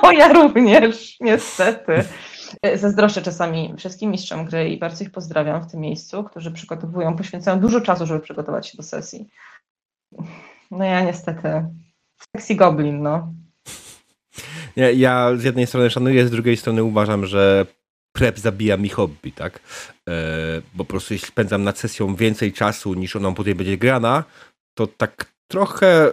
O, 0.02 0.12
ja 0.12 0.32
również, 0.32 1.16
niestety. 1.20 2.04
E, 2.62 2.78
Zazdroszczę 2.78 3.22
czasami 3.22 3.74
wszystkim 3.78 4.10
mistrzom 4.10 4.44
gry 4.44 4.68
i 4.68 4.78
bardzo 4.78 5.04
ich 5.04 5.10
pozdrawiam 5.10 5.62
w 5.62 5.70
tym 5.70 5.80
miejscu, 5.80 6.24
którzy 6.24 6.52
przygotowują, 6.52 7.16
poświęcają 7.16 7.60
dużo 7.60 7.80
czasu, 7.80 8.06
żeby 8.06 8.20
przygotować 8.20 8.68
się 8.68 8.76
do 8.76 8.82
sesji. 8.82 9.28
No 10.70 10.84
ja 10.84 11.00
niestety. 11.00 11.64
Sexy 12.36 12.54
Goblin, 12.54 13.02
no. 13.02 13.32
Ja, 14.76 14.90
ja 14.90 15.36
z 15.36 15.44
jednej 15.44 15.66
strony 15.66 15.90
szanuję, 15.90 16.26
z 16.26 16.30
drugiej 16.30 16.56
strony 16.56 16.84
uważam, 16.84 17.26
że 17.26 17.66
prep 18.16 18.38
zabija 18.38 18.76
mi 18.76 18.88
hobby, 18.88 19.32
tak? 19.32 19.60
E, 20.08 20.12
bo 20.74 20.84
po 20.84 20.90
prostu 20.90 21.14
jeśli 21.14 21.28
spędzam 21.28 21.64
nad 21.64 21.78
sesją 21.78 22.14
więcej 22.14 22.52
czasu 22.52 22.94
niż 22.94 23.16
ona 23.16 23.32
później 23.32 23.54
będzie 23.54 23.78
grana, 23.78 24.24
to 24.78 24.86
tak 24.86 25.26
trochę 25.48 26.06
e, 26.06 26.10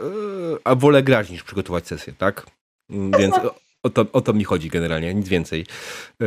a 0.64 0.76
wolę 0.76 1.04
grać 1.04 1.30
niż 1.30 1.44
przygotować 1.44 1.88
sesję, 1.88 2.14
tak? 2.18 2.46
Mm, 2.90 3.12
Więc 3.20 3.36
o, 3.36 3.56
o, 3.84 3.90
to, 3.90 4.06
o 4.14 4.22
to 4.22 4.34
mi 4.34 4.44
chodzi 4.44 4.70
generalnie, 4.70 5.14
nic 5.14 5.28
więcej. 5.28 5.66
E, 6.22 6.26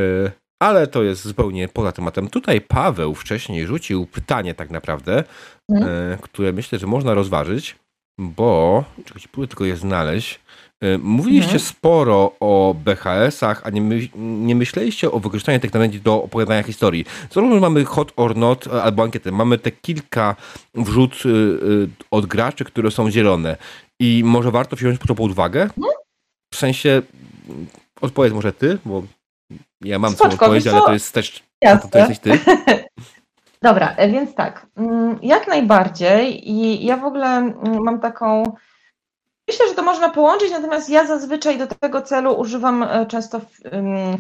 ale 0.62 0.87
to 0.87 1.03
jest 1.03 1.23
zupełnie 1.25 1.68
poza 1.68 1.92
tematem. 1.92 2.29
Tutaj 2.29 2.61
Paweł 2.61 3.14
wcześniej 3.14 3.66
rzucił 3.66 4.07
pytanie 4.07 4.55
tak 4.55 4.70
naprawdę, 4.70 5.25
e, 5.73 6.18
które 6.23 6.53
myślę, 6.53 6.79
że 6.79 6.87
można 6.87 7.14
rozważyć, 7.14 7.77
bo 8.18 8.85
czekajcie, 9.05 9.29
próbuję 9.33 9.49
tylko 9.49 9.64
je 9.64 9.77
znaleźć. 9.77 10.40
E, 10.85 10.99
Mówiliście 10.99 11.53
Mhm. 11.53 11.61
sporo 11.61 12.33
o 12.40 12.75
BHS-ach, 12.85 13.62
a 13.64 13.70
nie, 13.70 13.81
my, 13.81 14.09
nie 14.16 14.55
myśleliście 14.55 15.12
o 15.12 15.20
wykorzystaniu 15.20 15.61
tych 15.61 15.75
narzędzi 15.75 16.01
do 16.01 16.23
opowiadania 16.23 16.62
historii. 16.62 17.05
Zarówno 17.31 17.61
mamy 17.61 17.85
hot 17.85 18.12
or 18.16 18.37
not 18.37 18.66
e, 18.66 18.83
albo 18.83 19.03
ankietę, 19.03 19.33
mamy 19.33 19.59
te 19.59 19.70
kilka 19.70 20.37
wrzut 20.75 21.23
y, 21.27 21.29
y, 21.29 21.88
od 22.11 22.27
graczy, 22.27 22.64
które 22.64 22.90
są 22.90 23.11
zielone. 23.11 23.57
I 24.01 24.23
może 24.25 24.51
warto 24.51 24.77
wziąć 24.77 25.01
to 25.07 25.14
pod 25.14 25.31
uwagę? 25.31 25.70
W 26.53 26.57
sensie, 26.57 27.03
odpowiedz 28.01 28.33
może 28.33 28.53
ty, 28.53 28.79
bo 28.85 29.03
ja 29.81 29.99
mam 29.99 30.11
Spoczko, 30.12 30.27
swoją 30.27 30.40
odpowiedź, 30.40 30.64
wiesz 30.64 30.73
ale 30.73 30.81
co? 30.81 30.87
to 30.87 30.92
jest 30.92 31.12
też, 31.12 31.42
to, 31.83 31.88
to 31.88 31.99
jesteś 31.99 32.18
ty. 32.18 32.38
Dobra, 33.62 33.94
e, 33.97 34.09
więc 34.09 34.35
tak, 34.35 34.66
mm, 34.77 35.18
jak 35.23 35.49
najbardziej 35.49 36.51
i 36.51 36.87
ja 36.87 36.97
w 36.97 37.05
ogóle 37.05 37.27
mm, 37.27 37.83
mam 37.83 38.01
taką, 38.01 38.42
myślę, 39.48 39.68
że 39.68 39.74
to 39.74 39.83
można 39.83 40.09
połączyć, 40.09 40.50
natomiast 40.50 40.90
ja 40.90 41.07
zazwyczaj 41.07 41.59
do 41.59 41.66
tego 41.66 42.02
celu 42.02 42.33
używam 42.33 42.83
e, 42.83 43.07
często 43.07 43.40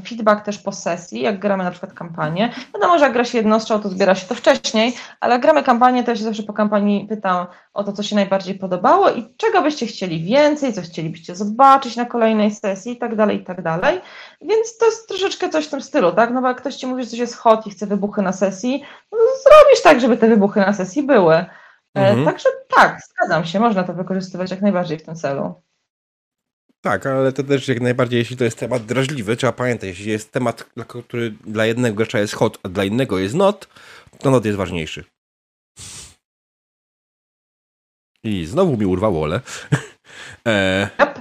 feedback 0.08 0.44
też 0.44 0.58
po 0.58 0.72
sesji, 0.72 1.20
jak 1.20 1.38
gramy 1.38 1.64
na 1.64 1.70
przykład 1.70 1.92
kampanię. 1.92 2.54
Wiadomo, 2.74 2.98
że 2.98 3.04
jak 3.04 3.12
gra 3.12 3.24
się 3.24 3.38
jednostrzał, 3.38 3.80
to 3.80 3.88
zbiera 3.88 4.14
się 4.14 4.26
to 4.26 4.34
wcześniej, 4.34 4.96
ale 5.20 5.32
jak 5.32 5.42
gramy 5.42 5.62
kampanię, 5.62 6.04
to 6.04 6.10
ja 6.10 6.16
się 6.16 6.24
zawsze 6.24 6.42
po 6.42 6.52
kampanii 6.52 7.06
pytam 7.08 7.46
o 7.74 7.84
to, 7.84 7.92
co 7.92 8.02
się 8.02 8.16
najbardziej 8.16 8.54
podobało 8.54 9.10
i 9.10 9.34
czego 9.36 9.62
byście 9.62 9.86
chcieli 9.86 10.24
więcej, 10.24 10.72
co 10.72 10.82
chcielibyście 10.82 11.36
zobaczyć 11.36 11.96
na 11.96 12.04
kolejnej 12.04 12.50
sesji 12.50 12.92
i 12.92 12.96
tak 12.96 13.16
dalej, 13.16 13.40
i 13.40 13.44
tak 13.44 13.62
dalej. 13.62 14.00
Więc 14.40 14.78
to 14.78 14.86
jest 14.86 15.08
troszeczkę 15.08 15.48
coś 15.48 15.66
w 15.66 15.70
tym 15.70 15.80
stylu, 15.80 16.12
tak? 16.12 16.30
No 16.30 16.42
bo 16.42 16.48
jak 16.48 16.56
ktoś 16.56 16.76
ci 16.76 16.86
mówi, 16.86 17.04
że 17.04 17.10
coś 17.10 17.18
jest 17.18 17.36
hot 17.36 17.66
i 17.66 17.70
chce 17.70 17.86
wybuchy 17.86 18.22
na 18.22 18.32
sesji, 18.32 18.84
no 19.12 19.18
to 19.18 19.24
zrobisz 19.24 19.82
tak, 19.82 20.00
żeby 20.00 20.16
te 20.16 20.28
wybuchy 20.28 20.60
na 20.60 20.72
sesji 20.72 21.02
były. 21.02 21.44
E, 21.96 22.00
Mhm. 22.08 22.24
Także 22.24 22.48
tak, 22.68 23.00
zgadzam 23.10 23.44
się, 23.44 23.60
można 23.60 23.84
to 23.84 23.94
wykorzystywać 23.94 24.50
jak 24.50 24.62
najbardziej 24.62 24.98
w 24.98 25.02
tym 25.02 25.14
celu. 25.14 25.62
Tak, 26.80 27.06
ale 27.06 27.32
to 27.32 27.42
też 27.42 27.68
jak 27.68 27.80
najbardziej, 27.80 28.18
jeśli 28.18 28.36
to 28.36 28.44
jest 28.44 28.58
temat 28.58 28.82
drażliwy, 28.84 29.36
trzeba 29.36 29.52
pamiętać, 29.52 29.88
jeśli 29.88 30.10
jest 30.10 30.32
temat, 30.32 30.64
który 31.06 31.30
dla 31.30 31.66
jednego 31.66 31.96
gracza 31.96 32.18
jest 32.18 32.34
hot, 32.34 32.58
a 32.62 32.68
dla 32.68 32.84
innego 32.84 33.18
jest 33.18 33.34
not, 33.34 33.68
to 34.18 34.30
not 34.30 34.44
jest 34.44 34.58
ważniejszy. 34.58 35.04
I 38.24 38.46
znowu 38.46 38.76
mi 38.76 38.86
urwało, 38.86 39.24
ale. 39.24 39.40
e, 40.48 40.88
Yep. 41.02 41.18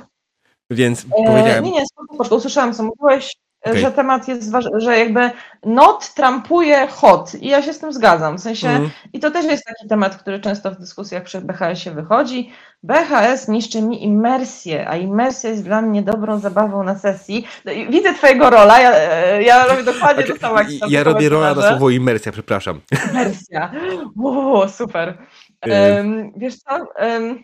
więc 0.71 1.05
E, 1.05 1.09
powiedziałem. 1.09 1.63
nie, 1.63 1.71
nie, 1.71 1.83
spoko, 1.85 2.35
usłyszałam, 2.35 2.73
co 2.73 2.83
mówiłeś, 2.83 3.35
Okej. 3.65 3.81
że 3.81 3.91
temat 3.91 4.27
jest 4.27 4.51
ważny, 4.51 4.79
że 4.81 4.99
jakby 4.99 5.31
not 5.65 6.13
trampuje 6.13 6.87
hot 6.87 7.35
i 7.35 7.47
ja 7.47 7.61
się 7.61 7.73
z 7.73 7.79
tym 7.79 7.93
zgadzam, 7.93 8.37
w 8.37 8.41
sensie 8.41 8.69
Mm, 8.69 8.89
i 9.13 9.19
to 9.19 9.31
też 9.31 9.45
jest 9.45 9.65
taki 9.65 9.87
temat, 9.87 10.15
który 10.15 10.39
często 10.39 10.71
w 10.71 10.79
dyskusjach 10.79 11.23
przy 11.23 11.41
BHS-ie 11.41 11.95
wychodzi. 11.95 12.51
BHS 12.83 13.47
niszczy 13.47 13.81
mi 13.81 14.03
imersję, 14.03 14.89
a 14.89 14.95
imersja 14.97 15.49
jest 15.49 15.63
dla 15.63 15.81
mnie 15.81 16.01
dobrą 16.01 16.39
zabawą 16.39 16.83
na 16.83 16.95
sesji. 16.99 17.47
No 17.65 17.71
Widzę 17.89 18.13
twojego 18.13 18.49
rola, 18.49 18.79
ja, 18.79 18.91
e, 18.95 19.43
ja 19.43 19.65
robię 19.65 19.83
dokładnie 19.83 20.23
to 20.23 20.35
samo 20.37 20.59
jak 20.59 20.71
i- 20.71 20.79
tam 20.79 20.89
ja 20.91 21.03
robię 21.03 21.29
rola 21.29 21.55
na 21.55 21.69
słowo 21.69 21.89
imersja, 21.89 22.31
przepraszam. 22.31 22.81
Wersja. 23.13 23.71
Wow, 24.17 24.69
super. 24.69 25.17
Em, 25.61 26.31
wiesz 26.37 26.55
co? 26.57 26.71
em, 26.95 27.43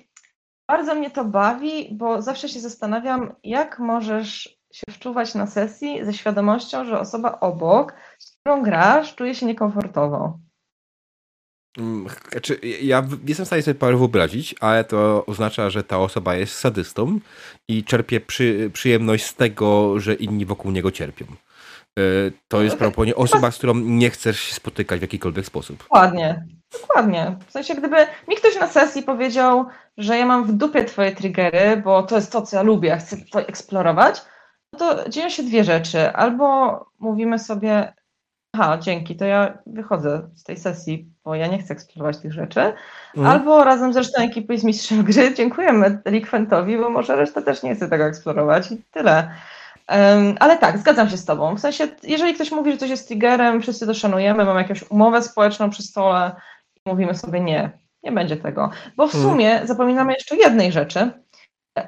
bardzo 0.67 0.95
mnie 0.95 1.09
to 1.11 1.26
bawi, 1.26 1.89
bo 1.91 2.22
zawsze 2.22 2.49
się 2.49 2.59
zastanawiam, 2.59 3.36
jak 3.43 3.80
możesz 3.80 4.59
się 4.74 4.91
wczuwać 4.91 5.36
na 5.36 5.47
sesji 5.47 6.05
ze 6.05 6.13
świadomością, 6.13 6.86
że 6.86 6.99
osoba 6.99 7.39
obok, 7.39 7.93
z 8.20 8.32
którą 8.32 8.63
grasz, 8.63 9.15
czuje 9.15 9.36
się 9.36 9.45
niekomfortowo. 9.45 10.39
Znaczy, 12.32 12.59
ja 12.82 13.07
jestem 13.28 13.45
w 13.45 13.47
stanie 13.47 13.61
sobie 13.61 13.76
parę 13.76 13.97
wyobrazić, 13.97 14.55
ale 14.59 14.84
to 14.84 15.26
oznacza, 15.26 15.70
że 15.70 15.84
ta 15.84 15.99
osoba 15.99 16.36
jest 16.36 16.53
sadystą 16.53 17.20
i 17.67 17.84
czerpie 17.84 18.20
przy, 18.20 18.70
przyjemność 18.74 19.26
z 19.26 19.36
tego, 19.36 19.99
że 19.99 20.13
inni 20.13 20.45
wokół 20.45 20.72
niego 20.72 20.91
cierpią. 20.91 21.26
E, 21.99 22.01
to 22.47 22.61
jest 22.61 22.78
prawdopodobnie 22.78 23.15
osoba, 23.15 23.51
z 23.51 23.57
którą 23.57 23.76
nie 23.76 24.09
chcesz 24.09 24.39
się 24.39 24.55
spotykać 24.55 24.99
w 24.99 25.01
jakikolwiek 25.01 25.45
sposób. 25.45 25.78
Dokładnie, 25.78 26.45
dokładnie. 26.82 27.38
W 27.47 27.51
sensie, 27.51 27.76
gdyby 27.76 27.97
mi 28.28 28.36
ktoś 28.36 28.59
na 28.59 28.67
sesji 28.67 29.03
powiedział, 29.03 29.65
że 29.97 30.17
ja 30.17 30.26
mam 30.26 30.43
w 30.43 30.51
dupie 30.51 30.86
twoje 30.86 31.15
triggery, 31.15 31.82
bo 31.84 32.03
to 32.03 32.15
jest 32.15 32.32
to, 32.32 32.41
co 32.41 32.57
ja 32.57 32.63
lubię, 32.63 32.97
chcę 32.97 33.17
to 33.32 33.39
eksplorować, 33.39 34.15
no 34.17 34.38
to 34.80 35.09
dzieją 35.09 35.30
się 35.30 35.43
dwie 35.43 35.63
rzeczy. 35.63 36.13
Albo 36.13 36.86
mówimy 36.99 37.39
sobie, 37.39 37.93
aha, 38.53 38.77
dzięki, 38.82 39.15
to 39.15 39.25
ja 39.25 39.57
wychodzę 39.65 40.30
z 40.36 40.43
tej 40.43 40.57
sesji, 40.57 41.11
bo 41.23 41.36
ja 41.36 41.47
nie 41.47 41.59
chcę 41.59 41.73
eksplorować 41.73 42.17
tych 42.17 42.34
rzeczy. 42.34 42.73
Mm. 43.17 43.27
Albo 43.27 43.63
razem 43.63 43.93
z 43.93 43.97
resztą 43.97 44.23
ekipy 44.23 44.57
z 44.57 44.63
mistrzem 44.63 45.03
gry 45.03 45.34
dziękujemy 45.38 46.01
Delikwentowi, 46.05 46.77
bo 46.77 46.89
może 46.89 47.15
reszta 47.15 47.41
też 47.41 47.63
nie 47.63 47.75
chce 47.75 47.89
tego 47.89 48.03
eksplorować 48.03 48.71
i 48.71 48.84
tyle. 48.91 49.32
Um, 49.89 50.36
ale 50.39 50.57
tak, 50.57 50.77
zgadzam 50.77 51.09
się 51.09 51.17
z 51.17 51.25
Tobą. 51.25 51.55
W 51.55 51.59
sensie, 51.59 51.88
jeżeli 52.03 52.34
ktoś 52.34 52.51
mówi, 52.51 52.71
że 52.71 52.77
coś 52.77 52.89
jest 52.89 53.07
triggerem, 53.07 53.61
wszyscy 53.61 53.88
to 53.88 53.93
szanujemy, 53.93 54.45
mamy 54.45 54.61
jakąś 54.61 54.91
umowę 54.91 55.23
społeczną 55.23 55.69
przy 55.69 55.84
stole 55.84 56.36
i 56.75 56.89
mówimy 56.89 57.15
sobie 57.15 57.39
nie, 57.39 57.71
nie 58.03 58.11
będzie 58.11 58.38
tego. 58.38 58.69
Bo 58.95 59.07
w 59.07 59.15
mm. 59.15 59.27
sumie 59.27 59.61
zapominamy 59.63 60.13
jeszcze 60.13 60.36
jednej 60.36 60.71
rzeczy, 60.71 61.11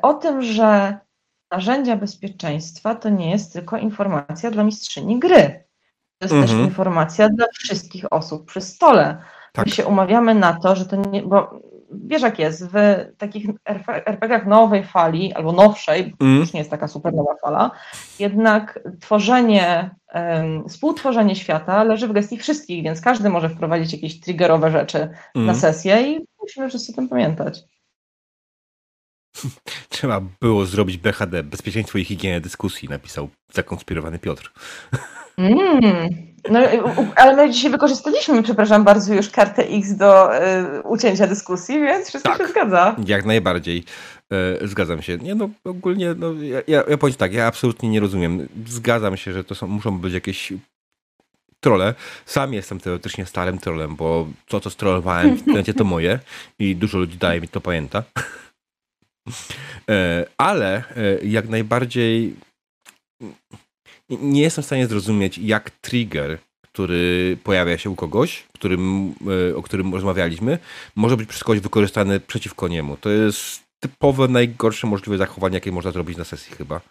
o 0.02 0.14
tym, 0.14 0.42
że 0.42 1.00
narzędzia 1.52 1.95
bezpieczeństwa 1.95 2.95
to 2.95 3.10
nie 3.10 3.32
jest 3.32 3.54
tylko 3.54 3.78
informacja 3.78 4.52
dla 4.52 4.64
mistrzyni 4.64 5.20
gry. 5.20 5.64
To 6.18 6.26
jest 6.26 6.41
też 6.41 6.52
mhm. 6.52 6.70
informacja 6.70 7.30
dla 7.30 7.45
wszystkich 7.54 8.14
osób 8.14 8.45
przy 8.45 8.62
stole. 8.62 9.18
Tak. 9.54 9.66
My 9.66 9.72
się 9.72 9.86
umawiamy 9.86 10.36
na 10.36 10.60
to, 10.60 10.76
że 10.76 10.86
to 10.86 10.95
nie, 10.95 11.22
bo 11.22 11.62
wiesz 11.91 12.22
jak 12.22 12.39
jest, 12.39 12.68
w 12.68 13.06
takich 13.18 13.47
RPGach 14.06 14.45
nowej 14.45 14.86
fali, 14.86 15.34
albo 15.34 15.52
nowszej, 15.52 16.16
mm. 16.20 16.39
już 16.39 16.54
nie 16.54 16.60
jest 16.60 16.72
taka 16.72 16.88
super 16.88 17.14
nowa 17.14 17.36
fala, 17.41 17.72
jednak 18.20 18.80
tworzenie, 18.99 19.95
um, 20.14 20.70
współtworzenie 20.70 21.36
świata 21.36 21.84
leży 21.84 22.08
w 22.08 22.14
gestii 22.14 22.38
wszystkich, 22.38 22.84
więc 22.84 23.02
każdy 23.02 23.30
może 23.30 23.49
wprowadzić 23.49 23.93
jakieś 23.93 24.20
triggerowe 24.20 24.72
rzeczy 24.72 24.97
mm. 24.97 25.14
na 25.36 25.41
mhm. 25.54 25.58
sesję 25.58 26.12
i 26.12 26.26
musimy 26.41 26.70
wszyscy 26.70 26.91
o 26.91 26.95
tym 26.95 27.10
pamiętać. 27.10 27.60
Trzeba 29.90 30.22
było 30.42 30.66
zrobić 30.66 30.98
BHD, 30.98 31.44
bezpieczeństwo 31.44 31.98
i 31.98 32.06
higienę 32.06 32.42
dyskusji, 32.42 32.90
napisał 32.90 33.30
zakonspirowany 33.54 34.20
Piotr. 34.20 34.52
Mm. 35.38 36.32
No, 36.50 36.60
ale 37.16 37.36
my 37.36 37.54
dzisiaj 37.54 37.72
wykorzystaliśmy, 37.72 38.44
przepraszam 38.44 38.84
bardzo, 38.84 39.14
już 39.14 39.30
kartę 39.30 39.64
X 39.64 39.96
do 39.96 40.38
y, 40.38 40.82
ucięcia 40.84 41.28
dyskusji, 41.28 41.80
więc 41.80 42.08
wszystko 42.08 42.32
tak, 42.32 42.42
się 42.42 42.48
zgadza. 42.48 42.96
Jak 43.06 43.26
najbardziej. 43.26 43.84
Y, 44.64 44.68
zgadzam 44.68 45.02
się. 45.02 45.18
Nie 45.18 45.36
no, 45.36 45.50
ogólnie, 45.64 46.16
no, 46.18 46.34
ja, 46.34 46.62
ja, 46.68 46.84
ja 46.90 46.98
powiem 46.98 47.16
tak, 47.16 47.34
ja 47.34 47.48
absolutnie 47.48 47.90
nie 47.90 48.00
rozumiem. 48.00 48.48
Zgadzam 48.68 49.18
się, 49.18 49.34
że 49.34 49.44
to 49.44 49.56
są, 49.56 49.68
muszą 49.68 50.00
być 50.00 50.14
jakieś 50.14 50.54
trole. 51.60 51.94
Sam 52.26 52.54
jestem 52.54 52.80
teoretycznie 52.80 53.26
starym 53.26 53.58
trolem, 53.58 53.96
bo 53.96 54.28
to, 54.48 54.60
co 54.60 54.70
strollowałem 54.70 55.36
w 55.36 55.40
internecie, 55.40 55.74
to 55.74 55.84
moje 55.84 56.20
i 56.60 56.76
dużo 56.76 56.98
ludzi 56.98 57.18
daje 57.18 57.42
mi 57.42 57.48
to 57.48 57.62
pamięta. 57.62 58.04
E, 59.90 60.26
ale 60.38 60.84
jak 61.24 61.50
najbardziej 61.50 62.36
nie 64.10 64.42
jestem 64.42 64.62
w 64.64 64.66
stanie 64.66 64.88
zrozumieć, 64.88 65.38
jak 65.38 65.70
trigger, 65.70 66.38
który 66.68 67.38
pojawia 67.44 67.78
się 67.78 67.90
u 67.90 67.96
kogoś, 67.96 68.44
którym, 68.54 69.14
e, 69.52 69.56
o 69.56 69.62
którym 69.62 69.94
rozmawialiśmy, 69.94 70.60
może 70.96 71.18
być 71.18 71.30
przez 71.30 71.44
kogoś 71.44 71.60
wykorzystany 71.60 72.20
przeciwko 72.20 72.68
niemu. 72.68 72.98
To 72.98 73.10
jest 73.10 73.64
typowe, 73.80 74.28
najgorsze 74.28 74.88
możliwe 74.88 75.18
zachowanie, 75.18 75.54
jakie 75.54 75.72
można 75.72 75.92
zrobić 75.92 76.18
na 76.18 76.24
sesji 76.24 76.56
chyba. 76.56 76.82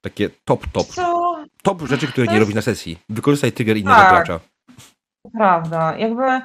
Takie 0.00 0.30
top, 0.44 0.66
top. 0.72 0.86
Co? 0.86 1.36
Top 1.62 1.82
rzeczy, 1.82 2.06
które 2.06 2.26
nie 2.26 2.38
robisz 2.38 2.54
na 2.54 2.62
sesji. 2.62 2.98
Wykorzystaj 3.08 3.52
trigger 3.52 3.76
innego 3.76 3.96
tak. 3.96 4.10
gracza. 4.10 4.40
Prawda. 5.32 5.98
Jakby 5.98 6.40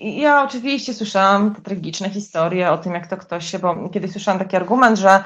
ja 0.00 0.44
oczywiście 0.44 0.94
słyszałam 0.94 1.54
te 1.54 1.62
tragiczne 1.62 2.10
historie 2.10 2.70
o 2.70 2.78
tym, 2.78 2.92
jak 2.92 3.06
to 3.06 3.16
ktoś 3.16 3.50
się, 3.50 3.58
bo 3.58 3.88
kiedyś 3.88 4.12
słyszałam 4.12 4.38
taki 4.38 4.56
argument, 4.56 4.98
że 4.98 5.24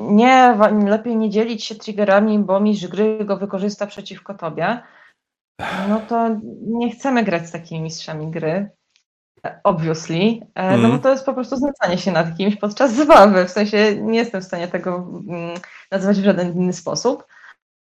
nie, 0.00 0.58
lepiej 0.86 1.16
nie 1.16 1.30
dzielić 1.30 1.64
się 1.64 1.74
triggerami, 1.74 2.38
bo 2.38 2.60
mistrz 2.60 2.86
gry 2.86 3.24
go 3.24 3.36
wykorzysta 3.36 3.86
przeciwko 3.86 4.34
tobie. 4.34 4.82
No 5.88 6.00
to 6.08 6.28
nie 6.66 6.90
chcemy 6.90 7.24
grać 7.24 7.48
z 7.48 7.52
takimi 7.52 7.80
mistrzami 7.80 8.30
gry, 8.30 8.70
obviously, 9.64 10.40
mm. 10.54 10.82
no 10.82 10.88
bo 10.88 10.94
mhm. 10.94 11.00
to 11.00 11.10
jest 11.10 11.26
po 11.26 11.34
prostu 11.34 11.56
znęcanie 11.56 11.98
się 11.98 12.12
nad 12.12 12.36
kimś 12.36 12.56
podczas 12.56 12.92
zabawy, 12.92 13.44
w 13.44 13.50
sensie 13.50 13.96
nie 13.96 14.18
jestem 14.18 14.40
w 14.40 14.44
stanie 14.44 14.68
tego 14.68 15.08
mm, 15.28 15.54
nazwać 15.90 16.20
w 16.20 16.24
żaden 16.24 16.52
inny 16.52 16.72
sposób. 16.72 17.24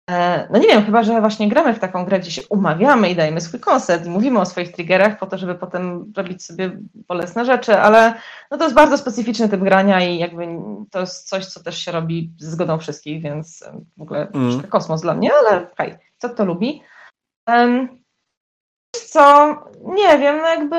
E, 0.09 0.47
no 0.51 0.59
nie 0.59 0.67
wiem, 0.67 0.85
chyba, 0.85 1.03
że 1.03 1.21
właśnie 1.21 1.49
gramy 1.49 1.73
w 1.73 1.79
taką 1.79 2.05
grę, 2.05 2.19
gdzie 2.19 2.31
się 2.31 2.41
umawiamy 2.49 3.09
i 3.09 3.15
dajemy 3.15 3.41
swój 3.41 3.59
koncert 3.59 4.05
i 4.05 4.09
mówimy 4.09 4.39
o 4.39 4.45
swoich 4.45 4.71
triggerach 4.71 5.19
po 5.19 5.25
to, 5.25 5.37
żeby 5.37 5.55
potem 5.55 6.13
robić 6.17 6.43
sobie 6.43 6.77
bolesne 6.93 7.45
rzeczy, 7.45 7.77
ale 7.77 8.13
no 8.51 8.57
to 8.57 8.63
jest 8.63 8.75
bardzo 8.75 8.97
specyficzny 8.97 9.49
typ 9.49 9.61
grania 9.61 10.01
i 10.01 10.17
jakby 10.17 10.47
to 10.91 10.99
jest 10.99 11.29
coś, 11.29 11.45
co 11.45 11.63
też 11.63 11.77
się 11.77 11.91
robi 11.91 12.31
ze 12.37 12.51
zgodą 12.51 12.77
wszystkich, 12.77 13.21
więc 13.21 13.63
w 13.97 14.01
ogóle 14.01 14.27
mm. 14.33 14.63
kosmos 14.63 15.01
dla 15.01 15.13
mnie, 15.13 15.31
ale 15.33 15.67
hej, 15.77 15.95
co 16.17 16.29
kto 16.29 16.45
lubi. 16.45 16.81
Um, 17.47 18.04
co, 18.99 19.55
nie 19.83 20.19
wiem, 20.19 20.37
no 20.37 20.47
jakby 20.47 20.75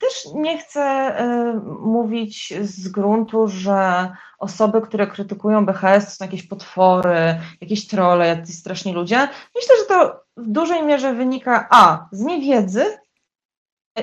też 0.00 0.26
nie 0.34 0.58
chcę 0.58 1.14
y, 1.20 1.60
mówić 1.80 2.54
z 2.60 2.88
gruntu, 2.88 3.48
że 3.48 4.08
osoby, 4.38 4.80
które 4.80 5.06
krytykują 5.06 5.66
BHS 5.66 6.04
to 6.04 6.10
są 6.10 6.24
jakieś 6.24 6.42
potwory, 6.42 7.40
jakieś 7.60 7.86
trolle, 7.86 8.26
jacyś 8.26 8.58
straszni 8.58 8.92
ludzie. 8.92 9.28
Myślę, 9.54 9.74
że 9.80 9.84
to 9.84 10.20
w 10.36 10.48
dużej 10.48 10.82
mierze 10.82 11.14
wynika 11.14 11.68
a. 11.70 12.08
z 12.12 12.20
niewiedzy 12.20 12.84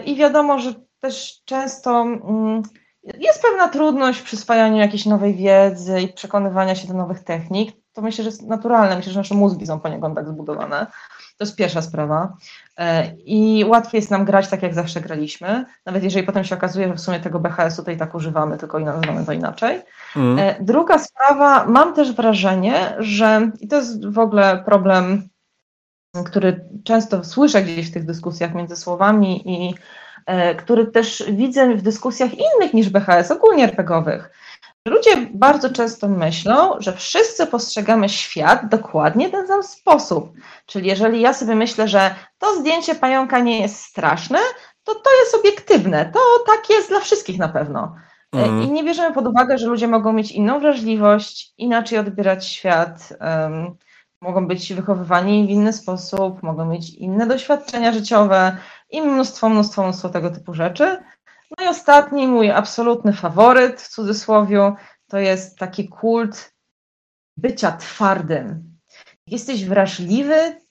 i 0.05 0.15
wiadomo, 0.15 0.59
że 0.59 0.73
też 0.99 1.41
często 1.45 2.01
mm, 2.01 2.61
jest 3.03 3.41
pewna 3.41 3.69
trudność 3.69 4.19
w 4.19 4.23
przyswajaniu 4.23 4.77
jakiejś 4.77 5.05
nowej 5.05 5.35
wiedzy 5.35 6.01
i 6.01 6.13
przekonywania 6.13 6.75
się 6.75 6.87
do 6.87 6.93
nowych 6.93 7.23
technik. 7.23 7.84
To 7.95 8.01
myślę, 8.01 8.23
że 8.23 8.29
jest 8.29 8.47
naturalne. 8.47 8.95
Myślę, 8.95 9.11
że 9.11 9.19
nasze 9.19 9.35
mózgi 9.35 9.67
są 9.67 9.79
poniekąd 9.79 10.15
tak 10.15 10.27
zbudowane. 10.27 10.87
To 11.37 11.43
jest 11.45 11.55
pierwsza 11.55 11.81
sprawa. 11.81 12.37
E, 12.77 13.15
I 13.15 13.65
łatwiej 13.67 13.99
jest 13.99 14.11
nam 14.11 14.25
grać 14.25 14.47
tak, 14.47 14.63
jak 14.63 14.73
zawsze 14.73 15.01
graliśmy, 15.01 15.65
nawet 15.85 16.03
jeżeli 16.03 16.25
potem 16.25 16.43
się 16.43 16.55
okazuje, 16.55 16.87
że 16.87 16.93
w 16.93 17.01
sumie 17.01 17.19
tego 17.19 17.39
BHS-u 17.39 17.91
i 17.91 17.97
tak 17.97 18.15
używamy, 18.15 18.57
tylko 18.57 18.79
i 18.79 18.83
nazywamy 18.83 19.25
to 19.25 19.33
inaczej. 19.33 19.81
Mm. 20.15 20.55
Druga 20.65 20.99
sprawa, 20.99 21.65
mam 21.65 21.93
też 21.93 22.13
wrażenie, 22.13 22.95
że 22.99 23.51
i 23.59 23.67
to 23.67 23.75
jest 23.75 24.05
w 24.05 24.19
ogóle 24.19 24.63
problem, 24.65 25.29
który 26.25 26.65
często 26.83 27.23
słyszę 27.23 27.61
gdzieś 27.61 27.89
w 27.89 27.93
tych 27.93 28.05
dyskusjach 28.05 28.55
między 28.55 28.75
słowami 28.75 29.49
i 29.49 29.75
e, 30.25 30.55
który 30.55 30.85
też 30.85 31.23
widzę 31.31 31.75
w 31.75 31.81
dyskusjach 31.81 32.31
innych 32.33 32.73
niż 32.73 32.89
BHS, 32.89 33.31
ogólnie 33.31 33.63
RPGowych. 33.63 34.31
Ludzie 34.87 35.27
bardzo 35.33 35.69
często 35.69 36.07
myślą, 36.07 36.75
że 36.79 36.93
wszyscy 36.93 37.47
postrzegamy 37.47 38.09
świat 38.09 38.69
dokładnie 38.69 39.27
w 39.29 39.31
ten 39.31 39.47
sam 39.47 39.63
sposób. 39.63 40.33
Czyli 40.65 40.87
jeżeli 40.87 41.21
ja 41.21 41.33
sobie 41.33 41.55
myślę, 41.55 41.87
że 41.87 42.15
to 42.37 42.55
zdjęcie 42.55 42.95
pająka 42.95 43.39
nie 43.39 43.61
jest 43.61 43.79
straszne, 43.79 44.39
to 44.83 44.95
to 44.95 45.09
jest 45.19 45.35
obiektywne. 45.35 46.11
To 46.13 46.19
tak 46.45 46.69
jest 46.69 46.89
dla 46.89 46.99
wszystkich 46.99 47.39
na 47.39 47.49
pewno. 47.49 47.95
Mm. 48.31 48.63
I 48.63 48.71
nie 48.71 48.83
bierzemy 48.83 49.15
pod 49.15 49.27
uwagę, 49.27 49.57
że 49.57 49.67
ludzie 49.67 49.87
mogą 49.87 50.13
mieć 50.13 50.31
inną 50.31 50.59
wrażliwość, 50.59 51.53
inaczej 51.57 51.99
odbierać 51.99 52.47
świat, 52.47 53.13
um, 53.21 53.75
mogą 54.21 54.47
być 54.47 54.73
wychowywani 54.73 55.47
w 55.47 55.49
inny 55.49 55.73
sposób, 55.73 56.43
mogą 56.43 56.65
mieć 56.65 56.89
inne 56.89 57.27
doświadczenia 57.27 57.91
życiowe 57.91 58.57
i 58.89 59.01
mnóstwo, 59.01 59.49
mnóstwo, 59.49 59.83
mnóstwo 59.83 60.09
tego 60.09 60.29
typu 60.29 60.53
rzeczy. 60.53 61.03
No 61.57 61.65
i 61.65 61.67
ostatni, 61.67 62.27
mój 62.27 62.51
absolutny 62.51 63.13
faworyt 63.13 63.81
w 63.81 63.89
cudzysłowie, 63.89 64.73
to 65.07 65.17
jest 65.17 65.57
taki 65.57 65.89
kult 65.89 66.53
bycia 67.37 67.71
twardym. 67.71 68.75
Jesteś 69.27 69.65
wrażliwy, 69.65 70.61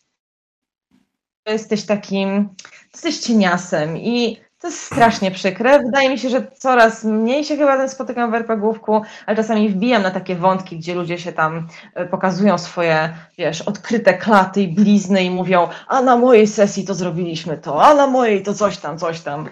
jesteś 1.47 1.87
takim, 1.87 2.55
jesteś 2.93 3.19
cieniasem 3.19 3.99
i 3.99 4.45
to 4.65 4.69
jest 4.69 4.83
strasznie 4.83 5.31
przykre. 5.31 5.79
Wydaje 5.79 6.11
mi 6.11 6.19
się, 6.19 6.29
że 6.29 6.51
coraz 6.59 7.05
mniej 7.05 7.45
się 7.45 7.57
chyba 7.57 7.77
ten 7.77 7.89
spotykam 7.89 8.31
w 8.31 8.35
RPGówku, 8.35 9.03
ale 9.27 9.37
czasami 9.37 9.69
wbijam 9.69 10.03
na 10.03 10.11
takie 10.11 10.37
wątki, 10.37 10.79
gdzie 10.79 10.95
ludzie 10.95 11.19
się 11.19 11.33
tam 11.33 11.69
e, 11.95 12.07
pokazują 12.07 12.59
swoje, 12.59 13.17
wiesz, 13.39 13.63
odkryte 13.63 14.15
klaty 14.15 14.63
i 14.63 14.69
blizny 14.69 15.25
i 15.25 15.31
mówią, 15.31 15.69
a 15.89 16.03
na 16.03 16.17
mojej 16.17 16.47
sesji 16.47 16.85
to 16.85 16.95
zrobiliśmy 16.95 17.59
to, 17.59 17.85
a 17.85 17.95
na 17.95 18.07
mojej 18.07 18.43
to 18.43 18.55
coś 18.55 18.79
tam, 18.79 18.99
coś 18.99 19.21
tam. 19.21 19.49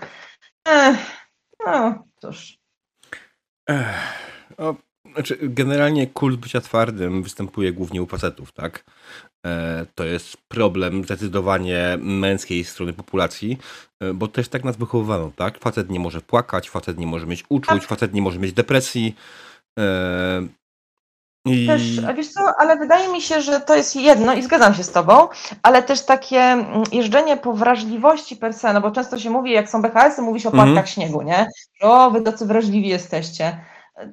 Ech, 0.68 1.21
no, 1.66 2.04
cóż. 2.20 2.58
Ech, 3.68 3.86
o, 4.58 4.74
Znaczy, 5.14 5.38
generalnie 5.42 6.06
kult 6.06 6.40
bycia 6.40 6.60
twardym 6.60 7.22
występuje 7.22 7.72
głównie 7.72 8.02
u 8.02 8.06
facetów, 8.06 8.52
tak? 8.52 8.84
E, 9.46 9.86
to 9.94 10.04
jest 10.04 10.36
problem 10.48 11.04
zdecydowanie 11.04 11.98
męskiej 12.00 12.64
strony 12.64 12.92
populacji, 12.92 13.58
e, 14.00 14.14
bo 14.14 14.28
też 14.28 14.48
tak 14.48 14.64
nas 14.64 14.76
wychowywano, 14.76 15.32
tak? 15.36 15.58
Facet 15.58 15.90
nie 15.90 16.00
może 16.00 16.20
płakać, 16.20 16.70
facet 16.70 16.98
nie 16.98 17.06
może 17.06 17.26
mieć 17.26 17.44
uczuć, 17.48 17.80
tak. 17.80 17.88
facet 17.88 18.14
nie 18.14 18.22
może 18.22 18.38
mieć 18.38 18.52
depresji. 18.52 19.16
E, 19.78 20.46
I... 21.44 21.66
Też, 21.66 22.00
wiesz 22.16 22.28
co, 22.28 22.40
ale 22.58 22.76
wydaje 22.76 23.12
mi 23.12 23.20
się, 23.20 23.40
że 23.40 23.60
to 23.60 23.74
jest 23.74 23.96
jedno 23.96 24.34
i 24.34 24.42
zgadzam 24.42 24.74
się 24.74 24.82
z 24.82 24.90
tobą, 24.90 25.28
ale 25.62 25.82
też 25.82 26.04
takie 26.04 26.38
mm, 26.38 26.82
jeżdżenie 26.92 27.36
po 27.36 27.52
wrażliwości 27.52 28.36
per 28.36 28.54
se, 28.54 28.72
no 28.72 28.80
bo 28.80 28.90
często 28.90 29.18
się 29.18 29.30
mówi, 29.30 29.52
jak 29.52 29.70
są 29.70 29.82
BHS-y, 29.82 30.22
mówi 30.22 30.40
się 30.40 30.48
o 30.48 30.52
płatkach 30.52 30.72
mm 30.72 30.86
śniegu, 30.86 31.22
nie? 31.22 31.46
O, 31.80 32.10
wy 32.10 32.22
tacy 32.22 32.46
wrażliwi 32.46 32.88
jesteście. 32.88 33.60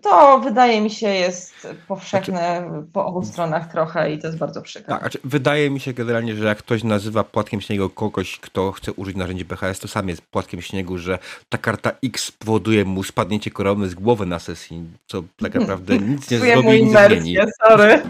To 0.01 0.39
wydaje 0.39 0.81
mi 0.81 0.89
się 0.89 1.07
jest 1.07 1.67
powszechne 1.87 2.63
znaczy, 2.67 2.87
po 2.93 3.05
obu 3.05 3.25
stronach 3.25 3.71
trochę 3.71 4.13
i 4.13 4.19
to 4.19 4.27
jest 4.27 4.39
bardzo 4.39 4.61
przykre. 4.61 4.89
Tak, 4.89 4.99
znaczy, 4.99 5.19
wydaje 5.23 5.69
mi 5.69 5.79
się 5.79 5.93
generalnie, 5.93 6.35
że 6.35 6.45
jak 6.45 6.57
ktoś 6.57 6.83
nazywa 6.83 7.23
płatkiem 7.23 7.61
śniegu 7.61 7.89
kogoś, 7.89 8.39
kto 8.39 8.71
chce 8.71 8.93
użyć 8.93 9.15
narzędzi 9.15 9.45
PHS, 9.45 9.79
to 9.79 9.87
sam 9.87 10.09
jest 10.09 10.21
płatkiem 10.21 10.61
śniegu, 10.61 10.97
że 10.97 11.19
ta 11.49 11.57
karta 11.57 11.91
X 12.03 12.31
powoduje 12.31 12.85
mu 12.85 13.03
spadnięcie 13.03 13.51
korony 13.51 13.89
z 13.89 13.95
głowy 13.95 14.25
na 14.25 14.39
sesji, 14.39 14.83
co 15.07 15.23
tak 15.37 15.55
naprawdę 15.55 15.97
nic 15.97 16.31
nie 16.31 16.39
zrobi, 16.39 16.83
nic 16.83 16.93
nie 16.93 17.21
zmieni. 17.21 17.37
Sorry. 17.67 18.01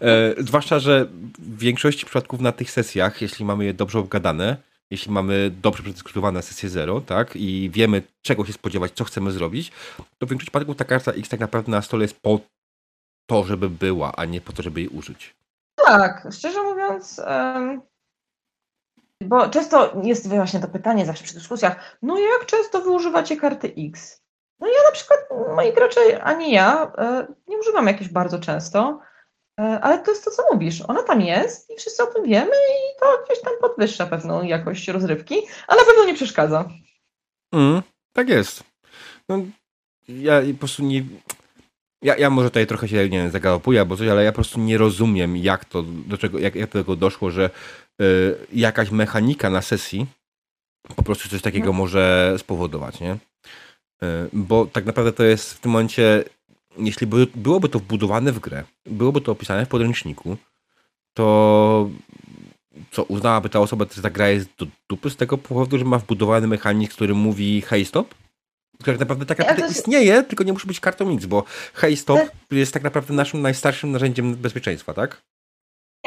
E, 0.00 0.34
zwłaszcza, 0.38 0.78
że 0.78 1.06
w 1.38 1.58
większości 1.58 2.06
przypadków 2.06 2.40
na 2.40 2.52
tych 2.52 2.70
sesjach, 2.70 3.22
jeśli 3.22 3.44
mamy 3.44 3.64
je 3.64 3.74
dobrze 3.74 3.98
obgadane, 3.98 4.56
jeśli 4.90 5.12
mamy 5.12 5.50
dobrze 5.50 5.82
przedyskutowane 5.82 6.42
sesję 6.42 6.68
zero, 6.68 7.00
tak, 7.00 7.36
i 7.36 7.70
wiemy 7.70 8.02
czego 8.22 8.44
się 8.44 8.52
spodziewać, 8.52 8.92
co 8.92 9.04
chcemy 9.04 9.32
zrobić, 9.32 9.72
to 10.18 10.26
w 10.26 10.28
większości 10.28 10.50
przypadków 10.50 10.76
ta 10.76 10.84
karta 10.84 11.12
X 11.12 11.28
tak 11.28 11.40
naprawdę 11.40 11.70
na 11.70 11.82
stole 11.82 12.04
jest 12.04 12.20
po 12.20 12.40
to, 13.30 13.44
żeby 13.44 13.70
była, 13.70 14.12
a 14.16 14.24
nie 14.24 14.40
po 14.40 14.52
to, 14.52 14.62
żeby 14.62 14.80
jej 14.80 14.88
użyć. 14.88 15.36
Tak, 15.86 16.28
szczerze 16.32 16.62
mówiąc, 16.62 17.20
um, 17.26 17.82
bo 19.20 19.48
często 19.48 20.00
jest 20.02 20.28
właśnie 20.28 20.60
to 20.60 20.68
pytanie 20.68 21.06
zawsze 21.06 21.24
przy 21.24 21.34
dyskusjach, 21.34 21.98
no 22.02 22.18
jak 22.18 22.46
często 22.46 22.80
wy 22.80 22.90
używacie 22.90 23.36
karty 23.36 23.74
X? 23.78 24.22
No 24.60 24.66
ja 24.66 24.82
na 24.86 24.92
przykład, 24.92 25.20
moi 25.56 25.72
gracze, 25.72 26.22
ani 26.22 26.52
ja, 26.52 26.92
e, 26.98 27.26
nie 27.48 27.58
używam 27.58 27.86
jakieś 27.86 28.08
bardzo 28.08 28.38
często, 28.38 29.00
ale 29.56 29.98
to 29.98 30.10
jest 30.10 30.24
to, 30.24 30.30
co 30.30 30.42
mówisz. 30.52 30.82
Ona 30.88 31.02
tam 31.02 31.20
jest 31.20 31.70
i 31.70 31.76
wszyscy 31.76 32.02
o 32.02 32.06
tym 32.06 32.24
wiemy 32.24 32.50
i 32.50 33.00
to 33.00 33.06
gdzieś 33.26 33.42
tam 33.42 33.52
podwyższa 33.60 34.06
pewną 34.06 34.42
jakość 34.42 34.88
rozrywki, 34.88 35.34
a 35.68 35.76
na 35.76 35.84
pewno 35.84 36.04
nie 36.04 36.14
przeszkadza. 36.14 36.68
Mm, 37.52 37.82
tak 38.12 38.28
jest. 38.28 38.64
No, 39.28 39.38
ja 40.08 40.40
po 40.52 40.58
prostu 40.58 40.82
nie... 40.82 41.04
Ja, 42.02 42.16
ja 42.16 42.30
może 42.30 42.50
tutaj 42.50 42.66
trochę 42.66 42.88
się, 42.88 42.96
nie 42.96 43.18
wiem, 43.18 43.30
zagalopuję 43.30 43.80
albo 43.80 43.96
coś, 43.96 44.08
ale 44.08 44.24
ja 44.24 44.32
po 44.32 44.34
prostu 44.34 44.60
nie 44.60 44.78
rozumiem, 44.78 45.36
jak 45.36 45.64
to, 45.64 45.82
do 45.82 46.18
czego, 46.18 46.38
jak, 46.38 46.54
jak 46.54 46.70
do 46.70 46.78
tego 46.78 46.96
doszło, 46.96 47.30
że 47.30 47.50
y, 48.02 48.36
jakaś 48.52 48.90
mechanika 48.90 49.50
na 49.50 49.62
sesji 49.62 50.06
po 50.96 51.02
prostu 51.02 51.28
coś 51.28 51.42
takiego 51.42 51.66
no. 51.66 51.72
może 51.72 52.34
spowodować, 52.38 53.00
nie? 53.00 53.12
Y, 53.12 53.16
bo 54.32 54.66
tak 54.66 54.84
naprawdę 54.84 55.12
to 55.12 55.24
jest 55.24 55.54
w 55.54 55.60
tym 55.60 55.70
momencie 55.72 56.24
jeśli 56.78 57.06
by, 57.06 57.26
byłoby 57.34 57.68
to 57.68 57.78
wbudowane 57.78 58.32
w 58.32 58.38
grę, 58.38 58.64
byłoby 58.86 59.20
to 59.20 59.32
opisane 59.32 59.66
w 59.66 59.68
podręczniku, 59.68 60.36
to 61.14 61.90
co 62.90 63.02
uznałaby 63.02 63.48
ta 63.48 63.60
osoba, 63.60 63.86
że 63.94 64.02
ta 64.02 64.10
gra 64.10 64.28
jest 64.28 64.48
do 64.58 64.66
dupy 64.88 65.10
z 65.10 65.16
tego 65.16 65.38
powodu, 65.38 65.78
że 65.78 65.84
ma 65.84 65.98
wbudowany 65.98 66.46
mechanizm, 66.46 66.92
który 66.92 67.14
mówi 67.14 67.60
hey 67.60 67.84
stop? 67.84 68.14
Tak 68.84 68.98
naprawdę 68.98 69.26
tak 69.26 69.38
naprawdę 69.38 69.68
istnieje, 69.68 70.22
tylko 70.22 70.44
nie 70.44 70.52
musi 70.52 70.66
być 70.66 70.80
kartą 70.80 71.10
nic, 71.10 71.26
bo 71.26 71.44
hey 71.74 71.96
stop 71.96 72.20
jest 72.50 72.74
tak 72.74 72.82
naprawdę 72.82 73.14
naszym 73.14 73.42
najstarszym 73.42 73.92
narzędziem 73.92 74.34
bezpieczeństwa, 74.34 74.94
tak? 74.94 75.22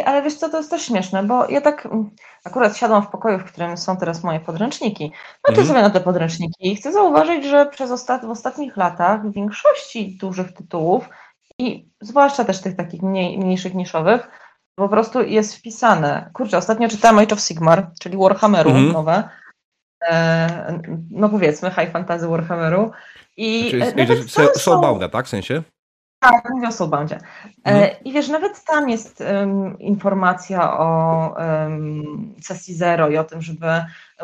Ale 0.05 0.21
wiesz 0.21 0.35
co, 0.35 0.49
to 0.49 0.57
jest 0.57 0.69
też 0.69 0.85
śmieszne, 0.85 1.23
bo 1.23 1.49
ja 1.49 1.61
tak 1.61 1.85
mm, 1.85 2.09
akurat 2.45 2.77
siadłam 2.77 3.03
w 3.03 3.07
pokoju, 3.07 3.39
w 3.39 3.43
którym 3.43 3.77
są 3.77 3.97
teraz 3.97 4.23
moje 4.23 4.39
podręczniki. 4.39 5.11
Patrzę 5.41 5.61
mhm. 5.61 5.67
sobie 5.67 5.81
na 5.81 5.89
te 5.89 6.01
podręczniki 6.01 6.71
i 6.71 6.75
chcę 6.75 6.93
zauważyć, 6.93 7.45
że 7.45 7.65
przez 7.65 7.91
ostat 7.91 8.25
w 8.25 8.29
ostatnich 8.29 8.77
latach 8.77 9.27
w 9.27 9.33
większości 9.33 10.17
dużych 10.17 10.53
tytułów 10.53 11.09
i 11.59 11.89
zwłaszcza 12.01 12.45
też 12.45 12.61
tych 12.61 12.75
takich 12.75 13.01
mniej, 13.01 13.37
mniejszych, 13.37 13.73
niszowych, 13.73 14.29
po 14.75 14.89
prostu 14.89 15.21
jest 15.21 15.55
wpisane. 15.55 16.29
Kurczę, 16.33 16.57
ostatnio 16.57 16.89
czytałam 16.89 17.19
Age 17.19 17.35
of 17.35 17.41
Sigmar, 17.41 17.87
czyli 17.99 18.17
Warhammeru 18.17 18.69
mhm. 18.69 18.91
nowe. 18.91 19.29
E, 20.09 20.79
no 21.11 21.29
powiedzmy, 21.29 21.71
high 21.71 21.91
fantasy 21.91 22.27
Warhammeru. 22.27 22.91
I 23.37 23.71
znaczy, 23.93 24.23
Soulbounda, 24.55 25.09
tak? 25.09 25.25
W 25.25 25.29
sensie? 25.29 25.63
Tak, 26.19 26.49
mówię 26.49 26.67
o 26.67 26.71
Soulboundzie. 26.71 27.15
E, 27.15 27.19
mhm. 27.63 28.03
I 28.03 28.13
wiesz, 28.13 28.27
nawet 28.27 28.63
tam 28.65 28.89
jest 28.89 29.21
um, 29.21 29.79
informacja 29.79 30.79
o 30.79 31.35
um, 31.37 32.35
sesji 32.41 32.73
zero 32.73 33.09
i 33.09 33.17
o 33.17 33.23
tym, 33.23 33.41
żeby 33.41 33.67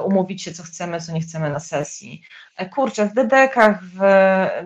umówić 0.04 0.44
się, 0.44 0.54
co 0.54 0.64
chcemy, 0.64 1.02
co 1.02 1.14
nie 1.14 1.22
chcemy 1.22 1.50
na 1.50 1.60
sesji. 1.60 2.22
E, 2.58 2.70
kurczę, 2.70 3.06
w 3.06 3.14
DDK-ach, 3.14 3.84
w 3.84 4.00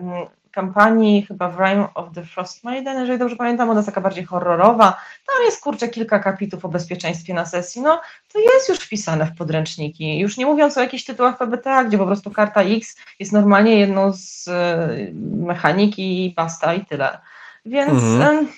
um, 0.02 0.39
kampanii 0.50 1.22
chyba 1.22 1.48
w 1.48 1.58
Rime 1.60 1.88
of 1.94 2.06
the 2.14 2.24
Frost 2.24 2.64
Maiden, 2.64 3.00
jeżeli 3.00 3.18
dobrze 3.18 3.36
pamiętam, 3.36 3.70
ona 3.70 3.78
jest 3.78 3.88
taka 3.88 4.00
bardziej 4.00 4.24
horrorowa. 4.24 5.00
Tam 5.26 5.44
jest 5.44 5.62
kurczę 5.62 5.88
kilka 5.88 6.18
kapitów 6.18 6.64
o 6.64 6.68
bezpieczeństwie 6.68 7.34
na 7.34 7.46
sesji. 7.46 7.82
No 7.82 8.00
to 8.32 8.38
jest 8.38 8.68
już 8.68 8.78
wpisane 8.78 9.26
w 9.26 9.36
podręczniki. 9.36 10.18
Już 10.18 10.36
nie 10.36 10.46
mówiąc 10.46 10.78
o 10.78 10.80
jakichś 10.80 11.04
tytułach 11.04 11.38
PBTA, 11.38 11.84
gdzie 11.84 11.98
po 11.98 12.06
prostu 12.06 12.30
karta 12.30 12.62
X 12.62 12.96
jest 13.18 13.32
normalnie 13.32 13.78
jedną 13.78 14.12
z 14.12 14.48
y, 14.48 15.12
mechaniki 15.46 16.26
i 16.26 16.34
basta 16.34 16.74
i 16.74 16.84
tyle. 16.84 17.18
Więc 17.64 18.02
mhm. 18.02 18.48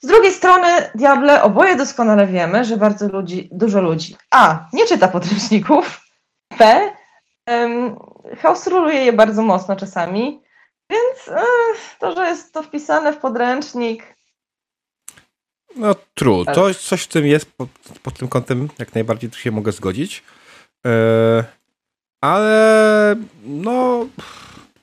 z 0.00 0.06
drugiej 0.06 0.32
strony, 0.32 0.68
diable, 0.94 1.42
oboje 1.42 1.76
doskonale 1.76 2.26
wiemy, 2.26 2.64
że 2.64 2.76
bardzo 2.76 3.08
ludzi, 3.08 3.48
dużo 3.52 3.80
ludzi 3.80 4.16
A. 4.30 4.68
nie 4.72 4.86
czyta 4.86 5.08
podręczników, 5.08 6.00
B. 6.58 6.90
Um, 7.46 7.96
house 8.42 8.70
je 8.92 9.12
bardzo 9.12 9.42
mocno 9.42 9.76
czasami 9.76 10.43
więc 10.90 11.28
e, 11.28 11.44
to, 12.00 12.14
że 12.14 12.26
jest 12.26 12.52
to 12.52 12.62
wpisane 12.62 13.12
w 13.12 13.16
podręcznik. 13.16 14.14
No 15.76 15.94
true. 16.14 16.44
To 16.44 16.74
coś 16.74 17.02
w 17.02 17.08
tym 17.08 17.26
jest 17.26 17.52
pod, 17.52 17.68
pod 18.02 18.18
tym 18.18 18.28
kątem 18.28 18.68
jak 18.78 18.94
najbardziej 18.94 19.30
tu 19.30 19.38
się 19.38 19.50
mogę 19.50 19.72
zgodzić. 19.72 20.22
E, 20.86 21.44
ale 22.20 23.16
no 23.44 24.06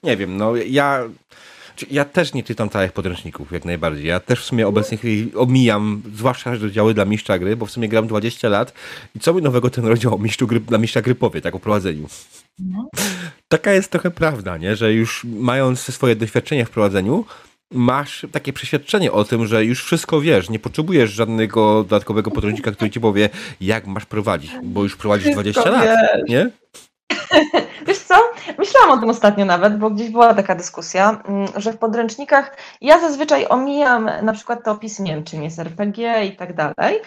nie 0.03 0.17
wiem, 0.17 0.37
no 0.37 0.55
ja 0.55 1.09
ja 1.91 2.05
też 2.05 2.33
nie 2.33 2.43
czytam 2.43 2.69
całych 2.69 2.91
podręczników, 2.91 3.51
jak 3.51 3.65
najbardziej. 3.65 4.05
Ja 4.05 4.19
też 4.19 4.41
w 4.41 4.45
sumie 4.45 4.67
obecnie 4.67 4.97
omijam, 5.35 6.01
zwłaszcza 6.15 6.55
rozdziały 6.55 6.93
dla 6.93 7.05
mistrza 7.05 7.39
gry, 7.39 7.55
bo 7.55 7.65
w 7.65 7.71
sumie 7.71 7.89
gram 7.89 8.07
20 8.07 8.49
lat 8.49 8.73
i 9.15 9.19
co 9.19 9.33
mi 9.33 9.41
nowego 9.41 9.69
ten 9.69 9.85
rozdział 9.85 10.19
mistrzu 10.19 10.47
gry, 10.47 10.59
dla 10.59 10.77
mistrza 10.77 11.01
gry 11.01 11.15
powie, 11.15 11.41
tak 11.41 11.55
o 11.55 11.59
prowadzeniu. 11.59 12.07
No. 12.59 12.89
Taka 13.51 13.71
jest 13.71 13.91
trochę 13.91 14.11
prawda, 14.11 14.57
nie? 14.57 14.75
że 14.75 14.93
już 14.93 15.23
mając 15.23 15.79
swoje 15.79 16.15
doświadczenie 16.15 16.65
w 16.65 16.69
prowadzeniu, 16.69 17.25
masz 17.71 18.25
takie 18.31 18.53
przeświadczenie 18.53 19.11
o 19.11 19.23
tym, 19.23 19.47
że 19.47 19.65
już 19.65 19.83
wszystko 19.83 20.21
wiesz, 20.21 20.49
nie 20.49 20.59
potrzebujesz 20.59 21.11
żadnego 21.11 21.83
dodatkowego 21.83 22.31
podręcznika, 22.31 22.71
który 22.71 22.89
ci 22.89 22.99
powie, 22.99 23.29
jak 23.61 23.87
masz 23.87 24.05
prowadzić, 24.05 24.51
bo 24.63 24.83
już 24.83 24.95
prowadzisz 24.95 25.33
20 25.33 25.69
lat, 25.69 25.89
nie? 26.27 26.49
Wiesz 27.87 27.99
co? 27.99 28.15
Myślałam 28.57 28.91
o 28.91 28.97
tym 28.97 29.09
ostatnio 29.09 29.45
nawet, 29.45 29.77
bo 29.77 29.89
gdzieś 29.89 30.09
była 30.09 30.33
taka 30.33 30.55
dyskusja, 30.55 31.21
mm, 31.25 31.47
że 31.55 31.73
w 31.73 31.77
podręcznikach 31.77 32.57
ja 32.81 32.99
zazwyczaj 32.99 33.45
omijam 33.49 34.09
na 34.23 34.33
przykład 34.33 34.63
te 34.63 34.71
opisy, 34.71 35.03
nie 35.03 35.13
wiem, 35.13 35.23
czym 35.23 35.43
jest 35.43 35.59
RPG 35.59 36.25
i 36.25 36.35
tak 36.35 36.55
dalej, 36.55 36.99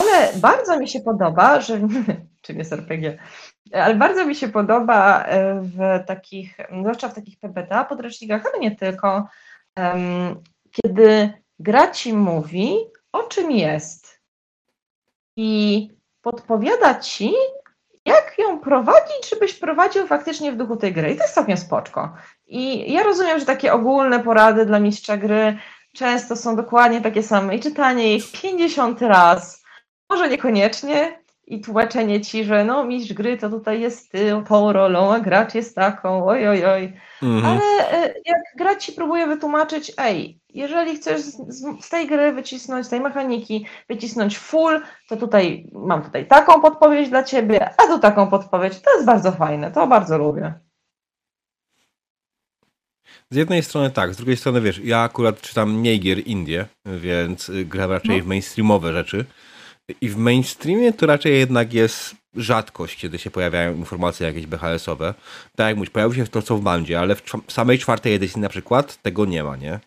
ale 0.00 0.28
bardzo 0.36 0.78
mi 0.78 0.88
się 0.88 1.00
podoba, 1.00 1.60
że 1.60 1.80
czym 2.42 2.58
jest 2.58 2.72
RPG, 2.72 3.18
ale 3.72 3.94
bardzo 3.94 4.26
mi 4.26 4.34
się 4.34 4.48
podoba 4.48 5.24
e, 5.24 5.60
w 5.60 6.06
takich, 6.06 6.56
zwłaszcza 6.80 7.08
w 7.08 7.14
takich 7.14 7.38
PBTA 7.38 7.84
podręcznikach, 7.84 8.42
ale 8.46 8.58
nie 8.58 8.76
tylko, 8.76 9.28
kiedy 10.70 11.32
gra 11.58 11.90
ci 11.90 12.12
mówi, 12.12 12.76
o 13.12 13.22
czym 13.22 13.50
jest 13.50 14.20
i 15.36 15.88
podpowiada 16.20 16.94
ci, 17.00 17.32
jak 18.04 18.38
ją 18.38 18.60
prowadzić, 18.60 19.30
żebyś 19.30 19.54
prowadził 19.54 20.06
faktycznie 20.06 20.52
w 20.52 20.56
duchu 20.56 20.76
tej 20.76 20.92
gry. 20.92 21.10
I 21.12 21.16
to 21.16 21.22
jest 21.22 21.34
całkiem 21.34 21.56
spoczko. 21.56 22.14
I 22.46 22.92
ja 22.92 23.02
rozumiem, 23.02 23.38
że 23.38 23.46
takie 23.46 23.72
ogólne 23.72 24.20
porady 24.20 24.66
dla 24.66 24.80
mistrza 24.80 25.16
gry 25.16 25.58
często 25.92 26.36
są 26.36 26.56
dokładnie 26.56 27.00
takie 27.00 27.22
same 27.22 27.56
i 27.56 27.60
czytanie 27.60 28.14
ich 28.16 28.32
50 28.32 29.02
raz, 29.02 29.64
może 30.10 30.28
niekoniecznie, 30.28 31.18
i 31.46 31.60
tłumaczenie 31.60 32.20
ci, 32.20 32.44
że 32.44 32.64
no 32.64 32.84
mistrz 32.84 33.12
gry 33.12 33.36
to 33.36 33.50
tutaj 33.50 33.80
jest 33.80 34.12
tą 34.48 34.72
rolą, 34.72 35.14
a 35.14 35.20
gracz 35.20 35.54
jest 35.54 35.74
taką, 35.74 36.26
oj, 36.26 36.48
oj, 36.48 36.64
oj. 36.64 36.92
Mhm. 37.22 37.44
Ale 37.44 37.90
e, 37.92 38.14
jak 38.26 38.40
gracz 38.56 38.82
ci 38.82 38.92
próbuje 38.92 39.26
wytłumaczyć, 39.26 39.92
ej, 39.98 40.40
jeżeli 40.54 40.96
chcesz 40.96 41.20
z, 41.20 41.36
z, 41.84 41.88
tej 41.88 42.06
gry 42.06 42.32
wycisnąć, 42.32 42.86
z 42.86 42.88
tej 42.88 43.00
mechaniki 43.00 43.66
wycisnąć 43.88 44.38
full, 44.38 44.80
to 45.08 45.16
tutaj 45.16 45.70
mam 45.72 46.02
tutaj 46.02 46.26
taką 46.26 46.60
podpowiedź 46.60 47.08
dla 47.08 47.22
ciebie, 47.22 47.70
a 47.70 47.86
tu 47.86 47.98
taką 47.98 48.26
podpowiedź. 48.26 48.80
To 48.80 48.94
jest 48.94 49.06
bardzo 49.06 49.32
fajne, 49.32 49.72
to 49.72 49.86
bardzo 49.86 50.18
lubię. 50.18 50.54
Z 53.30 53.36
jednej 53.36 53.62
strony 53.62 53.90
tak, 53.90 54.14
z 54.14 54.16
drugiej 54.16 54.36
strony 54.36 54.60
wiesz, 54.60 54.78
ja 54.78 55.00
akurat 55.00 55.40
czytam 55.40 55.72
mniej 55.72 56.00
gier 56.00 56.26
indie, 56.26 56.66
więc 56.84 57.50
gram 57.64 57.90
raczej 57.90 58.18
No. 58.18 58.24
w 58.24 58.26
mainstreamowe 58.26 58.92
rzeczy. 58.92 59.24
I 60.00 60.08
w 60.08 60.16
mainstreamie 60.16 60.92
to 60.92 61.06
raczej 61.06 61.38
jednak 61.38 61.72
jest 61.72 62.14
rzadkość, 62.36 62.96
kiedy 63.00 63.18
się 63.18 63.30
pojawiają 63.30 63.74
informacje 63.74 64.26
jakieś 64.26 64.46
BHS-owe. 64.46 65.14
Tak 65.56 65.66
jak 65.66 65.76
mówisz, 65.76 65.90
pojawił 65.90 66.14
się 66.14 66.26
to 66.30 66.42
co 66.42 66.56
w 66.56 66.60
bandzie, 66.60 67.00
ale 67.00 67.14
w 67.14 67.22
samej 67.48 67.78
czwartej 67.78 68.14
edycji 68.14 68.40
na 68.40 68.48
przykład 68.48 69.02
tego 69.02 69.24
nie 69.24 69.44
ma, 69.44 69.56
nie? 69.56 69.80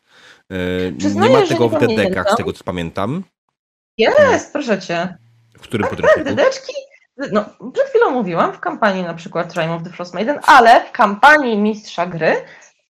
Yy, 0.50 0.96
Przyznaję, 0.98 1.34
nie 1.34 1.40
ma 1.40 1.48
tego 1.48 1.70
nie 1.70 1.78
w 1.78 1.80
dedekach, 1.80 2.32
z 2.32 2.36
tego 2.36 2.54
co 2.54 2.64
pamiętam. 2.64 3.24
Jest, 3.98 4.54
proszę 4.54 4.82
cię. 4.82 5.18
W 5.58 5.62
którym 5.62 5.88
Tak, 5.88 5.90
podręczniku? 5.90 6.30
dedeczki. 6.30 6.74
No, 7.32 7.46
przed 7.74 7.88
chwilą 7.90 8.10
mówiłam 8.10 8.54
w 8.54 8.60
kampanii 8.60 9.04
na 9.04 9.14
przykład 9.14 9.54
Triumph 9.54 9.76
of 9.76 9.84
the 9.84 9.90
Frost 9.90 10.14
Maiden, 10.14 10.40
ale 10.44 10.86
w 10.86 10.92
kampanii 10.92 11.58
Mistrza 11.58 12.06
Gry 12.06 12.36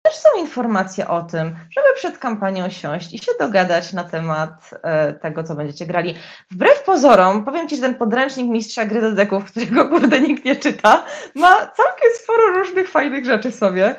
też 0.07 0.15
są 0.15 0.29
informacje 0.39 1.07
o 1.07 1.21
tym, 1.21 1.47
żeby 1.47 1.87
przed 1.95 2.17
kampanią 2.17 2.69
siąść 2.69 3.13
i 3.13 3.17
się 3.19 3.31
dogadać 3.39 3.93
na 3.93 4.03
temat 4.03 4.69
e, 4.83 5.13
tego, 5.13 5.43
co 5.43 5.55
będziecie 5.55 5.85
grali. 5.85 6.15
Wbrew 6.51 6.83
pozorom, 6.83 7.45
powiem 7.45 7.69
Ci, 7.69 7.75
że 7.75 7.81
ten 7.81 7.95
podręcznik 7.95 8.47
Mistrza 8.47 8.85
Gry 8.85 9.01
do 9.01 9.11
deków, 9.11 9.43
którego 9.51 9.89
kurde 9.89 10.19
nikt 10.21 10.45
nie 10.45 10.55
czyta, 10.55 11.05
ma 11.35 11.55
całkiem 11.55 12.09
sporo 12.23 12.47
różnych 12.47 12.89
fajnych 12.89 13.25
rzeczy 13.25 13.51
sobie. 13.51 13.95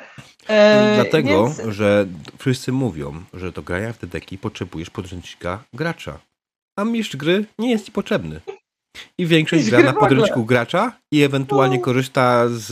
E, 0.49 0.91
Dlatego, 0.95 1.29
więc- 1.47 1.61
że 1.75 2.05
wszyscy 2.37 2.71
mówią, 2.71 3.13
że 3.33 3.51
do 3.51 3.61
grania 3.61 3.93
w 3.93 3.97
te 3.97 4.07
deki 4.07 4.37
potrzebujesz 4.37 4.89
podręcznika 4.89 5.59
gracza. 5.73 6.19
A 6.79 6.83
mistrz 6.83 7.15
gry 7.15 7.45
nie 7.59 7.71
jest 7.71 7.85
ci 7.85 7.91
potrzebny. 7.91 8.39
I 9.17 9.25
większość 9.25 9.69
gra 9.69 9.79
na 9.79 9.93
podręczniku 9.93 10.45
gracza 10.45 10.91
i 11.13 11.23
ewentualnie 11.23 11.77
No. 11.77 11.83
korzysta 11.83 12.43
z 12.49 12.69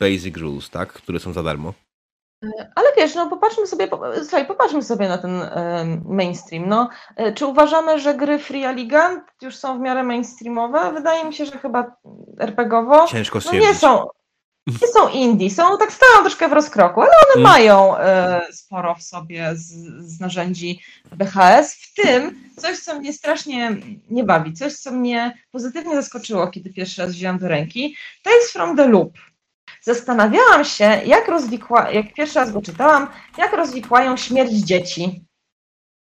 basic 0.00 0.36
rules, 0.36 0.70
tak? 0.70 0.92
Które 0.92 1.20
są 1.20 1.32
za 1.32 1.42
darmo. 1.42 1.74
Ale 2.74 2.88
wiesz, 2.96 3.14
no 3.14 3.30
popatrzmy 3.30 3.66
sobie, 3.66 3.88
słuchaj, 4.22 4.46
popatrzmy 4.46 4.82
sobie 4.82 5.08
na 5.08 5.18
ten 5.18 5.42
em, 5.42 6.02
mainstream. 6.08 6.68
No, 6.68 6.88
e, 7.16 7.32
czy 7.32 7.46
uważamy, 7.46 7.98
że 7.98 8.14
gry 8.14 8.38
Free 8.38 8.64
Aligant 8.64 9.22
już 9.42 9.56
są 9.56 9.78
w 9.78 9.80
miarę 9.80 10.02
mainstreamowe? 10.02 10.92
Wydaje 10.92 11.24
mi 11.24 11.34
się, 11.34 11.46
że 11.46 11.58
chyba 11.58 11.96
RPGowo. 12.40 13.06
Ciężko 13.08 13.38
No 13.46 13.52
nie 13.52 13.74
są. 13.74 14.08
Nie 14.82 14.88
są 14.88 15.08
indie, 15.08 15.50
są 15.50 15.78
tak 15.78 15.92
stoją 15.92 16.20
troszkę 16.20 16.48
w 16.48 16.52
rozkroku, 16.52 17.00
ale 17.00 17.10
one 17.10 17.40
Mm. 17.40 17.52
mają 17.52 17.96
e, 17.98 18.40
sporo 18.52 18.94
w 18.94 19.02
sobie 19.02 19.50
z, 19.54 19.64
z 20.00 20.20
narzędzi 20.20 20.80
BHS, 21.12 21.74
w 21.74 21.94
tym 21.94 22.44
coś, 22.56 22.78
co 22.78 22.98
mnie 22.98 23.12
strasznie 23.12 23.76
nie 24.10 24.24
bawi, 24.24 24.52
coś, 24.52 24.74
co 24.74 24.92
mnie 24.92 25.38
pozytywnie 25.52 25.94
zaskoczyło, 25.94 26.48
kiedy 26.48 26.72
pierwszy 26.72 27.02
raz 27.02 27.10
wzięłam 27.10 27.38
do 27.38 27.48
ręki, 27.48 27.96
to 28.22 28.30
jest 28.30 28.52
From 28.52 28.76
the 28.76 28.88
Loop. 28.88 29.12
Zastanawiałam 29.86 30.64
się, 30.64 30.84
jak 30.84 31.28
rozwikła, 31.28 31.90
jak 31.90 32.14
pierwszy 32.14 32.38
raz 32.38 32.52
go 32.52 32.62
czytałam, 32.62 33.08
jak 33.38 33.52
rozwikłają 33.52 34.16
śmierć 34.16 34.52
dzieci. 34.52 35.24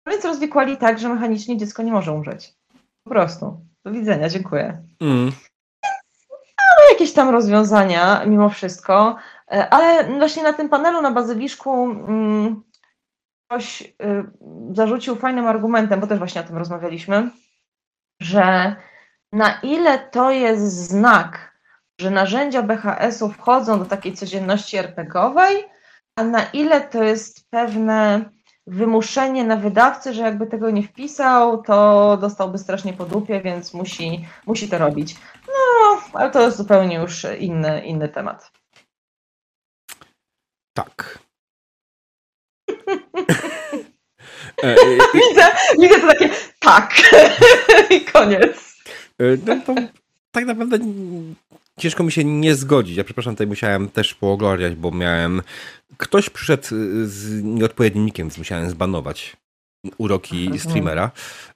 No 0.07 0.13
Więc 0.13 0.25
rozwikłali 0.25 0.77
tak, 0.77 0.99
że 0.99 1.09
mechanicznie 1.09 1.57
dziecko 1.57 1.83
nie 1.83 1.93
może 1.93 2.13
umrzeć. 2.13 2.55
Po 3.05 3.11
prostu. 3.11 3.61
Do 3.85 3.93
widzenia, 3.93 4.29
dziękuję 4.29 4.83
Mm. 5.01 5.33
jakieś 6.91 7.13
tam 7.13 7.31
rozwiązania 7.31 8.25
mimo 8.25 8.49
wszystko, 8.49 9.17
e, 9.53 9.69
ale 9.75 10.05
właśnie 10.19 10.43
na 10.43 10.53
tym 10.53 10.69
panelu 10.69 11.03
na 11.03 11.11
bazyliszku 11.11 11.85
mm, 11.85 12.63
ktoś 13.47 13.83
y, 13.83 13.95
zarzucił 14.73 15.17
fajnym 15.17 15.47
argumentem, 15.47 16.01
bo 16.01 16.07
też 16.07 16.19
właśnie 16.19 16.41
o 16.41 16.45
tym 16.45 16.57
rozmawialiśmy, 16.57 17.31
że 18.21 18.77
na 19.33 19.61
ile 19.61 19.99
to 19.99 20.31
jest 20.31 20.89
znak, 20.89 21.52
że 22.03 22.11
narzędzia 22.11 22.63
BHS-u 22.63 23.29
wchodzą 23.29 23.79
do 23.79 23.85
takiej 23.85 24.13
codzienności 24.13 24.77
RPGowej, 24.77 25.65
a 26.17 26.25
na 26.25 26.45
ile 26.45 26.81
to 26.81 27.03
jest 27.03 27.51
pewne 27.51 28.25
wymuszenie 28.67 29.45
na 29.45 29.57
wydawcy, 29.57 30.15
że 30.15 30.23
jakby 30.23 30.47
tego 30.47 30.71
nie 30.71 30.83
wpisał, 30.83 31.63
to 31.63 32.17
dostałby 32.21 32.59
strasznie 32.59 32.93
po 32.93 33.05
dupie, 33.05 33.41
więc 33.41 33.75
musi, 33.75 34.27
musi 34.47 34.69
to 34.69 34.79
robić. 34.79 35.17
No, 35.49 36.01
ale 36.13 36.31
to 36.31 36.41
jest 36.41 36.57
zupełnie 36.57 36.97
już 36.97 37.27
inny, 37.39 37.85
inny 37.85 38.09
temat. 38.09 38.53
Tak. 40.75 41.19
E, 44.63 44.65
e, 44.69 44.77
Widzę, 45.15 45.47
widzę 45.79 46.01
to 46.01 46.07
takie 46.07 46.31
tak 46.61 46.93
i 47.97 48.01
koniec. 48.05 48.77
e, 49.19 49.25
no 49.47 49.57
to 49.67 49.75
tak 50.33 50.45
naprawdę 50.45 50.79
ciężko 51.83 52.05
mi 52.05 52.13
się 52.13 52.25
nie 52.25 52.55
zgodzić. 52.55 52.97
Ja 52.97 53.05
przepraszam, 53.05 53.35
tutaj 53.35 53.47
musiałem 53.47 53.89
też 53.89 54.15
pooglądać, 54.15 54.75
bo 54.75 54.91
miałem... 54.91 55.43
Ktoś 55.97 56.31
przyszedł 56.31 56.67
z 57.05 57.43
nieodpowiednim 57.43 58.05
nikiem, 58.07 58.27
więc 58.27 58.39
musiałem 58.39 58.71
zbanować 58.71 59.37
uroki 59.99 60.37
Rozumiem. 60.37 60.59
streamera. 60.59 61.11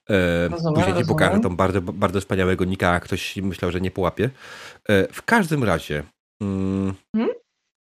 E, 0.09 0.47
Rozumiem, 0.49 0.83
Później 0.83 1.03
ci 1.03 1.07
pokażę 1.09 1.39
tą 1.39 1.55
bardzo, 1.55 1.81
bardzo 1.81 2.19
wspaniałego 2.21 2.65
nika, 2.65 2.99
ktoś 2.99 3.35
myślał, 3.35 3.71
że 3.71 3.81
nie 3.81 3.91
połapie. 3.91 4.29
E, 4.89 5.07
W 5.13 5.21
każdym 5.23 5.63
razie... 5.63 6.03
Mm, 6.41 6.93
Hmm? 7.15 7.35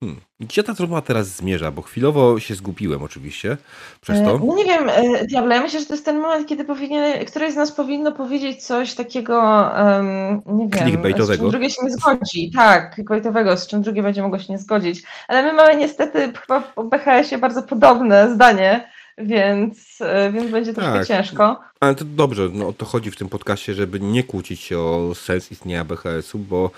Hmm, 0.03 0.21
Gdzie 0.39 0.63
ta 0.63 0.73
rozmowa 0.79 1.01
teraz 1.01 1.27
zmierza? 1.27 1.71
Bo 1.71 1.81
chwilowo 1.81 2.39
się 2.39 2.55
zgubiłem 2.55 3.03
oczywiście 3.03 3.57
przez 4.01 4.21
to. 4.23 4.35
E, 4.35 4.39
No 4.45 4.55
nie 4.55 4.65
wiem, 4.65 4.89
e, 4.89 5.25
Diable, 5.25 5.55
ja 5.55 5.61
myślę, 5.61 5.79
że 5.79 5.85
to 5.85 5.93
jest 5.93 6.05
ten 6.05 6.19
moment, 6.19 6.47
kiedy 6.47 6.65
powinien, 6.65 7.25
któreś 7.25 7.53
z 7.53 7.55
nas 7.55 7.71
powinno 7.71 8.11
powiedzieć 8.11 8.65
coś 8.65 8.93
takiego, 8.93 9.37
em, 9.77 10.41
nie 10.47 10.67
wiem, 10.67 11.01
z 11.25 11.27
czym 11.37 11.49
drugie 11.51 11.69
się 11.69 11.85
nie 11.85 11.91
zgodzi. 11.91 12.51
Tak, 12.55 12.95
clickbaitowego, 12.95 13.57
z 13.57 13.67
czym 13.67 13.81
drugie 13.81 14.03
będzie 14.03 14.21
mogło 14.21 14.39
się 14.39 14.53
nie 14.53 14.59
zgodzić. 14.59 15.03
Ale 15.27 15.43
my 15.43 15.53
mamy 15.53 15.75
niestety 15.75 16.33
chyba 16.41 16.59
w 16.59 16.73
BHS-ie 16.89 17.37
bardzo 17.41 17.63
podobne 17.63 18.33
zdanie, 18.35 18.89
więc, 19.17 20.01
e, 20.01 20.31
więc 20.31 20.51
będzie 20.51 20.73
troszkę 20.73 20.93
Tak. 20.93 21.07
ciężko. 21.07 21.59
Ale 21.79 21.95
to 21.95 22.05
dobrze, 22.05 22.49
no 22.53 22.67
o 22.67 22.73
to 22.73 22.85
chodzi 22.85 23.11
w 23.11 23.15
tym 23.15 23.29
podcaście, 23.29 23.73
żeby 23.73 23.99
nie 23.99 24.23
kłócić 24.23 24.61
się 24.61 24.79
o 24.79 25.11
sens 25.15 25.51
istnienia 25.51 25.85
BHS-u, 25.85 26.39
bo 26.39 26.71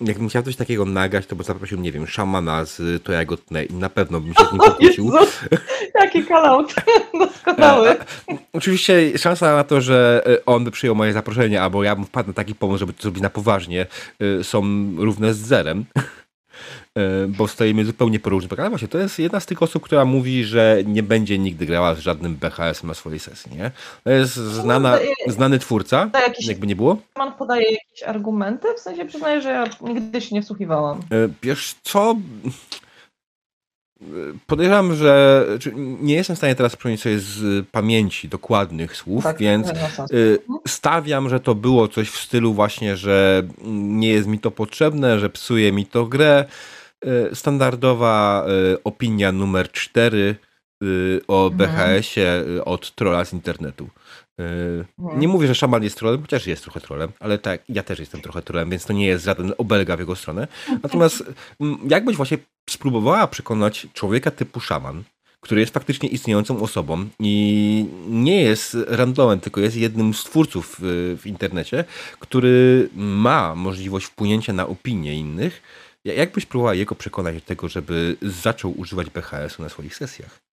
jakbym 0.00 0.28
chciał 0.28 0.42
coś 0.42 0.56
takiego 0.56 0.84
nagrać, 0.84 1.26
to 1.26 1.36
bym 1.36 1.44
zaprosił, 1.44 1.80
nie 1.80 1.92
wiem, 1.92 2.06
szamana 2.06 2.64
z 2.64 3.02
To 3.02 3.12
ja 3.12 3.24
go 3.24 3.36
tnę 3.36 3.64
i 3.64 3.74
na 3.74 3.88
pewno 3.88 4.20
bym 4.20 4.34
się 4.34 4.44
z 4.44 4.52
nim 4.52 4.60
pokłócił. 4.70 5.12
Jaki 5.94 6.24
call-out 6.26 6.74
doskonały. 7.20 7.96
Oczywiście 8.52 9.18
szansa 9.18 9.56
na 9.56 9.64
to, 9.64 9.80
że 9.80 10.22
e, 10.26 10.44
on 10.46 10.64
by 10.64 10.70
przyjął 10.70 10.94
moje 10.96 11.12
zaproszenie, 11.12 11.62
albo 11.62 11.84
ja 11.84 11.96
bym 11.96 12.04
wpadł 12.04 12.28
na 12.28 12.34
taki 12.34 12.54
pomysł, 12.54 12.78
żeby 12.78 12.92
to 12.92 13.02
zrobić 13.02 13.22
na 13.22 13.30
poważnie, 13.30 13.86
e, 14.40 14.44
są 14.44 14.62
równe 14.96 15.34
z 15.34 15.38
zerem. 15.38 15.84
E, 16.96 17.00
Bo 17.28 17.48
stoimy 17.48 17.84
zupełnie 17.84 18.20
po 18.20 18.30
różnych 18.30 18.60
Ale 18.60 18.68
właśnie, 18.70 18.88
to 18.88 18.98
jest 18.98 19.18
jedna 19.18 19.40
z 19.40 19.46
tych 19.46 19.62
osób, 19.62 19.82
która 19.82 20.04
mówi, 20.04 20.44
że 20.44 20.78
nie 20.86 21.02
będzie 21.02 21.38
nigdy 21.38 21.66
grała 21.66 21.94
z 21.94 21.98
żadnym 21.98 22.36
BHS 22.36 22.84
na 22.84 22.94
swojej 22.94 23.18
sesji, 23.18 23.56
nie? 23.56 23.70
To 24.04 24.10
jest 24.10 24.34
znana, 24.34 24.98
znany 25.26 25.58
twórca, 25.58 26.10
jakiś 26.14 26.46
jakby 26.46 26.66
nie 26.66 26.76
było. 26.76 26.96
pan 27.14 27.32
podaje 27.32 27.62
jakieś 27.72 28.02
argumenty? 28.06 28.68
W 28.76 28.80
sensie 28.80 29.04
przyznaję, 29.04 29.42
że 29.42 29.48
ja 29.50 29.64
nigdy 29.80 30.20
się 30.20 30.34
nie 30.34 30.42
wsłuchiwałam. 30.42 30.98
E, 30.98 31.02
Wiesz 31.42 31.74
co? 31.82 32.16
Podejrzewam, 34.46 34.94
że 34.94 35.44
nie 36.00 36.14
jestem 36.14 36.36
w 36.36 36.38
stanie 36.38 36.54
teraz 36.54 36.76
przypomnieć 36.76 37.02
sobie 37.02 37.18
z 37.18 37.66
pamięci 37.72 38.28
dokładnych 38.28 38.96
słów, 38.96 39.24
więc 39.38 39.66
to 39.66 39.74
ma 39.74 39.88
sens. 39.88 40.10
y, 40.12 40.38
stawiam, 40.68 41.28
że 41.28 41.40
to 41.40 41.54
było 41.54 41.88
coś 41.88 42.08
w 42.10 42.18
stylu 42.18 42.54
właśnie, 42.54 42.96
że 42.96 43.42
nie 43.64 44.08
jest 44.08 44.28
mi 44.28 44.38
to 44.38 44.50
potrzebne, 44.50 45.18
że 45.18 45.30
psuje 45.30 45.72
mi 45.72 45.86
to 45.86 46.06
grę. 46.06 46.44
Y, 47.06 47.34
Standardowa 47.36 48.46
y, 48.74 48.82
opinia 48.84 49.32
numer 49.32 49.72
4 49.72 50.36
y, 50.84 51.20
o 51.28 51.50
Mhm. 51.52 51.58
BHS-ie 51.58 52.44
od 52.64 52.94
trolla 52.94 53.24
z 53.24 53.32
internetu. 53.32 53.88
Mhm. 54.38 55.20
Nie 55.20 55.28
mówię, 55.28 55.46
że 55.46 55.54
szaman 55.54 55.82
jest 55.82 55.96
trollem, 55.98 56.20
chociaż 56.22 56.46
jest 56.46 56.62
trochę 56.62 56.80
trollem, 56.80 57.12
ale 57.20 57.38
tak, 57.38 57.62
ja 57.68 57.82
też 57.82 57.98
jestem 57.98 58.20
trochę 58.20 58.42
trollem, 58.42 58.70
więc 58.70 58.84
to 58.84 58.92
nie 58.92 59.06
jest 59.06 59.24
żaden 59.24 59.52
obelga 59.58 59.96
w 59.96 60.00
jego 60.00 60.16
stronę. 60.16 60.48
Natomiast 60.82 61.24
mm, 61.60 61.78
jakbyś 61.90 62.16
właśnie 62.16 62.38
spróbowała 62.70 63.26
przekonać 63.26 63.86
człowieka 63.94 64.30
typu 64.30 64.60
szaman, 64.60 65.02
który 65.40 65.60
jest 65.60 65.74
faktycznie 65.74 66.08
istniejącą 66.08 66.60
osobą 66.62 67.08
i 67.20 67.86
nie 68.08 68.42
jest 68.42 68.76
randomem, 68.86 69.40
tylko 69.40 69.60
jest 69.60 69.76
jednym 69.76 70.14
z 70.14 70.24
twórców 70.24 70.80
y, 70.80 71.16
w 71.16 71.22
internecie, 71.26 71.84
który 72.18 72.88
ma 72.96 73.54
możliwość 73.54 74.06
wpłynięcia 74.06 74.52
na 74.52 74.66
opinie 74.66 75.14
innych, 75.14 75.62
ja- 76.04 76.14
jakbyś 76.14 76.46
próbowała 76.46 76.74
jego 76.74 76.94
przekonać 76.94 77.34
do 77.34 77.40
tego, 77.40 77.68
żeby 77.68 78.16
zaczął 78.22 78.80
używać 78.80 79.10
BHS-u 79.10 79.62
na 79.62 79.68
swoich 79.68 79.96
sesjach? 79.96 80.47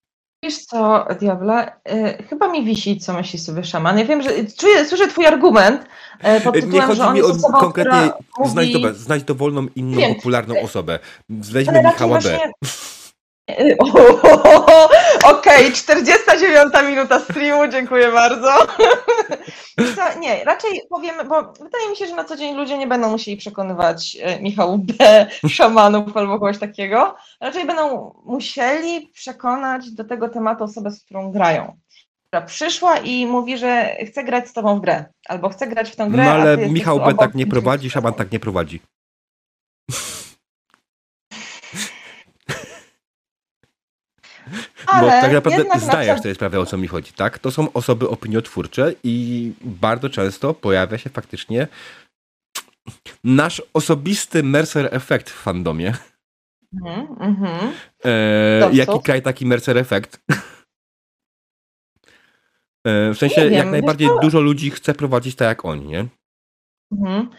Wiesz 0.46 0.66
co, 0.66 1.06
Diable, 1.20 1.72
y, 1.92 2.24
chyba 2.30 2.48
mi 2.48 2.66
wisi, 2.66 2.98
co 3.00 3.14
myśli 3.14 3.40
sobie 3.40 3.64
szaman. 3.64 3.98
Ja 4.00 4.06
wiem, 4.06 4.22
że 4.22 4.30
czuję, 4.58 4.86
słyszę 4.86 5.08
twój 5.08 5.26
argument 5.26 5.82
y, 6.38 6.42
pod 6.42 6.56
Nie 6.56 6.62
tytułem, 6.62 6.88
chodzi 6.88 6.98
że 7.02 7.08
on 7.08 7.14
mi 7.16 7.22
o 7.22 7.26
osobą, 7.26 7.60
konkretnie 7.60 8.12
znajdź, 8.46 8.74
mówi... 8.76 8.96
znajdź 8.96 9.24
dowolną 9.24 9.68
inną 9.76 9.98
Wiem. 9.98 10.16
popularną 10.16 10.62
osobę. 10.62 11.00
Weźmy 11.30 11.84
Michała 11.84 12.20
B. 12.20 12.22
właśnie- 12.22 12.52
Okej, 15.34 15.68
okay, 15.68 15.72
49 15.72 16.74
minuta 16.90 17.20
streamu, 17.20 17.72
dziękuję 17.72 18.12
bardzo. 18.12 18.52
Co, 19.96 20.20
nie, 20.20 20.44
raczej 20.44 20.82
powiemy, 20.90 21.26
bo 21.26 21.54
wydaje 21.54 21.90
mi 21.90 21.96
się, 21.96 22.08
że 22.08 22.16
na 22.16 22.24
co 22.24 22.36
dzień 22.36 22.56
ludzie 22.56 22.78
nie 22.78 22.88
będą 22.88 23.10
musieli 23.10 23.38
przekonywać 23.38 24.18
e, 24.22 24.42
Michał 24.42 24.78
B. 24.78 24.94
szamanów 25.50 26.18
albo 26.18 26.40
kogoś 26.40 26.58
takiego. 26.58 27.16
Raczej 27.42 27.66
będą 27.66 28.14
musieli 28.26 29.08
przekonać 29.08 29.92
do 29.92 30.04
tego 30.04 30.30
tematu 30.30 30.64
osobę, 30.64 30.92
z 30.92 31.04
którą 31.04 31.32
grają. 31.32 31.78
Która 32.28 32.42
przyszła 32.42 32.98
i 32.98 33.26
mówi, 33.26 33.58
że 33.58 33.96
chce 34.08 34.24
grać 34.24 34.48
z 34.48 34.54
tobą 34.54 34.78
w 34.78 34.82
grę, 34.82 35.06
albo 35.30 35.50
chce 35.50 35.68
grać 35.68 35.92
w 35.92 35.96
tę 35.96 36.08
grę. 36.10 36.24
No 36.24 36.32
ale 36.32 36.58
Michał 36.58 37.00
B. 37.00 37.14
tak 37.14 37.36
nie 37.36 37.48
prowadzi, 37.48 37.90
szaman 37.90 38.14
tak 38.14 38.32
nie 38.32 38.40
prowadzi. 38.40 38.80
Bo 45.02 45.08
tak 45.08 45.32
naprawdę 45.32 45.80
zdajesz 45.80 46.22
sobie 46.22 46.36
sprawę, 46.36 46.60
o 46.60 46.66
co 46.66 46.78
mi 46.78 46.88
chodzi, 46.88 47.14
tak? 47.14 47.40
To 47.40 47.52
są 47.52 47.74
osoby 47.74 48.10
opiniotwórcze 48.10 48.94
i 49.04 49.52
bardzo 49.62 50.10
często 50.10 50.54
pojawia 50.54 50.98
się 50.98 51.10
faktycznie 51.10 51.68
nasz 53.24 53.62
osobisty 53.74 54.44
Mercer 54.44 54.90
efekt 54.92 55.30
w 55.30 55.34
fandomie. 55.34 55.94
Mm 56.86 57.36
-hmm. 57.36 57.72
e, 58.06 58.70
jaki 58.74 59.00
kraj 59.04 59.22
taki 59.22 59.46
Mercer 59.46 59.78
efekt? 59.78 60.20
e, 62.88 63.14
w 63.14 63.18
sensie, 63.18 63.46
jak 63.46 63.72
najbardziej 63.72 64.10
dużo 64.22 64.42
ludzi 64.42 64.72
chce 64.72 64.94
prowadzić 64.94 65.36
tak 65.36 65.48
jak 65.48 65.66
oni, 65.66 65.86
nie? 65.88 66.06
Mhm. 66.92 67.30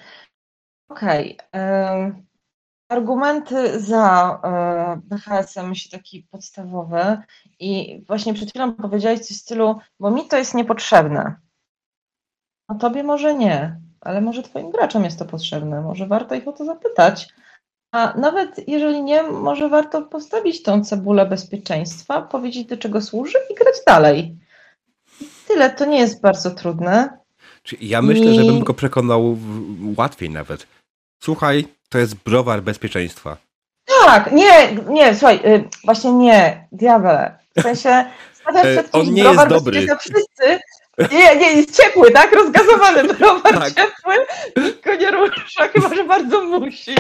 Okej. 0.89 1.37
Okay. 1.53 2.27
Argumenty 2.89 3.81
za 3.81 4.39
e, 4.45 5.01
BHS-em 5.05 5.69
myślę 5.69 5.99
taki 5.99 6.27
podstawowy 6.31 7.19
i 7.61 8.03
właśnie 8.07 8.35
przed 8.35 8.51
chwilą 8.51 8.75
powiedziałeś 8.75 9.21
coś 9.21 9.37
w 9.37 9.41
stylu, 9.41 9.79
bo 10.01 10.11
mi 10.11 10.29
to 10.29 10.37
jest 10.37 10.55
niepotrzebne. 10.55 11.37
A 12.69 12.75
tobie 12.75 13.03
może 13.03 13.35
nie, 13.35 13.81
ale 14.01 14.21
może 14.21 14.43
twoim 14.43 14.71
graczom 14.71 15.05
jest 15.05 15.19
to 15.19 15.25
potrzebne, 15.25 15.81
może 15.81 16.07
warto 16.07 16.35
ich 16.35 16.49
o 16.49 16.53
to 16.53 16.65
zapytać. 16.65 17.29
A 17.93 18.15
nawet 18.19 18.69
jeżeli 18.69 19.03
nie, 19.03 19.23
może 19.23 19.69
warto 19.69 20.03
postawić 20.03 20.63
tą 20.63 20.85
cebulę 20.85 21.27
bezpieczeństwa, 21.27 22.23
powiedzieć 22.23 22.67
do 22.67 22.77
czego 22.77 23.03
służy 23.03 23.39
i 23.51 23.55
grać 23.55 23.75
dalej. 23.87 24.37
Tyle, 25.49 25.71
to 25.71 25.85
nie 25.85 25.99
jest 25.99 26.21
bardzo 26.21 26.51
trudne. 26.51 27.19
Ja 27.81 28.03
myślę, 28.03 28.27
I... 28.27 28.35
że 28.35 28.45
bym 28.45 28.65
go 28.65 28.75
przekonał 28.75 29.37
łatwiej 29.97 30.31
nawet. 30.31 30.67
Słuchaj, 31.23 31.76
to 31.89 31.99
jest 31.99 32.15
browar 32.15 32.63
bezpieczeństwa. 32.63 33.37
Tak, 34.05 34.33
nie, 34.33 34.77
nie, 34.89 35.15
słuchaj, 35.15 35.41
y, 35.45 35.65
właśnie 35.85 36.13
nie, 36.13 36.69
diable. 36.73 37.39
W 37.57 37.63
sensie 37.63 38.05
stawiam 38.33 38.63
przed 38.63 38.95
On 38.95 39.15
nie 39.15 39.23
jest 39.23 39.49
dobry. 39.49 39.87
Wszyscy, 40.01 40.61
nie, 41.13 41.37
nie, 41.37 41.53
jest 41.53 41.83
ciepły, 41.83 42.11
tak? 42.11 42.33
Rozgazowany 42.33 43.05
browar 43.15 43.59
tak. 43.59 43.75
ciepły, 43.75 44.15
nikt 44.57 44.85
go 44.85 44.95
nie 44.95 45.11
rusza, 45.11 45.69
chyba 45.73 45.95
że 45.95 46.05
bardzo 46.05 46.45
musi. 46.45 46.95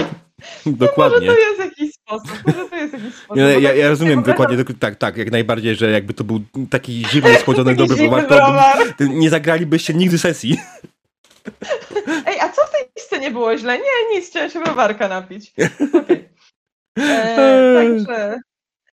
Dokładnie. 0.66 1.26
No 1.26 1.32
może 1.32 1.42
to 1.42 1.48
jest 1.48 1.60
jakiś 1.60 1.94
sposób, 1.94 2.42
może 2.46 2.68
to 2.68 2.76
jest 2.76 2.92
jakiś 2.92 3.14
sposób. 3.14 3.36
Ja, 3.36 3.48
ja, 3.48 3.74
ja 3.74 3.88
rozumiem 3.88 4.22
dokładnie, 4.22 4.64
tak, 4.80 4.96
tak, 4.96 5.16
jak 5.16 5.30
najbardziej, 5.30 5.74
że 5.74 5.90
jakby 5.90 6.14
to 6.14 6.24
był 6.24 6.40
taki 6.70 7.06
zimny, 7.10 7.38
schłodzony, 7.40 7.74
dobry 7.74 8.08
browar, 8.08 8.78
to 8.98 9.04
nie 9.04 9.30
zagralibyście 9.30 9.94
nigdy 9.94 10.18
sesji. 10.18 10.58
Ej, 12.26 12.35
scenie 13.16 13.30
było 13.30 13.58
źle? 13.58 13.78
Nie, 13.78 14.16
nic, 14.16 14.30
chciałem 14.30 14.50
się 14.50 14.60
browarka 14.60 15.08
napić. 15.08 15.52
Okay. 16.98 17.08
E, 17.08 17.74
także... 17.74 18.40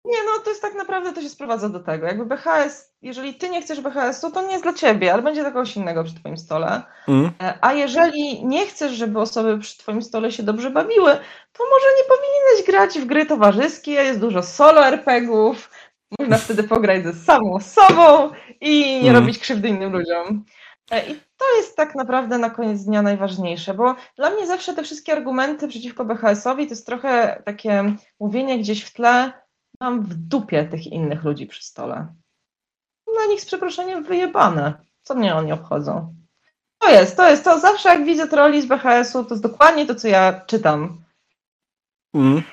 Nie, 0.05 0.17
no 0.25 0.43
to 0.43 0.49
jest 0.49 0.61
tak 0.61 0.75
naprawdę, 0.75 1.13
to 1.13 1.21
się 1.21 1.29
sprowadza 1.29 1.69
do 1.69 1.79
tego. 1.79 2.07
Jakby 2.07 2.25
BHS, 2.25 2.93
jeżeli 3.01 3.33
ty 3.33 3.49
nie 3.49 3.61
chcesz 3.61 3.81
BHS-u, 3.81 4.31
to 4.31 4.41
nie 4.41 4.51
jest 4.51 4.63
dla 4.63 4.73
ciebie, 4.73 5.13
ale 5.13 5.21
będzie 5.21 5.41
dla 5.41 5.51
kogoś 5.51 5.75
innego 5.75 6.03
przy 6.03 6.15
twoim 6.15 6.37
stole. 6.37 6.81
Mm. 7.07 7.31
E, 7.41 7.57
a 7.61 7.73
jeżeli 7.73 8.45
nie 8.45 8.67
chcesz, 8.67 8.91
żeby 8.91 9.19
osoby 9.19 9.57
przy 9.57 9.77
twoim 9.77 10.01
stole 10.01 10.31
się 10.31 10.43
dobrze 10.43 10.69
bawiły, 10.69 11.11
to 11.53 11.63
może 11.71 11.87
nie 11.97 12.03
powinieneś 12.03 12.65
grać 12.67 12.99
w 12.99 13.05
gry 13.05 13.25
towarzyskie, 13.25 13.91
jest 13.91 14.19
dużo 14.19 14.43
solo 14.43 14.85
RPGów, 14.85 15.69
można 16.19 16.37
wtedy 16.37 16.63
pograć 16.63 17.03
ze 17.03 17.13
samą 17.13 17.59
sobą 17.59 18.31
i 18.61 19.01
nie 19.03 19.09
mm. 19.09 19.21
robić 19.21 19.39
krzywdy 19.39 19.67
innym 19.67 19.91
ludziom. 19.91 20.45
E, 20.91 21.09
I 21.09 21.21
to 21.37 21.45
jest 21.57 21.77
tak 21.77 21.95
naprawdę 21.95 22.37
na 22.37 22.49
koniec 22.49 22.83
dnia 22.83 23.01
najważniejsze, 23.01 23.73
bo 23.73 23.95
dla 24.15 24.29
mnie 24.29 24.47
zawsze 24.47 24.73
te 24.73 24.83
wszystkie 24.83 25.13
argumenty 25.13 25.67
przeciwko 25.67 26.05
BHS-owi 26.05 26.65
to 26.65 26.69
jest 26.69 26.85
trochę 26.85 27.41
takie 27.45 27.95
mówienie 28.19 28.59
gdzieś 28.59 28.83
w 28.83 28.93
tle, 28.93 29.31
mam 29.79 30.01
w 30.01 30.13
dupie 30.13 30.65
tych 30.65 30.87
innych 30.87 31.23
ludzi 31.23 31.47
przy 31.47 31.63
stole. 31.63 32.15
Na 33.19 33.25
nich 33.25 33.41
z 33.41 33.45
przeproszeniem 33.45 34.03
wyjebane. 34.03 34.73
Co 35.01 35.15
mnie 35.15 35.35
oni 35.35 35.51
obchodzą? 35.51 36.15
To 36.79 36.89
jest, 36.89 37.17
to 37.17 37.29
jest, 37.29 37.43
to 37.43 37.59
zawsze 37.59 37.89
jak 37.89 38.05
widzę 38.05 38.27
troli 38.27 38.61
z 38.61 38.65
BHS-u, 38.65 39.23
to 39.23 39.29
jest 39.29 39.43
dokładnie 39.43 39.85
to, 39.85 39.95
co 39.95 40.07
ja 40.07 40.41
czytam. 40.47 41.03
Mm. 42.13 42.43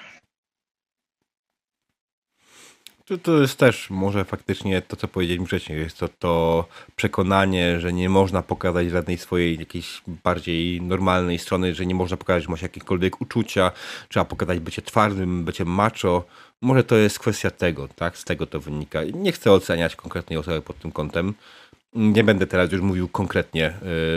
To, 3.06 3.18
to 3.18 3.40
jest 3.40 3.58
też 3.58 3.90
może 3.90 4.24
faktycznie 4.24 4.82
to, 4.82 4.96
co 4.96 5.08
powiedzieliśmy 5.08 5.46
wcześniej. 5.46 5.78
Jest 5.78 5.98
to 5.98 6.08
to 6.08 6.64
przekonanie, 6.96 7.80
że 7.80 7.92
nie 7.92 8.08
można 8.08 8.42
pokazać 8.42 8.90
żadnej 8.90 9.18
swojej 9.18 9.58
jakiejś 9.58 10.02
bardziej 10.24 10.82
normalnej 10.82 11.38
strony, 11.38 11.74
że 11.74 11.86
nie 11.86 11.94
można 11.94 12.16
pokazać, 12.16 12.42
że 12.42 12.48
masz 12.48 12.62
jakiekolwiek 12.62 13.20
uczucia, 13.20 13.72
trzeba 14.08 14.24
pokazać 14.24 14.58
bycie 14.58 14.82
twardym, 14.82 15.44
bycie 15.44 15.64
macho. 15.64 16.24
Może 16.60 16.84
to 16.84 16.96
jest 16.96 17.18
kwestia 17.18 17.50
tego, 17.50 17.88
tak? 17.88 18.18
Z 18.18 18.24
tego 18.24 18.46
to 18.46 18.60
wynika. 18.60 19.04
Nie 19.04 19.32
chcę 19.32 19.52
oceniać 19.52 19.96
konkretnej 19.96 20.38
osoby 20.38 20.62
pod 20.62 20.78
tym 20.78 20.92
kątem. 20.92 21.34
Nie 21.96 22.24
będę 22.24 22.46
teraz 22.46 22.72
już 22.72 22.80
mówił 22.80 23.08
konkretnie 23.08 23.74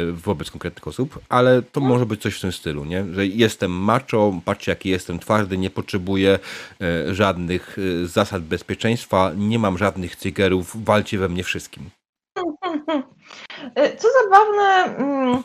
y, 0.09 0.13
wobec 0.13 0.51
konkretnych 0.51 0.87
osób, 0.87 1.19
ale 1.29 1.61
to 1.61 1.81
może 1.81 2.05
być 2.05 2.21
coś 2.21 2.37
w 2.37 2.41
tym 2.41 2.51
stylu, 2.51 2.85
nie? 2.85 3.05
że 3.13 3.27
jestem 3.27 3.71
macho, 3.71 4.41
patrzcie 4.45 4.71
jaki 4.71 4.89
jestem 4.89 5.19
twardy, 5.19 5.57
nie 5.57 5.69
potrzebuję 5.69 6.39
y, 7.09 7.15
żadnych 7.15 7.77
y, 7.77 8.07
zasad 8.07 8.43
bezpieczeństwa, 8.43 9.31
nie 9.37 9.59
mam 9.59 9.77
żadnych 9.77 10.15
triggerów, 10.15 10.83
walcie 10.83 11.17
we 11.17 11.29
mnie 11.29 11.43
wszystkim. 11.43 11.89
Co 13.97 14.07
zabawne, 14.23 14.95
mm, 14.97 15.43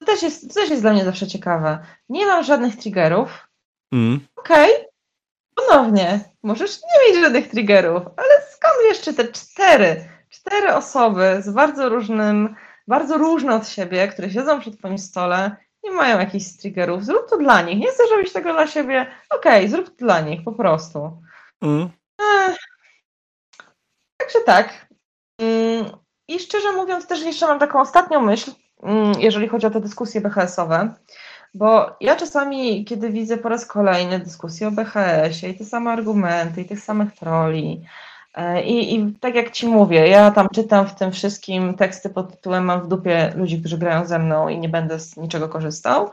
to 0.00 0.06
też 0.06 0.22
jest, 0.22 0.48
to 0.48 0.54
też 0.54 0.70
jest 0.70 0.82
dla 0.82 0.92
mnie 0.92 1.04
zawsze 1.04 1.26
ciekawe. 1.26 1.78
Nie 2.08 2.26
mam 2.26 2.44
żadnych 2.44 2.76
triggerów. 2.76 3.48
Mm. 3.92 4.20
Okej, 4.36 4.70
okay. 4.74 4.86
ponownie, 5.54 6.20
możesz 6.42 6.78
nie 6.82 7.08
mieć 7.08 7.24
żadnych 7.24 7.48
triggerów, 7.48 8.02
ale 8.16 8.28
skąd 8.50 8.84
jeszcze 8.88 9.14
te 9.14 9.32
cztery? 9.32 10.17
Cztery 10.30 10.74
osoby 10.74 11.36
z 11.42 11.50
bardzo 11.50 11.88
różnym, 11.88 12.54
bardzo 12.88 13.18
różne 13.18 13.54
od 13.54 13.68
siebie, 13.68 14.08
które 14.08 14.30
siedzą 14.30 14.60
przy 14.60 14.70
twoim 14.70 14.98
stole, 14.98 15.56
nie 15.84 15.90
mają 15.90 16.18
jakichś 16.18 16.56
triggerów. 16.56 17.04
Zrób 17.04 17.30
to 17.30 17.38
dla 17.38 17.62
nich. 17.62 17.78
Nie 17.78 17.90
chcesz 17.90 18.10
robić 18.10 18.32
tego 18.32 18.52
dla 18.52 18.66
siebie? 18.66 19.06
Okej, 19.30 19.58
okay, 19.58 19.68
zrób 19.68 19.88
to 19.88 19.94
dla 19.96 20.20
nich, 20.20 20.44
po 20.44 20.52
prostu. 20.52 21.22
Mm. 21.62 21.88
Także 24.16 24.38
tak. 24.46 24.88
Mm, 25.40 25.86
I 26.28 26.38
szczerze 26.40 26.72
mówiąc, 26.72 27.06
też 27.06 27.22
jeszcze 27.22 27.46
mam 27.46 27.58
taką 27.58 27.80
ostatnią 27.80 28.20
myśl, 28.20 28.50
mm, 28.82 29.12
jeżeli 29.18 29.48
chodzi 29.48 29.66
o 29.66 29.70
te 29.70 29.80
dyskusje 29.80 30.20
BHS-owe, 30.20 30.94
bo 31.54 31.96
ja 32.00 32.16
czasami, 32.16 32.84
kiedy 32.84 33.10
widzę 33.10 33.38
po 33.38 33.48
raz 33.48 33.66
kolejny 33.66 34.18
dyskusję 34.18 34.68
o 34.68 34.70
BHS-ie 34.70 35.52
i 35.52 35.58
te 35.58 35.64
same 35.64 35.90
argumenty, 35.90 36.60
i 36.60 36.64
tych 36.64 36.80
samych 36.80 37.14
troli, 37.14 37.84
I, 38.64 38.94
I 38.94 39.14
tak 39.20 39.34
jak 39.34 39.50
ci 39.50 39.66
mówię, 39.66 40.08
ja 40.08 40.30
tam 40.30 40.48
czytam 40.54 40.86
w 40.86 40.94
tym 40.94 41.12
wszystkim 41.12 41.74
teksty 41.74 42.10
pod 42.10 42.30
tytułem 42.30 42.64
Mam 42.64 42.82
w 42.82 42.88
dupie 42.88 43.32
ludzi, 43.36 43.60
którzy 43.60 43.78
grają 43.78 44.06
ze 44.06 44.18
mną 44.18 44.48
i 44.48 44.58
nie 44.58 44.68
będę 44.68 45.00
z 45.00 45.16
niczego 45.16 45.48
korzystał. 45.48 46.10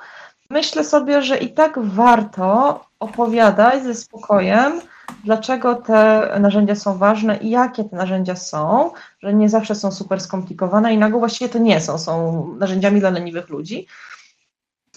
Myślę 0.49 0.83
sobie, 0.83 1.21
że 1.21 1.37
i 1.37 1.53
tak 1.53 1.79
warto 1.79 2.79
opowiadać 2.99 3.83
ze 3.83 3.95
spokojem, 3.95 4.81
dlaczego 5.23 5.75
te 5.75 6.27
narzędzia 6.39 6.75
są 6.75 6.97
ważne 6.97 7.37
i 7.37 7.49
jakie 7.49 7.83
te 7.83 7.95
narzędzia 7.95 8.35
są, 8.35 8.91
że 9.19 9.33
nie 9.33 9.49
zawsze 9.49 9.75
są 9.75 9.91
super 9.91 10.21
skomplikowane 10.21 10.93
i 10.93 10.97
nagle 10.97 11.19
właściwie 11.19 11.49
to 11.49 11.59
nie 11.59 11.81
są, 11.81 11.97
są 11.97 12.47
narzędziami 12.59 12.99
dla 12.99 13.09
leniwych 13.09 13.49
ludzi, 13.49 13.87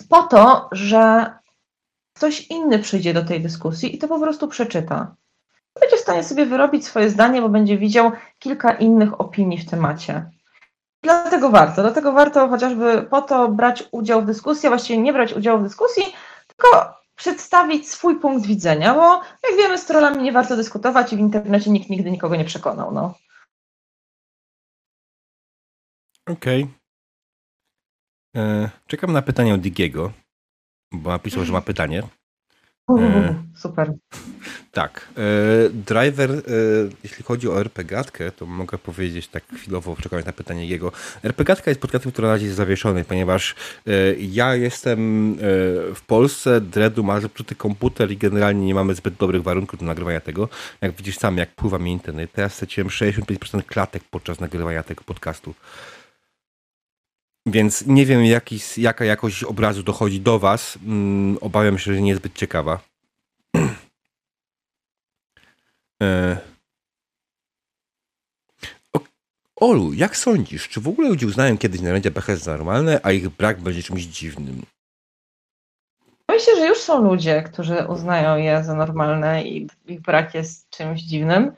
po 0.09 0.23
to, 0.23 0.69
że 0.73 1.33
ktoś 2.13 2.47
inny 2.47 2.79
przyjdzie 2.79 3.15
do 3.15 3.25
tej 3.25 3.41
dyskusji 3.41 3.95
i 3.95 3.99
to 3.99 4.09
po 4.09 4.21
prostu 4.21 4.49
przeczyta 4.49 5.15
będzie 5.81 5.97
w 5.97 6.01
stanie 6.01 6.25
sobie 6.25 6.47
wyrobić 6.47 6.87
swoje 6.87 7.11
zdanie, 7.11 7.43
bo 7.43 7.49
będzie 7.49 7.79
widział 7.79 8.13
kilka 8.39 8.73
innych 8.73 9.21
opinii 9.21 9.59
w 9.59 9.71
temacie. 9.71 10.31
Dlatego 11.03 11.51
warto, 11.51 11.83
dlatego 11.83 12.13
warto 12.13 12.49
chociażby 12.49 13.03
po 13.03 13.23
to 13.23 13.49
brać 13.49 13.85
udział 13.91 14.23
w 14.23 14.27
dyskusji, 14.27 14.67
a 14.67 14.71
właściwie 14.71 14.99
nie 14.99 15.13
brać 15.13 15.33
udziału 15.33 15.61
w 15.61 15.63
dyskusji, 15.63 16.03
tylko 16.47 16.99
przedstawić 17.17 17.91
swój 17.91 18.21
punkt 18.21 18.47
widzenia, 18.47 18.95
bo 18.95 19.23
jak 19.49 19.57
wiemy, 19.59 19.79
z 19.79 19.87
trollami 19.87 20.23
nie 20.23 20.33
warto 20.33 20.57
dyskutować 20.57 21.13
i 21.13 21.17
w 21.17 21.21
internecie 21.21 21.71
nikt 21.71 21.91
nigdy 21.91 22.11
nikogo 22.11 22.37
nie 22.37 22.45
przekonał. 22.45 22.93
No. 22.93 23.15
Okej. 26.29 26.63
Okay. 26.63 26.75
E, 28.37 28.71
czekam 28.87 29.13
na 29.13 29.23
pytanie 29.23 29.55
od 29.55 29.61
Digiego, 29.61 30.13
bo 30.93 31.11
napisał, 31.11 31.45
że 31.45 31.53
ma 31.53 31.61
pytanie. 31.61 32.03
Uh, 32.89 33.35
super. 33.57 33.93
Tak. 34.73 35.09
driver, 35.73 36.43
jeśli 37.05 37.25
chodzi 37.25 37.49
o 37.49 37.61
RPGatkę, 37.61 38.33
to 38.33 38.47
mogę 38.47 38.79
powiedzieć 38.79 39.29
tak 39.29 39.45
chwilowo, 39.55 39.97
czekając 40.03 40.27
na 40.27 40.33
pytanie 40.33 40.67
jego. 40.67 40.93
RPGatka 41.23 41.71
jest 41.71 41.81
podcastem, 41.81 42.13
który 42.13 42.29
na 42.29 42.35
razie 42.35 42.45
jest 42.45 42.57
zawieszony, 42.57 43.05
ponieważ 43.05 43.55
ja 44.19 44.55
jestem 44.55 45.35
w 45.95 46.01
Polsce, 46.07 46.61
Dredu 46.61 47.05
ma 47.05 47.21
zepsuty 47.21 47.55
komputer 47.55 48.11
i 48.11 48.17
generalnie 48.17 48.67
nie 48.67 48.75
mamy 48.75 48.95
zbyt 48.95 49.15
dobrych 49.15 49.43
warunków 49.43 49.81
do 49.81 49.87
nagrywania 49.87 50.21
tego. 50.21 50.49
Jak 50.81 50.93
widzisz 50.93 51.19
sam, 51.19 51.37
jak 51.37 51.55
pływa 51.55 51.79
mi 51.79 51.93
internet. 51.93 52.33
Teraz 52.33 52.55
straciłem 52.55 52.89
65% 52.89 53.63
klatek 53.63 54.03
podczas 54.11 54.41
nagrywania 54.41 54.83
tego 54.83 55.05
podcastu. 55.05 55.55
Więc 57.51 57.87
nie 57.87 58.07
wiem, 58.07 58.25
jaki, 58.25 58.61
jaka 58.77 59.05
jakość 59.05 59.45
obrazu 59.45 59.83
dochodzi 59.83 60.21
do 60.21 60.39
Was. 60.39 60.79
Mm, 60.87 61.39
obawiam 61.41 61.79
się, 61.79 61.95
że 61.95 62.01
niezbyt 62.01 62.35
ciekawa. 62.35 62.81
e... 66.03 66.39
Olu, 69.61 69.93
jak 69.93 70.17
sądzisz, 70.17 70.69
czy 70.69 70.81
w 70.81 70.89
ogóle 70.89 71.09
ludzie 71.09 71.27
uznają 71.27 71.59
kiedyś 71.59 71.81
narzędzia 71.81 72.11
BHS 72.11 72.43
za 72.43 72.53
normalne, 72.53 73.01
a 73.03 73.13
ich 73.13 73.29
brak 73.29 73.61
będzie 73.61 73.83
czymś 73.83 74.03
dziwnym? 74.03 74.63
Myślę, 76.29 76.57
że 76.57 76.67
już 76.67 76.79
są 76.79 77.03
ludzie, 77.03 77.43
którzy 77.43 77.87
uznają 77.89 78.37
je 78.37 78.65
za 78.65 78.75
normalne 78.75 79.43
i 79.43 79.69
ich 79.87 80.01
brak 80.01 80.35
jest 80.35 80.71
czymś 80.71 81.01
dziwnym. 81.01 81.53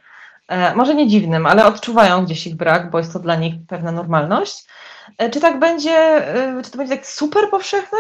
E, 0.49 0.75
może 0.75 0.95
nie 0.95 1.09
dziwnym, 1.09 1.47
ale 1.47 1.67
odczuwają 1.67 2.25
gdzieś 2.25 2.47
ich 2.47 2.55
brak, 2.55 2.91
bo 2.91 2.99
jest 2.99 3.13
to 3.13 3.19
dla 3.19 3.37
nich 3.37 3.55
pewna 3.69 3.93
normalność. 3.93 4.67
E, 5.19 5.31
czy 5.31 5.41
tak 5.41 5.59
będzie, 5.59 5.91
e, 5.91 6.63
czy 6.63 6.71
to 6.71 6.79
będzie 6.79 6.97
tak 6.97 7.07
super 7.07 7.51
powszechne? 7.51 7.99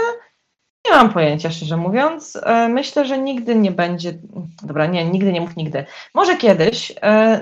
Nie 0.86 0.90
mam 0.90 1.12
pojęcia, 1.12 1.50
szczerze 1.50 1.76
mówiąc. 1.76 2.38
E, 2.42 2.68
myślę, 2.68 3.06
że 3.06 3.18
nigdy 3.18 3.54
nie 3.54 3.70
będzie. 3.70 4.18
Dobra, 4.62 4.86
nie, 4.86 5.04
nigdy 5.04 5.32
nie 5.32 5.40
mów 5.40 5.56
nigdy. 5.56 5.84
Może 6.14 6.36
kiedyś, 6.36 6.92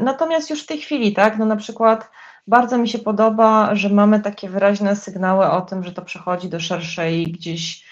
natomiast 0.01 0.51
już 0.51 0.63
w 0.63 0.67
tej 0.67 0.79
chwili, 0.79 1.13
tak? 1.13 1.39
No 1.39 1.45
na 1.45 1.57
przykład 1.57 2.11
bardzo 2.47 2.79
mi 2.79 2.89
się 2.89 2.99
podoba, 2.99 3.75
że 3.75 3.89
mamy 3.89 4.21
takie 4.21 4.49
wyraźne 4.49 4.97
sygnały 4.97 5.51
o 5.51 5.61
tym, 5.61 5.85
że 5.85 5.93
to 5.93 6.03
przechodzi 6.03 6.49
do 6.49 6.61
szerszej 6.61 7.27
gdzieś 7.27 7.85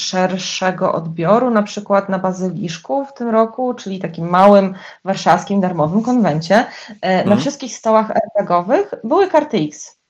szerszego 0.00 0.92
odbioru, 0.92 1.50
na 1.50 1.62
przykład 1.62 2.08
na 2.08 2.18
Bazyliszku 2.18 3.04
w 3.04 3.12
tym 3.12 3.28
roku, 3.28 3.74
czyli 3.74 3.98
takim 3.98 4.28
małym 4.28 4.74
warszawskim 5.04 5.60
darmowym 5.60 6.02
konwencie. 6.02 6.66
Na 7.02 7.08
mhm. 7.08 7.40
wszystkich 7.40 7.76
stołach 7.76 8.10
RPGowych 8.10 8.94
były 9.04 9.28
karty 9.28 9.56
X. 9.56 10.00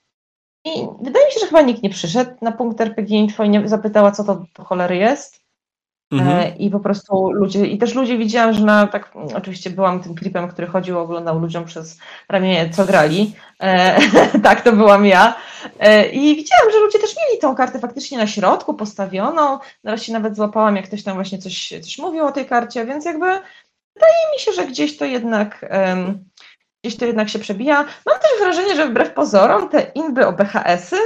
I 0.64 0.70
wydaje 1.02 1.26
mi 1.26 1.32
się, 1.32 1.40
że 1.40 1.46
chyba 1.46 1.62
nikt 1.62 1.82
nie 1.82 1.90
przyszedł 1.90 2.30
na 2.42 2.52
punkt 2.52 2.80
RPG 2.80 3.18
Info 3.18 3.44
i 3.44 3.50
nie 3.50 3.68
zapytała, 3.68 4.12
co 4.12 4.24
to 4.24 4.44
po 4.54 4.64
cholery 4.64 4.96
jest. 4.96 5.39
Mhm. 6.12 6.38
E, 6.38 6.56
I 6.56 6.70
po 6.70 6.80
prostu 6.80 7.32
ludzie, 7.32 7.66
i 7.66 7.78
też 7.78 7.94
ludzie 7.94 8.18
widziałam, 8.18 8.52
że 8.52 8.64
na 8.64 8.86
tak, 8.86 9.12
oczywiście 9.34 9.70
byłam 9.70 10.02
tym 10.02 10.14
klipem, 10.14 10.48
który 10.48 10.66
chodził, 10.66 10.98
oglądał 10.98 11.38
ludziom 11.38 11.64
przez 11.64 11.98
ramię, 12.28 12.70
co 12.70 12.84
grali. 12.84 13.34
E, 13.62 14.00
tak, 14.42 14.60
to 14.60 14.72
byłam 14.72 15.06
ja. 15.06 15.34
E, 15.78 16.08
I 16.08 16.36
widziałam, 16.36 16.72
że 16.72 16.78
ludzie 16.78 16.98
też 16.98 17.16
mieli 17.16 17.40
tą 17.40 17.54
kartę 17.54 17.78
faktycznie 17.78 18.18
na 18.18 18.26
środku 18.26 18.74
postawioną. 18.74 19.58
Teraz 19.82 20.08
nawet 20.08 20.36
złapałam, 20.36 20.76
jak 20.76 20.84
ktoś 20.84 21.02
tam 21.02 21.14
właśnie 21.14 21.38
coś, 21.38 21.72
coś 21.82 21.98
mówił 21.98 22.26
o 22.26 22.32
tej 22.32 22.46
karcie, 22.46 22.86
więc 22.86 23.04
jakby 23.04 23.26
wydaje 23.94 24.32
mi 24.34 24.38
się, 24.38 24.52
że 24.52 24.66
gdzieś 24.66 24.96
to 24.96 25.04
jednak. 25.04 25.66
Gdzieś 26.84 26.96
to 26.96 27.06
jednak 27.06 27.28
się 27.28 27.38
przebija. 27.38 27.76
Mam 28.06 28.18
też 28.20 28.30
wrażenie, 28.40 28.76
że 28.76 28.88
wbrew 28.88 29.14
pozorom 29.14 29.68
te 29.68 29.80
inby 29.94 30.26
o 30.26 30.32
BHS-y 30.32 30.96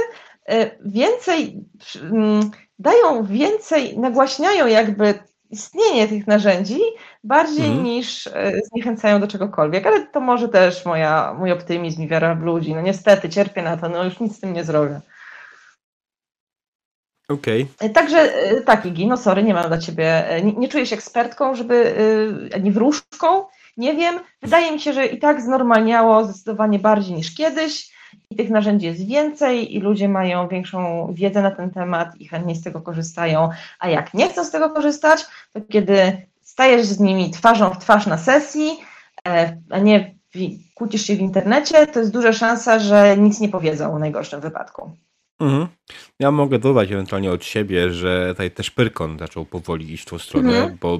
y, 0.53 0.71
więcej 0.85 1.65
mm, 2.01 2.51
dają 2.79 3.25
więcej, 3.25 3.99
nagłaśniają 3.99 4.67
jakby 4.67 5.19
istnienie 5.49 6.07
tych 6.07 6.27
narzędzi 6.27 6.79
bardziej 7.23 7.65
mm. 7.65 7.83
niż 7.83 8.27
y, 8.27 8.61
zniechęcają 8.71 9.19
do 9.19 9.27
czegokolwiek, 9.27 9.85
ale 9.85 10.07
to 10.07 10.19
może 10.19 10.49
też 10.49 10.85
moja, 10.85 11.35
mój 11.39 11.51
optymizm 11.51 12.01
i 12.01 12.07
wiara 12.07 12.35
w 12.35 12.41
ludzi. 12.41 12.75
No 12.75 12.81
niestety 12.81 13.29
cierpię 13.29 13.61
na 13.61 13.77
to, 13.77 13.89
no 13.89 14.03
już 14.03 14.19
nic 14.19 14.37
z 14.37 14.39
tym 14.39 14.53
nie 14.53 14.63
zrobię. 14.63 15.01
Okej. 17.29 17.67
Okay. 17.75 17.89
Także 17.89 18.33
tak, 18.65 18.85
Igi, 18.85 19.07
no 19.07 19.17
sorry, 19.17 19.43
nie 19.43 19.53
mam 19.53 19.67
dla 19.67 19.77
ciebie, 19.77 20.25
nie, 20.43 20.53
nie 20.53 20.67
czuję 20.67 20.85
się 20.85 20.95
ekspertką, 20.95 21.55
żeby, 21.55 21.95
ani 22.55 22.71
wróżką, 22.71 23.45
nie 23.77 23.93
wiem. 23.93 24.19
Wydaje 24.41 24.71
mi 24.71 24.79
się, 24.79 24.93
że 24.93 25.05
i 25.05 25.19
tak 25.19 25.41
znormalniało 25.41 26.23
zdecydowanie 26.23 26.79
bardziej 26.79 27.15
niż 27.15 27.35
kiedyś 27.35 27.94
i 28.29 28.35
tych 28.35 28.49
narzędzi 28.49 28.85
jest 28.85 29.07
więcej 29.07 29.75
i 29.75 29.79
ludzie 29.79 30.09
mają 30.09 30.47
większą 30.47 31.09
wiedzę 31.13 31.41
na 31.41 31.51
ten 31.51 31.71
temat 31.71 32.15
i 32.19 32.27
chętnie 32.27 32.55
z 32.55 32.63
tego 32.63 32.81
korzystają, 32.81 33.49
a 33.79 33.89
jak 33.89 34.13
nie 34.13 34.29
chcą 34.29 34.43
z 34.43 34.51
tego 34.51 34.69
korzystać, 34.69 35.25
to 35.53 35.61
kiedy 35.71 36.27
stajesz 36.41 36.85
z 36.85 36.99
nimi 36.99 37.31
twarzą 37.31 37.69
w 37.69 37.77
twarz 37.77 38.07
na 38.07 38.17
sesji, 38.17 38.71
e, 39.27 39.57
a 39.69 39.79
nie 39.79 40.15
kłócisz 40.73 41.05
się 41.05 41.15
w 41.15 41.19
internecie, 41.19 41.87
to 41.87 41.99
jest 41.99 42.11
duża 42.11 42.33
szansa, 42.33 42.79
że 42.79 43.17
nic 43.17 43.39
nie 43.39 43.49
powiedzą 43.49 43.95
w 43.95 43.99
najgorszym 43.99 44.41
wypadku. 44.41 44.91
Mhm. 45.39 45.67
Ja 46.19 46.31
mogę 46.31 46.59
dodać 46.59 46.91
ewentualnie 46.91 47.31
od 47.31 47.45
siebie, 47.45 47.91
że 47.91 48.29
tutaj 48.29 48.51
też 48.51 48.71
Pyrkon 48.71 49.19
zaczął 49.19 49.45
powoli 49.45 49.93
iść 49.93 50.03
w 50.03 50.09
tą 50.09 50.19
stronę, 50.19 50.49
mhm. 50.49 50.77
bo 50.81 50.99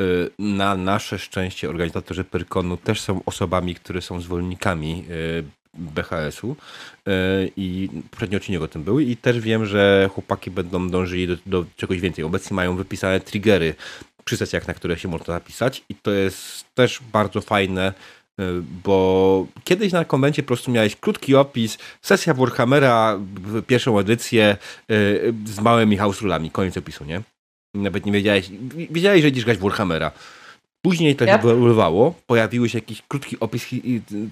Y, 0.00 0.30
na 0.38 0.74
nasze 0.74 1.18
szczęście 1.18 1.68
organizatorzy 1.68 2.24
Pyrkonu 2.24 2.76
też 2.76 3.00
są 3.00 3.20
osobami, 3.26 3.74
które 3.74 4.02
są 4.02 4.20
zwolennikami 4.20 5.04
y, 5.10 5.44
BHS-u 5.78 6.50
y, 6.50 7.12
i 7.56 7.88
poprzedni 8.10 8.36
odcinek 8.36 8.62
o 8.62 8.68
tym 8.68 8.82
były 8.82 9.04
i 9.04 9.16
też 9.16 9.40
wiem, 9.40 9.66
że 9.66 10.10
chłopaki 10.14 10.50
będą 10.50 10.88
dążyli 10.88 11.28
do, 11.28 11.36
do 11.46 11.64
czegoś 11.76 12.00
więcej. 12.00 12.24
Obecnie 12.24 12.54
mają 12.54 12.76
wypisane 12.76 13.20
triggery 13.20 13.74
przy 14.24 14.36
sesjach, 14.36 14.68
na 14.68 14.74
które 14.74 14.98
się 14.98 15.08
można 15.08 15.34
zapisać 15.34 15.84
i 15.88 15.94
to 15.94 16.10
jest 16.10 16.64
też 16.74 17.00
bardzo 17.12 17.40
fajne, 17.40 17.92
bo 18.84 19.46
kiedyś 19.64 19.92
na 19.92 20.04
konwencie 20.04 20.42
po 20.42 20.46
prostu 20.46 20.70
miałeś 20.70 20.96
krótki 20.96 21.34
opis, 21.34 21.78
sesja 22.02 22.34
Warhammera, 22.34 23.18
pierwszą 23.66 23.98
edycję 23.98 24.56
z 25.44 25.60
małymi 25.60 25.96
house 25.96 26.20
rulami, 26.20 26.50
koniec 26.50 26.76
opisu, 26.76 27.04
nie? 27.04 27.22
Nawet 27.74 28.06
nie 28.06 28.12
wiedziałeś, 28.12 28.50
wiedziałeś, 28.90 29.22
że 29.22 29.28
idziesz 29.28 29.44
grać 29.44 29.58
Warhammera. 29.58 30.10
Później 30.82 31.16
to 31.16 31.24
yep. 31.24 31.34
ewoluowało, 31.34 32.14
pojawiły 32.26 32.68
się 32.68 32.78
jakiś 32.78 33.02
krótki 33.08 33.40
opis, 33.40 33.66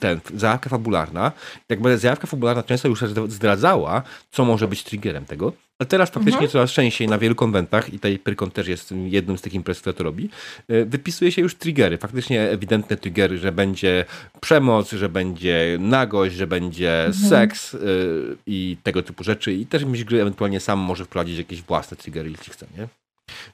ten, 0.01 0.20
zajawka 0.34 0.70
fabularna. 0.70 1.32
Jakby 1.68 1.99
zajawka 1.99 2.26
fabularna 2.26 2.62
często 2.62 2.88
już 2.88 3.01
zdradzała, 3.28 4.03
co 4.30 4.45
może 4.45 4.68
być 4.68 4.84
triggerem 4.84 5.24
tego. 5.24 5.53
Ale 5.78 5.86
teraz 5.86 6.11
faktycznie 6.11 6.38
mhm. 6.38 6.51
coraz 6.51 6.70
częściej 6.70 7.09
na 7.09 7.18
wielu 7.18 7.34
konwentach, 7.34 7.88
i 7.88 7.92
tutaj 7.92 8.18
Pyrkon 8.18 8.51
też 8.51 8.68
jest 8.68 8.95
jednym 9.07 9.38
z 9.38 9.42
tych 9.42 9.55
imprez, 9.55 9.80
które 9.80 9.95
to 9.95 10.05
robi, 10.05 10.28
e, 10.68 10.84
wypisuje 10.84 11.32
się 11.32 11.42
już 11.42 11.55
triggery, 11.55 11.99
faktycznie 11.99 12.42
ewidentne 12.51 12.97
triggery, 12.97 13.38
że 13.38 13.53
będzie 13.53 14.05
przemoc, 14.40 14.92
że 14.92 15.09
będzie 15.09 15.76
nagość, 15.80 16.34
że 16.34 16.47
będzie 16.47 17.07
mhm. 17.07 17.28
seks 17.28 17.72
yy, 17.72 18.36
i 18.47 18.76
tego 18.82 19.03
typu 19.03 19.24
rzeczy. 19.24 19.53
I 19.53 19.66
też 19.66 19.84
myśl 19.84 20.05
gry 20.05 20.20
ewentualnie 20.22 20.61
sam 20.61 20.78
może 20.78 21.05
wprowadzić 21.05 21.38
jakieś 21.38 21.62
własne 21.62 21.97
triggery, 21.97 22.30
jeśli 22.30 22.53
chce, 22.53 22.66
nie? 22.78 22.88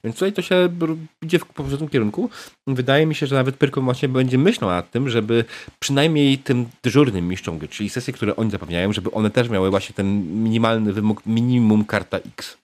Więc 0.03 0.15
tutaj 0.15 0.33
to 0.33 0.41
się 0.41 0.69
idzie 1.21 1.39
w 1.39 1.45
poprzednim 1.45 1.89
kierunku. 1.89 2.29
Wydaje 2.67 3.05
mi 3.05 3.15
się, 3.15 3.27
że 3.27 3.35
nawet 3.35 3.55
Pyrkon 3.55 3.83
właśnie 3.83 4.09
będzie 4.09 4.37
myślał 4.37 4.69
nad 4.69 4.91
tym, 4.91 5.09
żeby 5.09 5.45
przynajmniej 5.79 6.37
tym 6.37 6.69
dyżurnym 6.83 7.27
mistrzom 7.27 7.59
czyli 7.69 7.89
sesje, 7.89 8.13
które 8.13 8.35
oni 8.35 8.51
zapewniają, 8.51 8.93
żeby 8.93 9.11
one 9.11 9.31
też 9.31 9.49
miały 9.49 9.69
właśnie 9.69 9.95
ten 9.95 10.07
minimalny 10.43 10.93
wymóg, 10.93 11.25
minimum 11.25 11.85
karta 11.85 12.17
X. 12.17 12.57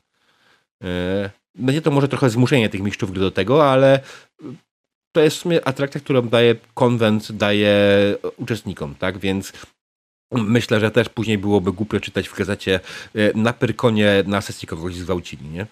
E, 0.84 1.30
będzie 1.56 1.82
to 1.82 1.92
może 1.92 2.08
trochę 2.08 2.30
zmuszenie 2.30 2.70
tych 2.70 2.82
mistrzów 2.82 3.14
do 3.14 3.32
tego, 3.32 3.72
ale 3.72 4.00
to 5.12 5.22
jest 5.22 5.38
w 5.38 5.40
sumie 5.40 5.68
atrakcja, 5.68 6.02
którą 6.02 6.22
daje 6.22 6.56
konwent, 6.74 7.32
daje 7.32 7.76
uczestnikom, 8.38 8.96
tak? 8.96 9.18
Więc 9.18 9.54
myślę, 10.32 10.80
że 10.80 10.92
też 10.92 11.10
później 11.10 11.38
byłoby 11.38 11.72
głupio 11.72 12.00
czytać 12.00 12.30
w 12.30 12.38
gazecie 12.38 12.80
e, 13.16 13.38
na 13.38 13.54
Pyrkonie 13.54 14.24
na 14.28 14.42
sesji 14.42 14.68
kogoś 14.68 14.96
zgwałcili, 14.96 15.50
nie? 15.50 15.68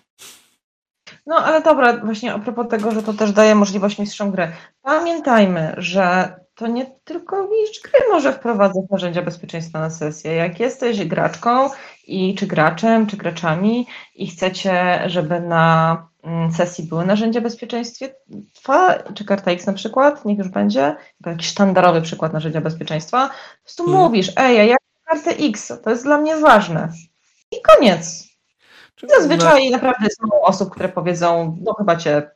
No 1.25 1.35
ale 1.35 1.61
dobra, 1.61 1.97
właśnie 1.97 2.33
a 2.33 2.39
propos 2.39 2.67
tego, 2.67 2.91
że 2.91 3.03
to 3.03 3.13
też 3.13 3.31
daje 3.31 3.55
możliwość 3.55 3.99
mistrzom 3.99 4.31
gry. 4.31 4.51
Pamiętajmy, 4.81 5.75
że 5.77 6.35
to 6.55 6.67
nie 6.67 6.85
tylko 7.03 7.47
mistrz 7.47 7.81
gry 7.81 7.99
może 8.11 8.33
wprowadzać 8.33 8.83
narzędzia 8.91 9.21
bezpieczeństwa 9.21 9.79
na 9.79 9.89
sesję. 9.89 10.33
Jak 10.33 10.59
jesteś 10.59 11.05
graczką 11.05 11.69
i 12.07 12.35
czy 12.35 12.47
graczem, 12.47 13.07
czy 13.07 13.17
graczami 13.17 13.87
i 14.15 14.27
chcecie, 14.27 15.03
żeby 15.05 15.39
na 15.39 16.07
mm, 16.23 16.51
sesji 16.51 16.83
były 16.83 17.05
narzędzia 17.05 17.41
bezpieczeństwa, 17.41 18.95
czy 19.15 19.25
karta 19.25 19.51
X 19.51 19.65
na 19.65 19.73
przykład, 19.73 20.25
niech 20.25 20.37
już 20.37 20.49
będzie, 20.49 20.95
jakiś 21.25 21.47
sztandarowy 21.47 22.01
przykład 22.01 22.33
narzędzia 22.33 22.61
bezpieczeństwa, 22.61 23.27
po 23.27 23.63
prostu 23.63 23.83
hmm. 23.85 24.03
mówisz, 24.03 24.31
ej, 24.37 24.57
ja 24.57 24.63
jak 24.63 24.79
kartę 25.05 25.31
X, 25.31 25.73
to 25.83 25.89
jest 25.89 26.03
dla 26.03 26.17
mnie 26.17 26.37
ważne. 26.37 26.89
I 27.51 27.55
koniec. 27.61 28.34
Zazwyczaj 29.03 29.69
na... 29.69 29.77
naprawdę 29.77 30.07
są 30.09 30.41
osób, 30.41 30.69
które 30.69 30.89
powiedzą, 30.89 31.57
no 31.61 31.73
chyba 31.73 31.95
cię 31.95 32.29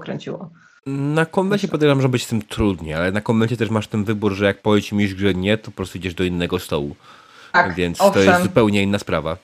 kręciło. 0.00 0.50
Na 0.86 1.26
konwencie 1.26 1.68
podejrzewam, 1.68 2.02
że 2.02 2.08
być 2.08 2.24
z 2.24 2.28
tym 2.28 2.42
trudniej, 2.42 2.94
ale 2.94 3.12
na 3.12 3.20
konwencie 3.20 3.56
też 3.56 3.70
masz 3.70 3.88
ten 3.88 4.04
wybór, 4.04 4.32
że 4.32 4.44
jak 4.44 4.62
powie 4.62 4.82
ci 4.82 5.08
że 5.08 5.34
nie, 5.34 5.58
to 5.58 5.64
po 5.64 5.76
prostu 5.76 5.98
idziesz 5.98 6.14
do 6.14 6.24
innego 6.24 6.58
stołu. 6.58 6.96
Tak, 7.52 7.74
Więc 7.74 8.00
owszem. 8.00 8.12
to 8.12 8.30
jest 8.30 8.42
zupełnie 8.42 8.82
inna 8.82 8.98
sprawa. 8.98 9.36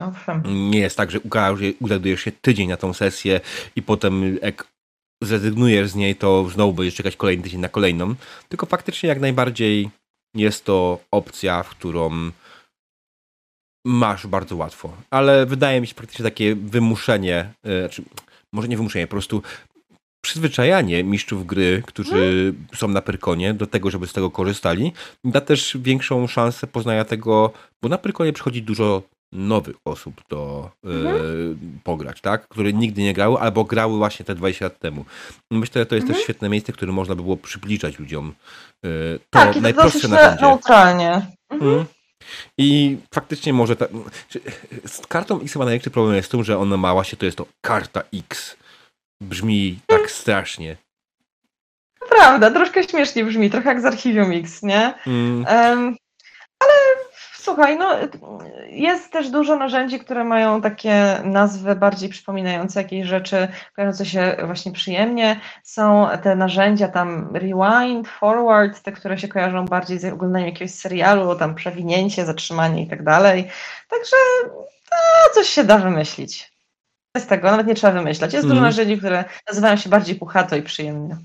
Owszem. 0.00 0.42
Nie 0.70 0.78
jest 0.78 0.96
tak, 0.96 1.10
że 1.10 1.20
ugadujesz 1.80 2.20
się 2.20 2.32
tydzień 2.32 2.68
na 2.68 2.76
tą 2.76 2.92
sesję 2.92 3.40
i 3.76 3.82
potem 3.82 4.38
jak 4.42 4.66
zrezygnujesz 5.22 5.90
z 5.90 5.94
niej, 5.94 6.16
to 6.16 6.48
znowu 6.48 6.72
będziesz 6.72 6.94
czekać 6.94 7.16
kolejny 7.16 7.42
tydzień 7.42 7.60
na 7.60 7.68
kolejną. 7.68 8.14
Tylko 8.48 8.66
faktycznie 8.66 9.08
jak 9.08 9.20
najbardziej 9.20 9.90
jest 10.34 10.64
to 10.64 10.98
opcja, 11.10 11.62
w 11.62 11.68
którą 11.68 12.30
masz 13.86 14.26
bardzo 14.26 14.56
łatwo. 14.56 14.92
Ale 15.10 15.46
wydaje 15.46 15.80
mi 15.80 15.86
się 15.86 15.94
praktycznie 15.94 16.22
takie 16.22 16.54
wymuszenie, 16.54 17.52
yy, 17.64 17.80
znaczy, 17.80 18.02
może 18.52 18.68
nie 18.68 18.76
wymuszenie, 18.76 19.06
po 19.06 19.10
prostu 19.10 19.42
przyzwyczajanie 20.20 21.04
mistrzów 21.04 21.46
gry, 21.46 21.82
którzy 21.86 22.10
hmm. 22.10 22.66
są 22.74 22.88
na 22.88 23.02
Pyrkonie, 23.02 23.54
do 23.54 23.66
tego, 23.66 23.90
żeby 23.90 24.06
z 24.06 24.12
tego 24.12 24.30
korzystali, 24.30 24.92
da 25.24 25.40
też 25.40 25.76
większą 25.80 26.26
szansę 26.26 26.66
poznania 26.66 27.04
tego, 27.04 27.52
bo 27.82 27.88
na 27.88 27.98
Pyrkonie 27.98 28.32
przychodzi 28.32 28.62
dużo 28.62 29.02
nowych 29.32 29.76
osób 29.84 30.20
do 30.30 30.70
mhm. 30.84 31.16
y, 31.16 31.56
pograć, 31.84 32.20
tak? 32.20 32.48
Które 32.48 32.72
nigdy 32.72 33.02
nie 33.02 33.14
grały, 33.14 33.38
albo 33.38 33.64
grały 33.64 33.96
właśnie 33.98 34.24
te 34.24 34.34
20 34.34 34.64
lat 34.64 34.78
temu. 34.78 35.04
Myślę, 35.50 35.82
że 35.82 35.86
to 35.86 35.94
jest 35.94 36.04
mhm. 36.04 36.14
też 36.14 36.24
świetne 36.24 36.48
miejsce, 36.48 36.72
które 36.72 36.92
można 36.92 37.14
by 37.14 37.22
było 37.22 37.36
przybliżać 37.36 37.98
ludziom. 37.98 38.32
Y, 38.84 39.18
to 39.30 39.38
tak, 39.38 39.56
najprostsze 39.56 40.08
to 40.08 40.14
narzędzie. 40.14 40.42
neutralnie. 40.44 41.26
Mhm. 41.50 41.84
I 42.58 42.98
faktycznie 43.14 43.52
może 43.52 43.76
ta, 43.76 43.86
z 44.86 45.06
kartą 45.06 45.40
X 45.40 45.52
chyba 45.52 45.64
największy 45.64 45.90
problem 45.90 46.16
jest 46.16 46.28
w 46.28 46.30
tym, 46.30 46.44
że 46.44 46.58
ona 46.58 46.76
ma 46.76 46.92
właśnie, 46.92 47.18
to 47.18 47.24
jest 47.26 47.38
to 47.38 47.46
karta 47.60 48.02
X. 48.14 48.56
Brzmi 49.22 49.78
tak 49.86 49.98
mm. 49.98 50.10
strasznie. 50.10 50.76
Prawda, 52.08 52.50
troszkę 52.50 52.84
śmiesznie 52.84 53.24
brzmi, 53.24 53.50
trochę 53.50 53.68
jak 53.68 53.80
z 53.80 53.84
Archivium 53.84 54.32
X, 54.32 54.62
nie? 54.62 54.94
Mm. 55.06 55.46
Um, 55.48 55.96
Słuchaj, 57.46 57.78
no 57.78 57.96
jest 58.68 59.12
też 59.12 59.30
dużo 59.30 59.56
narzędzi, 59.56 59.98
które 59.98 60.24
mają 60.24 60.62
takie 60.62 61.20
nazwy 61.24 61.76
bardziej 61.76 62.08
przypominające 62.08 62.82
jakieś 62.82 63.06
rzeczy 63.06 63.48
kojarzące 63.76 64.06
się 64.06 64.36
właśnie 64.46 64.72
przyjemnie. 64.72 65.40
Są 65.62 66.08
te 66.22 66.36
narzędzia 66.36 66.88
tam 66.88 67.36
rewind, 67.36 68.08
forward, 68.08 68.82
te, 68.82 68.92
które 68.92 69.18
się 69.18 69.28
kojarzą 69.28 69.64
bardziej 69.64 69.98
z 69.98 70.04
oglądaniem 70.04 70.48
jakiegoś 70.48 70.74
serialu, 70.74 71.34
tam 71.36 71.54
przewinięcie, 71.54 72.26
zatrzymanie 72.26 72.82
i 72.82 72.86
tak 72.86 73.02
dalej. 73.02 73.48
Także 73.90 74.16
to 74.90 75.34
coś 75.34 75.48
się 75.48 75.64
da 75.64 75.78
wymyślić. 75.78 76.52
Z 77.18 77.26
tego 77.26 77.50
nawet 77.50 77.66
nie 77.66 77.74
trzeba 77.74 77.92
wymyślać. 77.92 78.32
Jest 78.32 78.44
mm. 78.44 78.56
dużo 78.56 78.66
mhm. 78.66 78.72
narzędzi, 78.72 78.98
które 78.98 79.24
nazywają 79.48 79.76
się 79.76 79.90
bardziej 79.90 80.16
puchato 80.16 80.56
i 80.56 80.62
przyjemnie. 80.62 81.16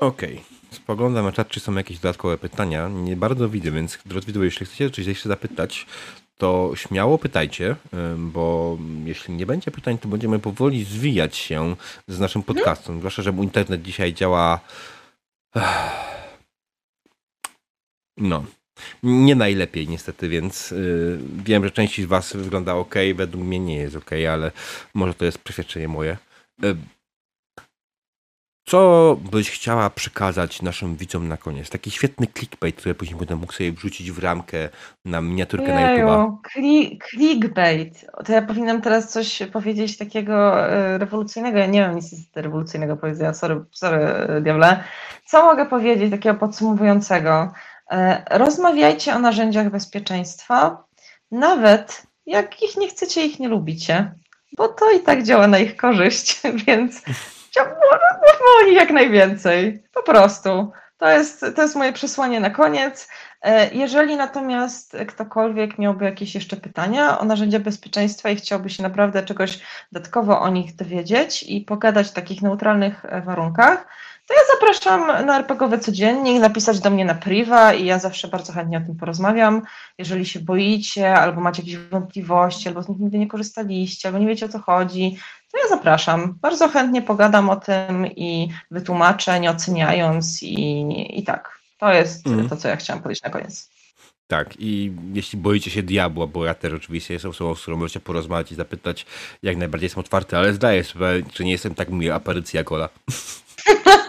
Okej. 0.00 0.32
Okay. 0.32 0.44
Spoglądam 0.70 1.24
na 1.24 1.32
czat, 1.32 1.48
czy 1.48 1.60
są 1.60 1.74
jakieś 1.74 1.98
dodatkowe 1.98 2.38
pytania. 2.38 2.88
Nie 2.88 3.16
bardzo 3.16 3.48
widzę, 3.48 3.70
więc 3.70 3.98
drodzy 4.06 4.26
widzowie, 4.26 4.44
jeśli 4.44 4.66
chcecie 4.66 4.90
coś 4.90 5.06
jeszcze 5.06 5.28
zapytać, 5.28 5.86
to 6.38 6.72
śmiało 6.74 7.18
pytajcie, 7.18 7.76
bo 8.16 8.78
jeśli 9.04 9.34
nie 9.34 9.46
będzie 9.46 9.70
pytań, 9.70 9.98
to 9.98 10.08
będziemy 10.08 10.38
powoli 10.38 10.84
zwijać 10.84 11.36
się 11.36 11.76
z 12.08 12.20
naszym 12.20 12.42
podcastem. 12.42 12.98
Zwłaszcza, 12.98 13.22
że 13.22 13.30
internet 13.30 13.82
dzisiaj 13.82 14.14
działa. 14.14 14.60
No. 18.16 18.44
Nie 19.02 19.34
najlepiej 19.34 19.88
niestety, 19.88 20.28
więc 20.28 20.70
yy, 20.70 21.20
wiem, 21.44 21.64
że 21.64 21.70
część 21.70 22.02
z 22.02 22.04
Was 22.04 22.32
wygląda 22.36 22.74
ok, 22.74 22.94
według 23.14 23.44
mnie 23.44 23.58
nie 23.58 23.76
jest 23.76 23.96
ok, 23.96 24.10
ale 24.32 24.52
może 24.94 25.14
to 25.14 25.24
jest 25.24 25.38
przeświadczenie 25.38 25.88
moje. 25.88 26.16
Yy, 26.62 26.76
co 28.70 29.16
byś 29.32 29.50
chciała 29.50 29.90
przekazać 29.90 30.62
naszym 30.62 30.96
widzom 30.96 31.28
na 31.28 31.36
koniec? 31.36 31.70
Taki 31.70 31.90
świetny 31.90 32.26
clickbait, 32.26 32.76
który 32.76 32.94
później 32.94 33.18
będę 33.18 33.36
mógł 33.36 33.52
sobie 33.52 33.72
wrzucić 33.72 34.12
w 34.12 34.18
ramkę 34.18 34.68
na 35.04 35.20
miniaturkę 35.20 35.66
Jeju, 35.66 36.06
na 36.06 36.12
YouTube. 36.12 36.48
clickbait. 37.10 38.06
To 38.26 38.32
ja 38.32 38.42
powinnam 38.42 38.82
teraz 38.82 39.12
coś 39.12 39.42
powiedzieć 39.52 39.98
takiego 39.98 40.66
e, 40.68 40.98
rewolucyjnego. 40.98 41.58
Ja 41.58 41.66
nie 41.66 41.80
wiem 41.80 41.96
nic 41.96 42.10
rewolucyjnego 42.34 42.96
powiedzenia, 42.96 43.34
sorry, 43.34 43.64
sorry 43.70 44.00
diable. 44.42 44.84
Co 45.26 45.44
mogę 45.44 45.66
powiedzieć 45.66 46.10
takiego 46.10 46.38
podsumowującego? 46.38 47.52
E, 47.90 48.22
rozmawiajcie 48.30 49.14
o 49.14 49.18
narzędziach 49.18 49.70
bezpieczeństwa, 49.70 50.84
nawet 51.30 52.02
jak 52.26 52.62
ich 52.62 52.76
nie 52.76 52.88
chcecie, 52.88 53.26
ich 53.26 53.40
nie 53.40 53.48
lubicie, 53.48 54.14
bo 54.56 54.68
to 54.68 54.90
i 54.90 55.00
tak 55.00 55.22
działa 55.22 55.46
na 55.46 55.58
ich 55.58 55.76
korzyść, 55.76 56.40
więc 56.66 57.02
Mówmy 57.58 58.46
o 58.60 58.66
nich 58.66 58.76
jak 58.76 58.90
najwięcej. 58.90 59.82
Po 59.94 60.02
prostu. 60.02 60.72
To 60.98 61.08
jest, 61.08 61.44
to 61.56 61.62
jest 61.62 61.76
moje 61.76 61.92
przesłanie 61.92 62.40
na 62.40 62.50
koniec. 62.50 63.08
E, 63.42 63.74
jeżeli 63.74 64.16
natomiast 64.16 64.96
ktokolwiek 65.08 65.78
miałby 65.78 66.04
jakieś 66.04 66.34
jeszcze 66.34 66.56
pytania 66.56 67.18
o 67.18 67.24
narzędzia 67.24 67.58
bezpieczeństwa 67.58 68.30
i 68.30 68.36
chciałby 68.36 68.70
się 68.70 68.82
naprawdę 68.82 69.22
czegoś 69.22 69.60
dodatkowo 69.92 70.40
o 70.40 70.48
nich 70.48 70.76
dowiedzieć 70.76 71.42
i 71.42 71.60
pogadać 71.60 72.08
w 72.08 72.12
takich 72.12 72.42
neutralnych 72.42 73.04
e, 73.04 73.22
warunkach, 73.22 73.86
to 74.30 74.34
ja 74.34 74.40
zapraszam 74.54 75.26
na 75.26 75.38
RPGowy 75.38 75.78
Codziennik, 75.78 76.40
napisać 76.40 76.80
do 76.80 76.90
mnie 76.90 77.04
na 77.04 77.14
priwa 77.14 77.74
i 77.74 77.86
ja 77.86 77.98
zawsze 77.98 78.28
bardzo 78.28 78.52
chętnie 78.52 78.78
o 78.78 78.80
tym 78.80 78.96
porozmawiam. 78.96 79.62
Jeżeli 79.98 80.26
się 80.26 80.40
boicie, 80.40 81.14
albo 81.14 81.40
macie 81.40 81.62
jakieś 81.62 81.76
wątpliwości, 81.76 82.68
albo 82.68 82.82
z 82.82 82.88
nich 82.88 82.98
nigdy 82.98 83.18
nie 83.18 83.28
korzystaliście, 83.28 84.08
albo 84.08 84.18
nie 84.18 84.26
wiecie 84.26 84.46
o 84.46 84.48
co 84.48 84.58
chodzi, 84.58 85.18
zapraszam. 85.70 86.38
Bardzo 86.40 86.68
chętnie 86.68 87.02
pogadam 87.02 87.50
o 87.50 87.56
tym 87.56 88.06
i 88.06 88.48
wytłumaczę, 88.70 89.40
nie 89.40 89.50
oceniając 89.50 90.42
i, 90.42 91.18
i 91.18 91.22
tak. 91.22 91.60
To 91.78 91.92
jest 91.92 92.26
mm. 92.26 92.48
to, 92.48 92.56
co 92.56 92.68
ja 92.68 92.76
chciałam 92.76 93.02
powiedzieć 93.02 93.22
na 93.22 93.30
koniec. 93.30 93.70
Tak, 94.26 94.54
i 94.58 94.92
jeśli 95.12 95.38
boicie 95.38 95.70
się 95.70 95.82
diabła, 95.82 96.26
bo 96.26 96.44
ja 96.44 96.54
też 96.54 96.72
oczywiście 96.72 97.14
jestem 97.14 97.30
osobą, 97.30 97.54
z 97.54 97.62
którą 97.62 97.76
możecie 97.76 98.00
porozmawiać 98.00 98.52
i 98.52 98.54
zapytać, 98.54 99.06
jak 99.42 99.56
najbardziej 99.56 99.86
jestem 99.86 100.00
otwarty, 100.00 100.36
ale 100.36 100.52
zdaję 100.52 100.84
sobie, 100.84 101.06
że 101.34 101.44
nie 101.44 101.52
jestem 101.52 101.74
tak 101.74 101.90
miły 101.90 102.14
aparycja 102.14 102.64
Gola. 102.64 102.88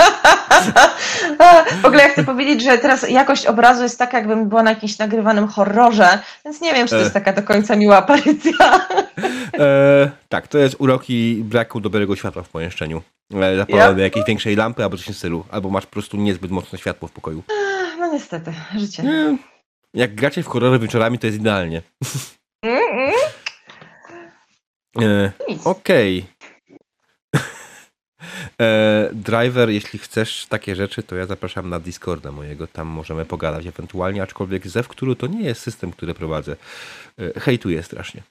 w 1.81 1.85
ogóle 1.85 2.03
ja 2.03 2.09
chcę 2.09 2.23
powiedzieć, 2.23 2.63
że 2.63 2.77
teraz 2.77 3.09
jakość 3.09 3.45
obrazu 3.45 3.83
jest 3.83 3.99
taka, 3.99 4.17
jakbym 4.17 4.49
była 4.49 4.63
na 4.63 4.69
jakimś 4.69 4.97
nagrywanym 4.97 5.47
horrorze, 5.47 6.19
więc 6.45 6.61
nie 6.61 6.73
wiem, 6.73 6.87
czy 6.87 6.91
to 6.91 6.97
jest 6.97 7.11
e. 7.11 7.13
taka 7.13 7.33
do 7.33 7.43
końca 7.43 7.75
miła 7.75 7.97
aparycja. 7.97 8.87
E, 9.59 10.11
tak, 10.29 10.47
to 10.47 10.57
jest 10.57 10.75
uroki 10.79 11.41
braku 11.43 11.79
dobrego 11.79 12.15
światła 12.15 12.43
w 12.43 12.49
pomieszczeniu. 12.49 13.01
E, 13.33 13.57
Zapalone 13.57 13.91
yep. 13.91 13.99
jakiejś 13.99 14.25
większej 14.25 14.55
lampy 14.55 14.83
albo 14.83 14.97
coś 14.97 15.03
w 15.03 15.05
tym 15.05 15.15
stylu. 15.15 15.45
Albo 15.51 15.69
masz 15.69 15.85
po 15.85 15.91
prostu 15.91 16.17
niezbyt 16.17 16.51
mocne 16.51 16.79
światło 16.79 17.07
w 17.07 17.11
pokoju. 17.11 17.43
No 17.99 18.13
niestety, 18.13 18.53
życie. 18.75 19.03
Jak 19.93 20.15
gracie 20.15 20.43
w 20.43 20.47
horrory 20.47 20.79
wieczorami, 20.79 21.19
to 21.19 21.27
jest 21.27 21.39
idealnie. 21.39 21.81
Mm 22.63 23.09
-mm. 23.09 23.41
E, 25.01 25.31
Okej. 25.63 26.19
Okay. 26.19 26.40
E, 28.61 29.09
driver, 29.13 29.69
jeśli 29.69 29.99
chcesz 29.99 30.45
takie 30.45 30.75
rzeczy, 30.75 31.03
to 31.03 31.15
ja 31.15 31.25
zapraszam 31.25 31.69
na 31.69 31.79
Discorda 31.79 32.31
mojego, 32.31 32.67
tam 32.67 32.87
możemy 32.87 33.25
pogadać 33.25 33.65
ewentualnie, 33.65 34.23
aczkolwiek 34.23 34.67
Zew, 34.67 34.87
który 34.87 35.15
to 35.15 35.27
nie 35.27 35.41
jest 35.41 35.61
system, 35.61 35.91
który 35.91 36.13
prowadzę. 36.13 36.55
E, 37.19 37.39
hejtuję 37.39 37.83
strasznie. 37.83 38.23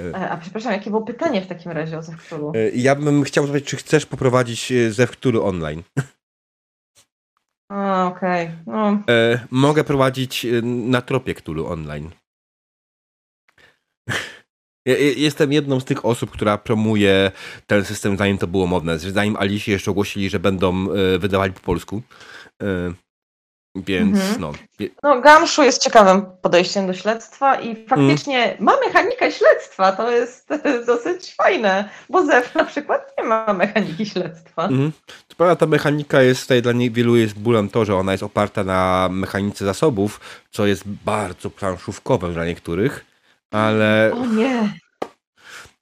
E, 0.00 0.30
a 0.30 0.36
przepraszam, 0.36 0.72
jakie 0.72 0.90
było 0.90 1.02
pytanie 1.02 1.42
w 1.42 1.46
takim 1.46 1.72
razie 1.72 1.98
o 1.98 2.02
Zewkturu? 2.02 2.52
Ja 2.74 2.94
bym 2.94 3.22
chciał 3.22 3.46
zapytać, 3.46 3.70
czy 3.70 3.76
chcesz 3.76 4.06
poprowadzić 4.06 4.72
Zewkturu 4.90 5.44
online? 5.44 5.82
A, 7.68 8.06
okej. 8.06 8.46
Okay. 8.46 8.58
No. 8.66 9.02
Mogę 9.50 9.84
prowadzić 9.84 10.46
na 10.62 11.02
tropie 11.02 11.34
Ktulu 11.34 11.66
online. 11.66 12.10
Jestem 15.16 15.52
jedną 15.52 15.80
z 15.80 15.84
tych 15.84 16.04
osób, 16.04 16.30
która 16.30 16.58
promuje 16.58 17.30
ten 17.66 17.84
system, 17.84 18.16
zanim 18.16 18.38
to 18.38 18.46
było 18.46 18.66
modne. 18.66 18.98
Zanim 18.98 19.36
Alici 19.36 19.70
jeszcze 19.70 19.90
ogłosili, 19.90 20.30
że 20.30 20.38
będą 20.38 20.86
e, 20.92 21.18
wydawali 21.18 21.52
po 21.52 21.60
polsku. 21.60 22.02
E, 22.62 22.92
więc 23.76 24.18
mhm. 24.18 24.40
no. 24.40 24.52
No, 25.02 25.20
Gamszu 25.20 25.62
jest 25.62 25.82
ciekawym 25.82 26.26
podejściem 26.42 26.86
do 26.86 26.94
śledztwa 26.94 27.60
i 27.60 27.86
faktycznie 27.86 28.44
mm. 28.44 28.64
ma 28.64 28.76
mechanikę 28.86 29.32
śledztwa. 29.32 29.92
To 29.92 30.10
jest 30.10 30.48
dosyć 30.86 31.34
fajne, 31.34 31.88
bo 32.10 32.26
ZEF 32.26 32.54
na 32.54 32.64
przykład 32.64 33.12
nie 33.18 33.24
ma 33.24 33.52
mechaniki 33.52 34.06
śledztwa. 34.06 34.64
Mm. 34.64 34.92
Co 35.28 35.36
prawda 35.36 35.56
ta 35.56 35.66
mechanika 35.66 36.22
jest 36.22 36.42
tutaj 36.42 36.62
dla 36.62 36.72
wielu 36.90 37.16
jest 37.16 37.38
bólem 37.38 37.68
to, 37.68 37.84
że 37.84 37.96
ona 37.96 38.12
jest 38.12 38.24
oparta 38.24 38.64
na 38.64 39.08
mechanice 39.12 39.64
zasobów, 39.64 40.20
co 40.50 40.66
jest 40.66 40.88
bardzo 40.88 41.50
planszówkowe 41.50 42.32
dla 42.32 42.44
niektórych 42.44 43.11
ale. 43.52 44.10
O 44.14 44.26
nie! 44.26 44.72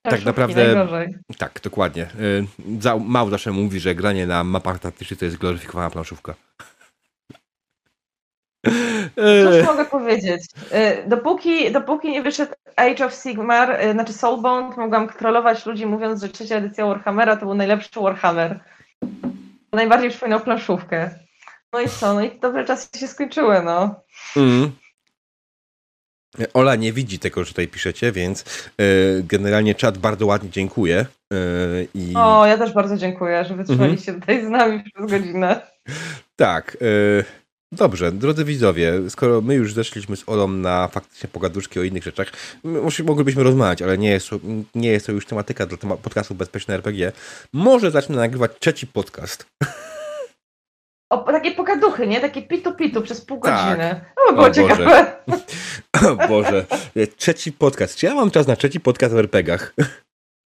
Tak 0.02 0.24
naprawdę. 0.24 0.74
Najgorzej. 0.74 1.14
Tak, 1.38 1.60
dokładnie. 1.62 2.06
Y, 2.20 2.46
mało 3.00 3.30
zawsze 3.30 3.50
mówi, 3.50 3.80
że 3.80 3.94
granie 3.94 4.26
na 4.26 4.44
mapach 4.44 4.78
taktycznych 4.78 5.18
to 5.18 5.24
jest 5.24 5.36
gloryfikowana 5.36 5.90
planszówka. 5.90 6.34
Cóż 9.44 9.66
mogę 9.66 9.84
powiedzieć? 9.84 10.42
Y, 10.72 11.08
dopóki, 11.08 11.72
dopóki 11.72 12.10
nie 12.10 12.22
wyszedł 12.22 12.52
Age 12.76 13.06
of 13.06 13.14
Sigmar, 13.14 13.80
y, 13.84 13.92
znaczy 13.92 14.12
Soulbound, 14.12 14.76
mogłam 14.76 15.08
kontrolować 15.08 15.66
ludzi 15.66 15.86
mówiąc, 15.86 16.20
że 16.20 16.28
trzecia 16.28 16.56
edycja 16.56 16.86
Warhammera 16.86 17.36
to 17.36 17.46
był 17.46 17.54
najlepszy 17.54 18.00
Warhammer. 18.00 18.60
Najbardziej 19.72 20.10
przypominał 20.10 20.40
planszówkę. 20.40 21.10
No 21.72 21.80
i 21.80 21.88
co? 21.88 22.14
No 22.14 22.24
i 22.24 22.40
dobre 22.40 22.64
czasy 22.64 22.98
się 22.98 23.08
skończyły, 23.08 23.62
no. 23.62 23.94
Mm. 24.36 24.72
Ola 26.54 26.76
nie 26.76 26.92
widzi 26.92 27.18
tego, 27.18 27.44
że 27.44 27.50
tutaj 27.50 27.68
piszecie, 27.68 28.12
więc 28.12 28.44
y, 28.80 29.24
generalnie 29.28 29.74
czat 29.74 29.98
bardzo 29.98 30.26
ładnie 30.26 30.50
dziękuję. 30.50 31.06
Y, 31.32 31.88
i... 31.94 32.12
O, 32.16 32.46
ja 32.46 32.58
też 32.58 32.72
bardzo 32.72 32.96
dziękuję, 32.96 33.44
że 33.44 33.56
wytrzymaliście 33.56 34.14
tutaj 34.14 34.46
z 34.46 34.48
nami 34.48 34.82
przez 34.82 35.10
godzinę. 35.10 35.60
Tak. 36.36 36.76
Y, 36.82 37.24
dobrze, 37.72 38.12
drodzy 38.12 38.44
widzowie, 38.44 38.92
skoro 39.08 39.40
my 39.40 39.54
już 39.54 39.72
zeszliśmy 39.72 40.16
z 40.16 40.28
Olą 40.28 40.48
na 40.48 40.88
faktycznie 40.88 41.28
pogaduszki 41.28 41.80
o 41.80 41.82
innych 41.82 42.04
rzeczach, 42.04 42.32
może 42.64 43.04
moglibyśmy 43.04 43.42
rozmawiać, 43.42 43.82
ale 43.82 43.98
nie 43.98 44.10
jest, 44.10 44.30
to, 44.30 44.38
nie 44.74 44.90
jest 44.90 45.06
to 45.06 45.12
już 45.12 45.26
tematyka 45.26 45.66
dla 45.66 45.96
podcastu 45.96 46.34
Bezpieczne 46.34 46.74
RPG. 46.74 47.12
Może 47.52 47.90
zacznę 47.90 48.16
nagrywać 48.16 48.50
trzeci 48.58 48.86
podcast. 48.86 49.46
O, 51.10 51.18
takie 51.18 51.50
pokaduchy, 51.50 52.06
nie? 52.06 52.20
Takie 52.20 52.42
pitu-pitu 52.42 53.02
przez 53.02 53.20
pół 53.20 53.40
Tak. 53.40 53.64
godziny. 53.64 54.00
By 54.28 54.34
było 54.34 54.46
O 54.46 54.48
Boże. 54.48 54.62
ciekawe. 54.68 55.12
O 56.22 56.28
Boże, 56.28 56.66
trzeci 57.16 57.52
podcast. 57.52 57.96
Czy 57.96 58.06
ja 58.06 58.14
mam 58.14 58.30
czas 58.30 58.46
na 58.46 58.56
trzeci 58.56 58.80
podcast 58.80 59.14
w 59.14 59.18
RPGach? 59.18 59.74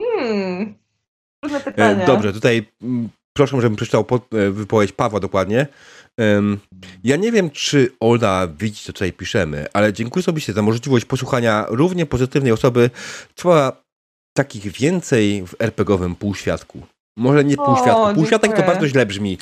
Hmm. 0.03 0.75
Pytanie. 1.65 2.03
E, 2.03 2.07
Dobrze, 2.07 2.33
tutaj 2.33 2.67
mm, 2.83 3.09
proszę, 3.37 3.61
żebym 3.61 3.77
przeczytał 3.77 4.07
e, 4.11 4.51
wypowiedź 4.51 4.93
Pawła 4.93 5.21
dokładnie. 5.21 5.67
Ja 7.05 7.17
nie 7.17 7.33
wiem, 7.33 7.51
czy 7.51 7.91
Ola 8.01 8.47
widzi, 8.59 8.85
co 8.85 8.93
tutaj 8.93 9.13
piszemy, 9.13 9.67
ale 9.73 9.93
dziękuję 9.93 10.23
sobie 10.23 10.41
za 10.41 10.63
możliwość 10.63 11.05
posłuchania 11.05 11.67
równie 11.69 12.07
pozytywnej 12.07 12.53
osoby, 12.53 12.91
co 13.35 13.73
takich 14.37 14.73
więcej 14.73 15.47
w 15.47 15.55
RPGowym 15.59 16.15
półświadku. 16.15 16.81
Może 17.17 17.45
nie 17.45 17.57
półświadku. 17.57 18.15
Półświatek 18.15 18.57
to 18.57 18.63
bardzo 18.63 18.89
źle 18.89 19.07
brzmi. 19.07 19.39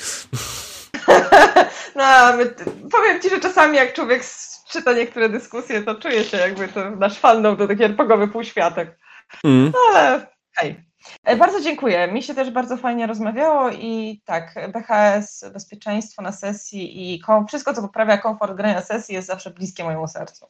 No, 1.95 2.37
my, 2.37 2.55
powiem 2.91 3.21
ci, 3.21 3.29
że 3.29 3.39
czasami 3.39 3.77
jak 3.77 3.93
człowiek 3.93 4.23
czyta 4.69 4.93
niektóre 4.93 5.29
dyskusje, 5.29 5.81
to 5.81 5.95
czuje 5.95 6.23
się 6.23 6.37
jakby 6.37 6.67
to 6.67 6.89
nasz 6.89 7.19
fandom 7.19 7.57
to 7.57 7.67
taki 7.67 7.83
RPGowy 7.83 8.27
półświatek. 8.27 8.99
Mm. 9.43 9.71
Ale 9.89 10.27
hej. 10.55 10.83
E, 11.23 11.35
Bardzo 11.35 11.61
dziękuję. 11.61 12.07
Mi 12.11 12.23
się 12.23 12.33
też 12.35 12.51
bardzo 12.51 12.77
fajnie 12.77 13.07
rozmawiało 13.07 13.69
i 13.69 14.21
tak, 14.25 14.55
BHS, 14.73 15.45
bezpieczeństwo 15.53 16.21
na 16.21 16.31
sesji 16.31 17.13
i 17.13 17.19
kom- 17.19 17.47
wszystko, 17.47 17.73
co 17.73 17.81
poprawia 17.81 18.17
komfort 18.17 18.53
gry 18.57 18.73
na 18.73 18.81
sesji 18.81 19.15
jest 19.15 19.27
zawsze 19.27 19.51
bliskie 19.51 19.83
mojemu 19.83 20.07
sercu. 20.07 20.47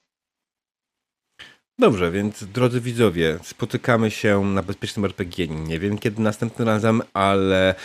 Dobrze, 1.80 2.12
więc 2.12 2.43
drodzy 2.43 2.82
widzowie, 2.82 3.39
spotykamy 3.43 4.12
się 4.12 4.45
na 4.45 4.64
Bezpiecznym 4.64 5.06
RPG. 5.06 5.47
Nie 5.47 5.80
wiem 5.80 5.97
kiedy 5.97 6.22
następnym 6.22 6.68
razem, 6.68 7.01
ale 7.14 7.76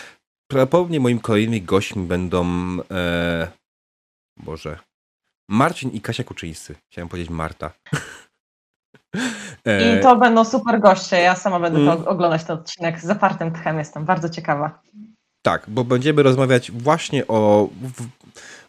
prawdopodobnie 0.49 1.01
moimi 1.01 1.21
kolejnymi 1.21 1.63
gośćmi 1.63 2.07
będą. 2.07 2.47
E, 2.91 3.49
Boże. 4.37 4.79
Marcin 5.51 5.91
i 5.91 6.01
Kasia 6.01 6.25
Kuczyńscy. 6.25 6.75
Chciałem 6.93 7.09
powiedzieć 7.09 7.31
Marta. 7.31 7.71
E, 9.65 9.99
I 9.99 10.03
to 10.03 10.17
będą 10.17 10.45
super 10.45 10.81
goście. 10.81 11.17
Ja 11.21 11.35
sama 11.37 11.61
będę 11.61 11.79
Mm. 11.79 12.09
oglądać 12.09 12.45
ten 12.45 12.57
odcinek 12.57 13.01
z 13.01 13.05
zapartym 13.05 13.53
tchem. 13.53 13.79
Jestem 13.79 14.05
bardzo 14.05 14.29
ciekawa. 14.29 14.81
Tak, 15.43 15.65
bo 15.69 15.85
będziemy 15.85 16.23
rozmawiać 16.23 16.71
właśnie 16.71 17.27
o 17.27 17.69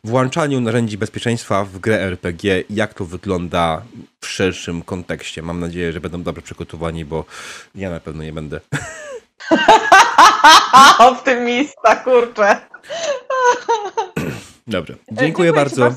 włączaniu 0.04 0.62
narzędzi 0.62 0.98
bezpieczeństwa 0.98 1.66
w 1.66 1.80
grę 1.80 2.02
RPG 2.02 2.64
jak 2.70 2.94
to 2.94 3.06
wygląda 3.06 3.82
w 4.22 4.28
szerszym 4.28 4.82
kontekście. 4.82 5.42
Mam 5.42 5.60
nadzieję, 5.60 5.92
że 5.92 6.02
będą 6.02 6.24
dobrze 6.24 6.42
przygotowani, 6.42 7.06
bo 7.06 7.26
ja 7.76 7.90
na 7.90 8.00
pewno 8.00 8.24
nie 8.24 8.34
będę. 8.34 8.60
Optymista, 11.00 11.96
kurczę. 11.96 12.58
Dobrze. 14.68 14.96
Dziękuję 15.12 15.50
ci 15.50 15.56
bardzo. 15.56 15.82
bardzo 15.82 15.96